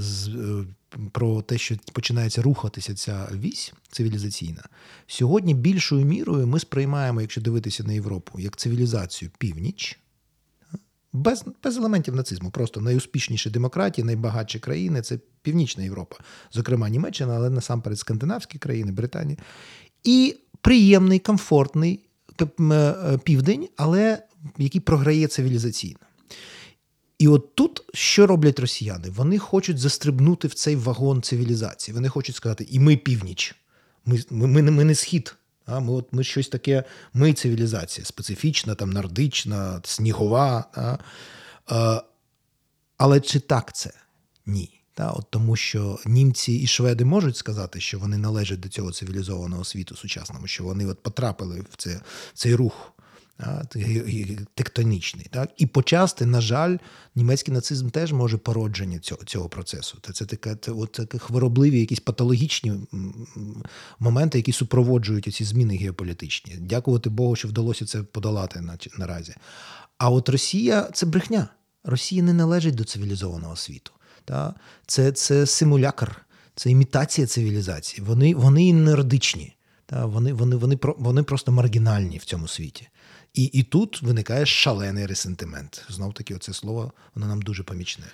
з, 0.00 0.28
е, 0.28 0.64
про 1.12 1.42
те, 1.42 1.58
що 1.58 1.76
починається 1.92 2.42
рухатися 2.42 2.94
ця 2.94 3.28
вісь 3.34 3.72
цивілізаційна. 3.90 4.62
Сьогодні 5.06 5.54
більшою 5.54 6.04
мірою 6.04 6.46
ми 6.46 6.60
сприймаємо, 6.60 7.20
якщо 7.20 7.40
дивитися 7.40 7.84
на 7.84 7.92
Європу, 7.92 8.40
як 8.40 8.56
цивілізацію 8.56 9.30
північ. 9.38 9.98
без 11.12 11.44
без 11.62 11.76
елементів 11.76 12.14
нацизму. 12.14 12.50
Просто 12.50 12.80
найуспішніші 12.80 13.50
демократії, 13.50 14.04
найбагатші 14.04 14.58
країни 14.58 15.02
це 15.02 15.18
Північна 15.42 15.84
Європа, 15.84 16.16
зокрема 16.52 16.88
Німеччина, 16.88 17.36
але 17.36 17.50
насамперед 17.50 17.98
скандинавські 17.98 18.58
країни, 18.58 18.92
Британія. 18.92 19.38
І 20.04 20.36
приємний, 20.60 21.18
комфортний 21.18 22.04
південь, 23.24 23.68
але 23.76 24.22
який 24.58 24.80
програє 24.80 25.26
цивілізаційно. 25.26 25.98
І 27.18 27.28
от 27.28 27.54
тут 27.54 27.82
що 27.94 28.26
роблять 28.26 28.58
росіяни? 28.58 29.10
Вони 29.10 29.38
хочуть 29.38 29.78
застрибнути 29.78 30.48
в 30.48 30.54
цей 30.54 30.76
вагон 30.76 31.22
цивілізації. 31.22 31.94
Вони 31.94 32.08
хочуть 32.08 32.36
сказати, 32.36 32.66
і 32.70 32.78
ми 32.78 32.96
північ, 32.96 33.54
ми 34.04 34.22
ми, 34.30 34.46
ми, 34.46 34.70
ми 34.70 34.84
не 34.84 34.94
схід. 34.94 35.34
А 35.66 35.80
Ми 35.80 35.92
от, 35.92 36.12
ми 36.12 36.24
щось 36.24 36.48
таке, 36.48 36.84
ми 37.14 37.32
цивілізація, 37.32 38.04
специфічна, 38.04 38.74
там, 38.74 38.90
нордична, 38.90 39.80
снігова. 39.84 40.64
А? 40.74 40.98
А, 41.66 42.02
але 42.96 43.20
чи 43.20 43.40
так 43.40 43.76
це? 43.76 43.90
Ні. 44.46 44.74
Та, 44.94 45.10
от 45.10 45.26
Тому 45.30 45.56
що 45.56 45.98
німці 46.06 46.52
і 46.52 46.66
шведи 46.66 47.04
можуть 47.04 47.36
сказати, 47.36 47.80
що 47.80 47.98
вони 47.98 48.18
належать 48.18 48.60
до 48.60 48.68
цього 48.68 48.92
цивілізованого 48.92 49.64
світу 49.64 49.96
сучасному, 49.96 50.46
що 50.46 50.64
вони 50.64 50.86
от 50.86 51.02
потрапили 51.02 51.64
в 51.70 51.76
це, 51.76 52.00
цей 52.34 52.54
рух 52.54 52.92
тектонічний. 54.54 55.26
Так? 55.30 55.50
І 55.56 55.66
почасти, 55.66 56.26
на 56.26 56.40
жаль, 56.40 56.76
німецький 57.14 57.54
нацизм 57.54 57.88
теж 57.88 58.12
може 58.12 58.38
породження 58.38 58.98
цього 58.98 59.24
цього 59.24 59.48
процесу. 59.48 59.98
Це 60.12 60.24
таке 60.24 60.56
це, 60.60 60.72
от, 60.72 60.92
таке 60.92 61.18
хворобливі, 61.18 61.80
якісь 61.80 62.00
патологічні 62.00 62.72
моменти, 63.98 64.38
які 64.38 64.52
супроводжують 64.52 65.34
ці 65.34 65.44
зміни 65.44 65.76
геополітичні. 65.76 66.56
Дякувати 66.60 67.10
Богу, 67.10 67.36
що 67.36 67.48
вдалося 67.48 67.86
це 67.86 68.02
подолати 68.02 68.60
на, 68.60 68.78
наразі. 68.98 69.34
А 69.98 70.10
от 70.10 70.28
Росія 70.28 70.88
це 70.92 71.06
брехня. 71.06 71.48
Росія 71.84 72.22
не 72.22 72.32
належить 72.32 72.74
до 72.74 72.84
цивілізованого 72.84 73.56
світу. 73.56 73.92
Та? 74.24 74.54
Це 74.86 75.12
це 75.12 75.46
симулякр, 75.46 76.24
це 76.54 76.70
імітація 76.70 77.26
цивілізації. 77.26 78.06
Вони 78.06 78.34
вони 78.34 78.72
нердичні. 78.72 79.56
Та? 79.86 80.06
Вони 80.06 80.32
вони, 80.32 80.56
вони, 80.56 80.78
вони 80.82 81.22
просто 81.22 81.52
маргінальні 81.52 82.18
в 82.18 82.24
цьому 82.24 82.48
світі. 82.48 82.88
І 83.34 83.44
і 83.44 83.62
тут 83.62 84.02
виникає 84.02 84.46
шалений 84.46 85.06
ресентимент. 85.06 85.84
Знов 85.88 86.14
таки, 86.14 86.34
оце 86.34 86.52
слово 86.52 86.92
воно 87.14 87.26
нам 87.26 87.42
дуже 87.42 87.62
помічне. 87.62 88.04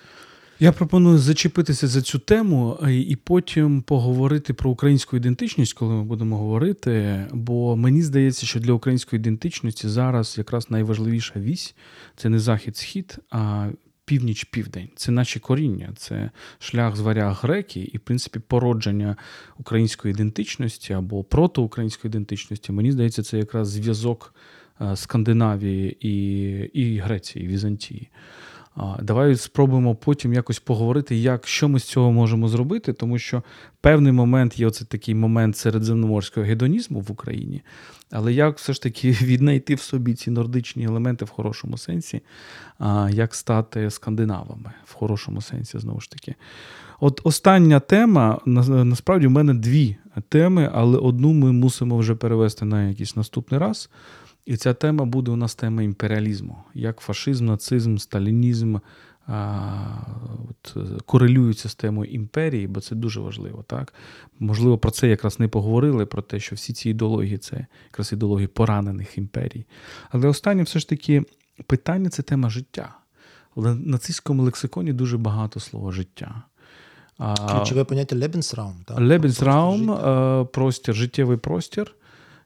Я 0.59 0.71
пропоную 0.71 1.17
зачепитися 1.17 1.87
за 1.87 2.01
цю 2.01 2.19
тему 2.19 2.79
і 2.89 3.15
потім 3.15 3.81
поговорити 3.81 4.53
про 4.53 4.69
українську 4.69 5.17
ідентичність, 5.17 5.73
коли 5.73 5.93
ми 5.93 6.03
будемо 6.03 6.37
говорити. 6.37 7.25
Бо 7.31 7.75
мені 7.75 8.01
здається, 8.01 8.45
що 8.45 8.59
для 8.59 8.73
української 8.73 9.19
ідентичності 9.19 9.87
зараз 9.87 10.37
якраз 10.37 10.69
найважливіша 10.69 11.39
вісь 11.39 11.75
це 12.15 12.29
не 12.29 12.39
захід-схід, 12.39 13.17
а 13.29 13.69
північ-південь. 14.05 14.89
Це 14.95 15.11
наші 15.11 15.39
коріння, 15.39 15.93
це 15.97 16.31
шлях 16.59 16.95
з 16.95 16.99
варяг 16.99 17.39
греки, 17.41 17.79
і, 17.93 17.97
в 17.97 17.99
принципі, 17.99 18.39
породження 18.39 19.15
української 19.57 20.13
ідентичності 20.13 20.93
або 20.93 21.23
протоукраїнської 21.23 22.09
ідентичності. 22.09 22.71
Мені 22.71 22.91
здається, 22.91 23.23
це 23.23 23.37
якраз 23.37 23.69
зв'язок. 23.69 24.33
Е, 24.81 24.95
Скандинавії 24.95 25.97
і 26.07 26.49
і 26.73 26.97
Греції, 26.97 27.45
і 27.45 27.47
Візантії. 27.47 28.09
Давай 29.01 29.35
спробуємо 29.35 29.95
потім 29.95 30.33
якось 30.33 30.59
поговорити, 30.59 31.15
як 31.15 31.47
що 31.47 31.69
ми 31.69 31.79
з 31.79 31.83
цього 31.83 32.11
можемо 32.11 32.47
зробити, 32.47 32.93
тому 32.93 33.19
що 33.19 33.43
певний 33.81 34.11
момент 34.11 34.59
є 34.59 34.67
оце 34.67 34.85
такий 34.85 35.15
момент 35.15 35.57
середземноморського 35.57 36.45
гедонізму 36.45 36.99
в 36.99 37.11
Україні. 37.11 37.61
Але 38.11 38.33
як 38.33 38.57
все 38.57 38.73
ж 38.73 38.81
таки 38.81 39.11
віднайти 39.21 39.75
в 39.75 39.79
собі 39.79 40.13
ці 40.13 40.31
нордичні 40.31 40.83
елементи 40.83 41.25
в 41.25 41.29
хорошому 41.29 41.77
сенсі, 41.77 42.21
як 43.09 43.35
стати 43.35 43.89
скандинавами 43.89 44.71
в 44.85 44.93
хорошому 44.93 45.41
сенсі, 45.41 45.79
знову 45.79 46.01
ж 46.01 46.11
таки. 46.11 46.35
От 46.99 47.21
остання 47.23 47.79
тема, 47.79 48.39
насправді 48.45 49.27
в 49.27 49.31
мене 49.31 49.53
дві 49.53 49.97
теми, 50.29 50.71
але 50.73 50.97
одну 50.97 51.33
ми 51.33 51.51
мусимо 51.51 51.97
вже 51.97 52.15
перевести 52.15 52.65
на 52.65 52.87
якийсь 52.87 53.15
наступний 53.15 53.59
раз. 53.59 53.89
І 54.45 54.57
ця 54.57 54.73
тема 54.73 55.05
буде 55.05 55.31
у 55.31 55.35
нас 55.35 55.55
тема 55.55 55.83
імперіалізму, 55.83 56.57
як 56.73 56.99
фашизм, 56.99 57.45
нацизм, 57.45 57.97
сталінізм 57.97 58.77
а, 59.27 59.69
от, 60.49 60.77
корелюються 61.05 61.69
з 61.69 61.75
темою 61.75 62.11
імперії, 62.11 62.67
бо 62.67 62.81
це 62.81 62.95
дуже 62.95 63.19
важливо. 63.19 63.63
так? 63.67 63.93
Можливо, 64.39 64.77
про 64.77 64.91
це 64.91 65.07
якраз 65.07 65.39
не 65.39 65.47
поговорили, 65.47 66.05
про 66.05 66.21
те, 66.21 66.39
що 66.39 66.55
всі 66.55 66.73
ці 66.73 66.89
ідеології 66.89 67.37
це 67.37 67.65
якраз 67.85 68.13
ідеології 68.13 68.47
поранених 68.47 69.17
імперій. 69.17 69.65
Але 70.09 70.27
останнє 70.27 70.63
все 70.63 70.79
ж 70.79 70.89
таки 70.89 71.23
питання 71.67 72.09
це 72.09 72.23
тема 72.23 72.49
життя. 72.49 72.95
В 73.55 73.75
нацистському 73.75 74.43
лексиконі 74.43 74.93
дуже 74.93 75.17
багато 75.17 75.59
слова 75.59 75.91
життя. 75.91 76.43
Ключове 77.49 77.83
поняття 77.83 78.15
Lebensraum. 78.15 78.73
Lebensraum– 78.87 80.45
простір, 80.53 80.95
життєвий 80.95 81.37
простір 81.37 81.95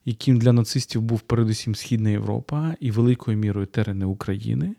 яким 0.05 0.39
для 0.39 0.53
нацистів 0.53 1.01
був 1.01 1.21
передусім 1.21 1.75
Східна 1.75 2.09
Європа 2.09 2.75
і 2.79 2.91
великою 2.91 3.37
мірою 3.37 3.65
терени 3.65 4.05
України. 4.05 4.75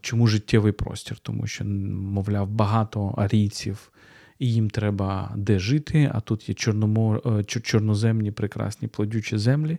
Чому 0.00 0.26
життєвий 0.26 0.72
простір? 0.72 1.18
Тому 1.18 1.46
що, 1.46 1.64
мовляв, 1.64 2.48
багато 2.48 3.06
арійців, 3.06 3.92
і 4.38 4.52
їм 4.52 4.70
треба 4.70 5.32
де 5.36 5.58
жити, 5.58 6.10
а 6.14 6.20
тут 6.20 6.48
є 6.48 6.54
чорномор... 6.54 7.22
Е, 7.26 7.44
чорноземні 7.44 8.30
прекрасні 8.30 8.88
плодючі 8.88 9.38
землі, 9.38 9.78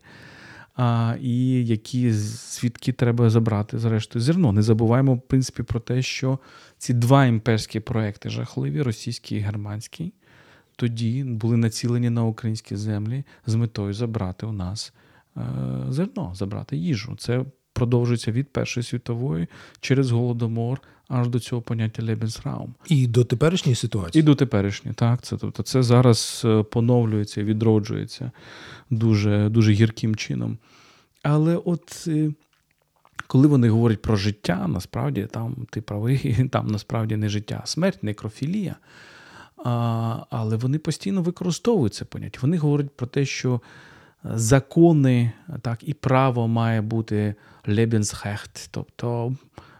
і 1.22 1.66
які 1.66 2.12
звідки 2.14 2.92
треба 2.92 3.30
забрати, 3.30 3.80
зрештою, 3.80 4.24
зерно. 4.24 4.52
Не 4.52 4.62
забуваємо, 4.62 5.14
в 5.14 5.22
принципі, 5.22 5.64
про 5.64 5.80
те, 5.80 6.02
що 6.02 6.40
ці 6.78 6.94
два 6.94 7.26
імперські 7.26 7.80
проекти 7.80 8.30
жахливі, 8.30 8.82
російський 8.82 9.38
і 9.38 9.42
германський, 9.42 10.14
тоді 10.80 11.24
були 11.24 11.58
націлені 11.58 12.10
на 12.10 12.24
українські 12.24 12.76
землі 12.76 13.24
з 13.46 13.56
метою 13.56 13.94
забрати 13.94 14.46
у 14.46 14.52
нас 14.52 14.94
е, 15.38 15.42
зерно, 15.90 16.32
забрати 16.36 16.78
їжу. 16.78 17.16
Це 17.18 17.46
продовжується 17.74 18.32
від 18.32 18.54
Першої 18.54 18.84
світової 18.84 19.48
через 19.80 20.12
голодомор 20.12 20.82
аж 21.08 21.28
до 21.28 21.40
цього 21.40 21.62
поняття 21.62 22.04
Lebensraum. 22.04 22.68
І 22.88 23.08
до 23.08 23.24
теперішньої 23.24 23.76
ситуації. 23.76 24.20
І 24.20 24.26
до 24.26 24.36
теперішньої, 24.36 24.96
так. 24.96 25.22
Це 25.22 25.38
тобто 25.38 25.64
це 25.64 25.84
зараз 25.84 26.42
е, 26.46 26.64
поновлюється, 26.64 27.44
відроджується 27.44 28.32
дуже, 28.90 29.50
дуже 29.50 29.72
гірким 29.72 30.16
чином. 30.16 30.58
Але 31.24 31.56
от. 31.56 32.06
Е, 32.08 32.32
коли 33.28 33.48
вони 33.48 33.70
говорять 33.70 34.02
про 34.02 34.16
життя, 34.16 34.68
насправді 34.68 35.28
там 35.32 35.56
ти 35.70 35.82
правий, 35.82 36.48
там 36.52 36.68
насправді 36.68 37.16
не 37.16 37.30
життя, 37.30 37.60
а 37.64 37.68
смерть, 37.68 38.04
некрофілія. 38.04 38.76
А, 39.66 40.18
Але 40.30 40.56
вони 40.56 40.80
постійно 40.80 41.22
використовують 41.22 41.94
це 41.94 42.06
поняття. 42.06 42.40
Вони 42.42 42.58
говорять 42.58 42.96
про 42.96 43.08
те, 43.08 43.26
що 43.26 43.62
закони 44.24 45.32
так, 45.62 45.80
і 45.82 45.94
право 45.94 46.48
має 46.48 46.82
бути 46.82 47.36
Lebensrecht, 47.68 48.68
тобто 48.72 49.36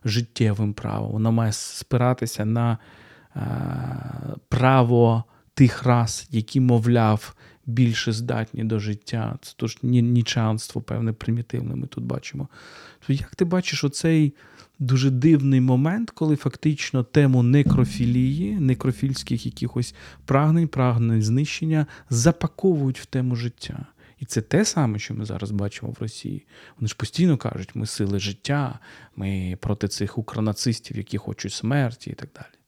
життєвим 0.06 0.74
правом. 0.74 1.12
Воно 1.12 1.32
має 1.32 1.54
спиратися 1.54 2.46
на 2.46 2.78
а, 3.36 3.40
право 4.50 5.24
тих 5.54 5.84
рас, 5.84 6.28
які, 6.32 6.60
мовляв, 6.60 7.36
більше 7.66 8.12
здатні 8.12 8.64
до 8.64 8.80
життя. 8.80 9.38
Це 9.42 9.54
тож 9.58 9.78
нічанство, 9.84 10.82
певне, 10.82 11.14
примітивне, 11.14 11.76
ми 11.76 11.88
тут 11.88 12.04
бачимо. 12.04 12.48
То 13.08 13.14
як 13.14 13.36
ти 13.36 13.46
бачиш 13.46 13.84
оцей 13.84 14.34
дуже 14.80 15.10
дивний 15.10 15.62
момент, 15.62 16.12
коли 16.12 16.36
фактично 16.36 17.04
тему 17.04 17.44
некрофілії, 17.44 18.60
некрофільських 18.60 19.46
якихось 19.46 19.96
прагнень, 20.26 20.68
прагнень 20.68 21.22
знищення 21.22 21.86
запаковують 22.10 23.00
в 23.00 23.06
тему 23.06 23.36
життя. 23.36 23.86
І 24.20 24.26
це 24.26 24.42
те 24.42 24.66
саме, 24.66 25.00
що 25.00 25.14
ми 25.14 25.26
зараз 25.26 25.52
бачимо 25.52 25.92
в 25.92 26.02
Росії. 26.02 26.46
Вони 26.80 26.88
ж 26.88 26.96
постійно 26.96 27.38
кажуть, 27.38 27.76
ми 27.76 27.86
сили 27.86 28.20
життя, 28.20 28.80
ми 29.16 29.58
проти 29.60 29.88
цих 29.88 30.18
укронацистів, 30.18 30.98
які 30.98 31.18
хочуть 31.18 31.54
смерті 31.54 32.10
і 32.10 32.14
так 32.14 32.30
далі. 32.36 32.59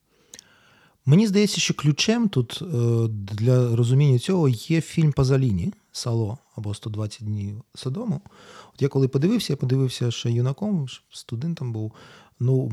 Мені 1.06 1.28
здається, 1.28 1.62
що 1.62 1.74
ключем 1.74 2.30
тут 2.30 2.62
е, 2.62 2.66
для 3.10 3.76
розуміння 3.76 4.20
цього 4.20 4.49
є 4.49 4.82
фільм 4.82 5.12
Пазаліні 5.12 5.74
Сало 5.91 6.38
або 6.56 6.74
120 6.74 7.24
днів 7.24 7.62
Содому. 7.76 8.22
От 8.74 8.82
я 8.82 8.88
коли 8.88 9.08
подивився, 9.08 9.54
я 9.54 9.58
подивився 9.58 10.12
ще 10.12 10.32
юнаком, 10.32 10.88
студентом 11.12 11.74
був. 11.74 11.93
Ну, 12.39 12.70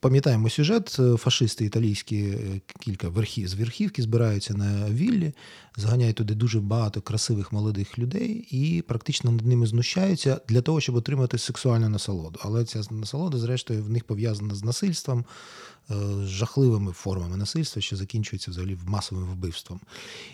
пам'ятаємо 0.00 0.50
сюжет. 0.50 0.98
Фашисти 1.18 1.64
італійські 1.64 2.38
кілька 2.80 3.08
верхів 3.08 3.48
з 3.48 3.54
верхівки 3.54 4.02
збираються 4.02 4.54
на 4.54 4.90
віллі, 4.90 5.32
зганяють 5.76 6.16
туди 6.16 6.34
дуже 6.34 6.60
багато 6.60 7.00
красивих 7.00 7.52
молодих 7.52 7.98
людей 7.98 8.48
і 8.50 8.82
практично 8.82 9.32
над 9.32 9.46
ними 9.46 9.66
знущаються 9.66 10.40
для 10.48 10.62
того, 10.62 10.80
щоб 10.80 10.96
отримати 10.96 11.38
сексуальну 11.38 11.88
насолоду. 11.88 12.40
Але 12.42 12.64
ця 12.64 12.80
насолода, 12.90 13.38
зрештою, 13.38 13.84
в 13.84 13.90
них 13.90 14.04
пов'язана 14.04 14.54
з 14.54 14.64
насильством. 14.64 15.24
Е, 15.92 16.26
жахливими 16.26 16.92
формами 16.92 17.36
насильства, 17.36 17.82
що 17.82 17.96
закінчується 17.96 18.50
взагалі 18.50 18.78
масовим 18.86 19.24
вбивством. 19.24 19.80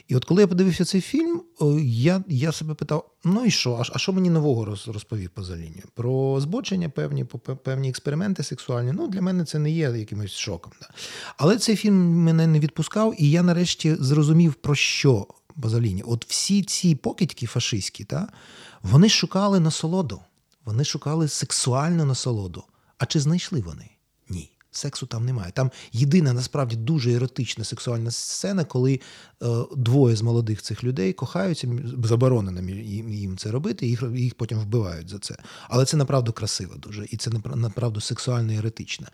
І 0.09 0.17
от 0.17 0.25
коли 0.25 0.43
я 0.43 0.49
подивився 0.49 0.85
цей 0.85 1.01
фільм, 1.01 1.43
е, 1.63 1.65
я 1.83 2.25
я 2.29 2.53
себе 2.53 2.75
питав: 2.75 3.11
ну 3.25 3.45
і 3.45 3.51
що? 3.51 3.83
А 3.95 3.99
що 3.99 4.13
мені 4.13 4.31
нового 4.31 4.65
розповів 4.65 5.31
поза? 5.31 5.59
Про 5.95 6.41
збочення, 6.41 6.89
певні 6.89 7.25
певні 7.65 7.89
експерименти 7.89 8.43
сексуальні. 8.43 8.93
Ну, 8.93 9.09
для 9.09 9.23
мене 9.23 9.45
це 9.45 9.59
не 9.59 9.71
є 9.71 9.91
якимось 9.97 10.33
шоком. 10.33 10.73
Да. 10.81 10.89
Але 11.37 11.59
цей 11.59 11.77
фільм 11.77 11.95
мене 11.97 12.47
не 12.47 12.61
відпускав, 12.61 13.15
і 13.19 13.31
я 13.31 13.43
нарешті 13.43 13.95
зрозумів, 13.95 14.55
про 14.55 14.75
що 14.75 15.27
поза. 15.57 16.03
От 16.07 16.27
всі 16.29 16.63
ці 16.63 16.95
покидьки 16.95 17.47
фашистські, 17.47 18.05
та, 18.05 18.29
вони 18.83 19.09
шукали 19.09 19.61
насолоду, 19.61 20.21
вони 20.65 20.85
шукали 20.85 21.29
сексуальну 21.29 22.05
насолоду. 22.05 22.65
А 22.99 23.07
чи 23.07 23.21
знайшли 23.21 23.61
вони? 23.61 23.98
Сексу 24.71 25.07
там 25.07 25.27
немає. 25.27 25.53
Там 25.55 25.71
єдина 25.93 26.33
насправді 26.33 26.77
дуже 26.77 27.13
еротична 27.13 27.65
сексуальна 27.65 28.11
сцена, 28.11 28.65
коли 28.65 29.01
е, 29.43 29.47
двоє 29.77 30.17
з 30.17 30.23
молодих 30.23 30.63
цих 30.63 30.85
людей 30.85 31.13
кохаються, 31.13 31.69
заборонено 32.05 32.71
їм, 32.71 33.09
їм 33.09 33.39
це 33.39 33.51
робити, 33.51 33.87
їх 33.87 34.03
їх 34.15 34.35
потім 34.35 34.59
вбивають 34.59 35.09
за 35.09 35.19
це. 35.19 35.37
Але 35.69 35.85
це 35.85 35.97
направду 35.97 36.33
красиво 36.33 36.75
дуже, 36.77 37.07
і 37.11 37.17
це 37.17 37.31
направду 37.55 38.01
сексуально 38.01 38.53
еротично. 38.53 39.07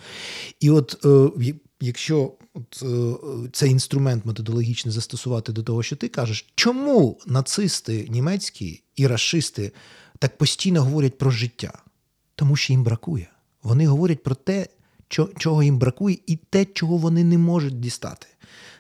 І 0.61 0.71
от 0.71 1.05
е, 1.05 1.55
якщо 1.81 2.33
от, 2.55 2.83
е, 2.83 3.15
цей 3.53 3.71
інструмент 3.71 4.27
методологічний 4.27 4.95
застосувати 4.95 5.53
до 5.53 5.63
того, 5.63 5.83
що 5.83 5.97
ти 5.97 6.09
кажеш, 6.09 6.47
чому 6.55 7.21
нацисти 7.27 8.07
німецькі 8.11 8.83
і 8.97 9.07
расисти 9.07 9.73
так 10.19 10.39
постійно 10.39 10.83
говорять 10.83 11.19
про 11.19 11.31
життя? 11.31 11.73
Тому 12.35 12.57
що 12.57 12.73
їм 12.73 12.85
бракує. 12.85 13.31
Вони 13.63 13.87
говорять 13.87 14.23
про 14.23 14.35
те 14.35 14.67
чого 15.09 15.63
їм 15.63 15.79
бракує, 15.79 16.19
і 16.27 16.37
те, 16.37 16.65
чого 16.65 16.97
вони 16.97 17.25
не 17.25 17.39
можуть 17.39 17.81
дістати. 17.81 18.27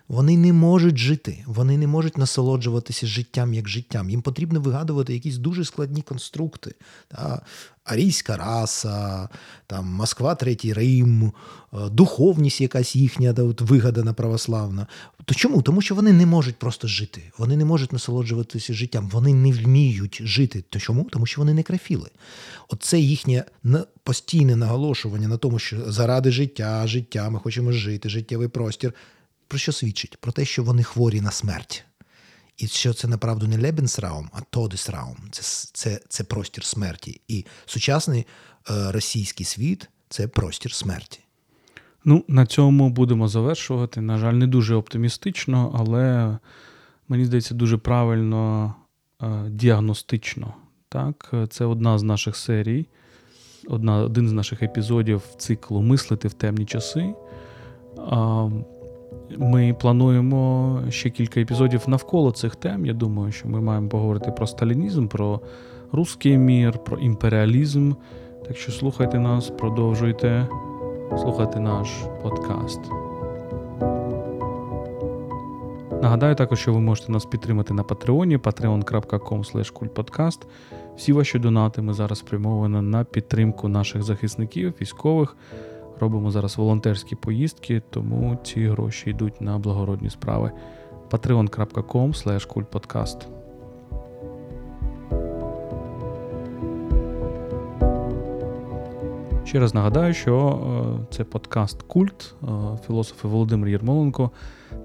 Вони 0.08 0.36
не 0.36 0.52
можуть 0.52 0.96
жити, 0.96 1.44
вони 1.46 1.78
не 1.78 1.86
можуть 1.86 2.18
насолоджуватися 2.18 3.06
життям 3.06 3.54
як 3.54 3.68
життям. 3.68 4.10
Їм 4.10 4.22
потрібно 4.22 4.60
вигадувати 4.60 5.14
якісь 5.14 5.36
дуже 5.36 5.64
складні 5.64 6.02
конструкти. 6.02 6.74
Та, 7.08 7.42
Арійська 7.84 8.36
раса, 8.36 9.28
там, 9.66 9.86
Москва, 9.86 10.34
Третій 10.34 10.72
Рим, 10.72 11.32
е, 11.72 11.88
духовність 11.88 12.60
якась 12.60 12.96
їхня 12.96 13.32
та, 13.32 13.42
от, 13.42 13.60
вигадана 13.60 14.12
православна. 14.12 14.86
То 15.24 15.34
чому? 15.34 15.62
Тому 15.62 15.82
що 15.82 15.94
вони 15.94 16.12
не 16.12 16.26
можуть 16.26 16.56
просто 16.56 16.88
жити, 16.88 17.22
вони 17.38 17.56
не 17.56 17.64
можуть 17.64 17.92
насолоджуватися 17.92 18.74
життям, 18.74 19.08
вони 19.08 19.34
не 19.34 19.52
вміють 19.52 20.20
жити. 20.24 20.64
То 20.70 20.78
чому? 20.78 21.04
Тому 21.04 21.26
що 21.26 21.40
вони 21.40 21.54
некрофіли. 21.54 22.10
Оце 22.68 23.00
їхнє 23.00 23.44
постійне 24.02 24.56
наголошування 24.56 25.28
на 25.28 25.36
тому, 25.36 25.58
що 25.58 25.92
заради 25.92 26.30
життя, 26.30 26.86
життя, 26.86 27.30
ми 27.30 27.38
хочемо 27.38 27.72
жити, 27.72 28.08
життєвий 28.08 28.48
простір 28.48 28.92
про 29.54 29.58
що 29.58 29.72
свідчить? 29.72 30.16
Про 30.16 30.32
те, 30.32 30.44
що 30.44 30.62
вони 30.62 30.82
хворі 30.82 31.20
на 31.20 31.30
смерть. 31.30 31.84
І 32.56 32.66
що 32.66 32.94
це 32.94 33.08
направду 33.08 33.46
не 33.46 33.58
Лебенсраум, 33.58 34.30
а 34.32 34.40
Тодесраум. 34.40 35.16
Це 35.30 35.42
це, 35.72 36.00
це 36.08 36.24
простір 36.24 36.64
смерті. 36.64 37.20
І 37.28 37.44
сучасний 37.66 38.20
е, 38.70 38.92
російський 38.92 39.46
світ 39.46 39.88
це 40.08 40.28
простір 40.28 40.72
смерті. 40.72 41.20
Ну, 42.04 42.24
на 42.28 42.46
цьому 42.46 42.90
будемо 42.90 43.28
завершувати. 43.28 44.00
На 44.00 44.18
жаль, 44.18 44.32
не 44.32 44.46
дуже 44.46 44.74
оптимістично, 44.74 45.76
але 45.78 46.38
мені 47.08 47.24
здається, 47.24 47.54
дуже 47.54 47.78
правильно 47.78 48.74
е, 49.22 49.44
діагностично. 49.48 50.54
Так? 50.88 51.34
Це 51.50 51.64
одна 51.64 51.98
з 51.98 52.02
наших 52.02 52.36
серій, 52.36 52.86
одна, 53.68 53.96
один 53.96 54.28
з 54.28 54.32
наших 54.32 54.62
епізодів 54.62 55.22
циклу 55.38 55.82
Мислити 55.82 56.28
в 56.28 56.32
темні 56.32 56.66
часи. 56.66 57.14
Ми 59.38 59.76
плануємо 59.80 60.80
ще 60.88 61.10
кілька 61.10 61.40
епізодів 61.40 61.82
навколо 61.86 62.30
цих 62.30 62.56
тем. 62.56 62.86
Я 62.86 62.92
думаю, 62.92 63.32
що 63.32 63.48
ми 63.48 63.60
маємо 63.60 63.88
поговорити 63.88 64.30
про 64.30 64.46
сталінізм, 64.46 65.06
про 65.06 65.40
русський 65.92 66.38
мір, 66.38 66.84
про 66.84 66.98
імперіалізм. 66.98 67.92
Так 68.46 68.56
що 68.56 68.72
слухайте 68.72 69.18
нас, 69.18 69.50
продовжуйте 69.50 70.48
слухати 71.18 71.60
наш 71.60 71.88
подкаст. 72.22 72.80
Нагадаю 76.02 76.34
також, 76.34 76.58
що 76.58 76.72
ви 76.72 76.80
можете 76.80 77.12
нас 77.12 77.24
підтримати 77.24 77.74
на 77.74 77.82
Патреоні 77.82 78.38
patreon.com. 78.38 80.38
Всі 80.96 81.12
ваші 81.12 81.38
донати 81.38 81.82
ми 81.82 81.94
зараз 81.94 82.18
спрямовані 82.18 82.80
на 82.80 83.04
підтримку 83.04 83.68
наших 83.68 84.02
захисників, 84.02 84.74
військових. 84.80 85.36
Робимо 86.00 86.30
зараз 86.30 86.58
волонтерські 86.58 87.16
поїздки, 87.16 87.82
тому 87.90 88.38
ці 88.44 88.68
гроші 88.68 89.10
йдуть 89.10 89.40
на 89.40 89.58
благородні 89.58 90.10
справи. 90.10 90.52
patreon.com 91.10 92.12
kultpodcast 92.48 93.26
Ще 99.54 99.60
раз 99.60 99.74
нагадаю, 99.74 100.14
що 100.14 100.60
е, 101.10 101.14
це 101.14 101.24
подкаст 101.24 101.82
Культ, 101.82 102.34
е, 102.42 102.46
філософи 102.86 103.28
Володимир 103.28 103.68
Єрмоленко 103.68 104.30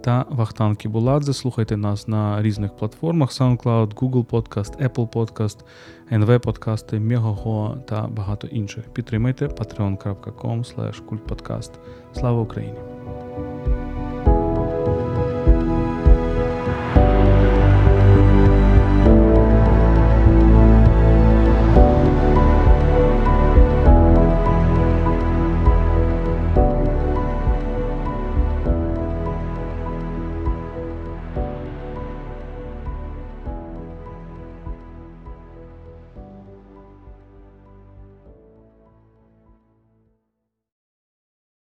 та 0.03 0.25
Вахтан 0.29 0.75
Кібуладзе. 0.75 1.33
Слухайте 1.33 1.77
нас 1.77 2.07
на 2.07 2.41
різних 2.41 2.75
платформах: 2.75 3.29
SoundCloud, 3.29 3.93
Google 3.93 4.25
Podcast, 4.25 4.89
Apple 4.89 5.09
Podcast, 5.09 5.57
NV 6.11 6.39
подкасти, 6.39 6.99
Мегаго 6.99 7.77
та 7.87 8.07
багато 8.07 8.47
інших. 8.47 8.83
Підтримайте 8.93 9.45
patreon.com 9.45 10.63
kultpodcast. 11.09 11.71
Слава 12.13 12.41
Україні! 12.41 12.77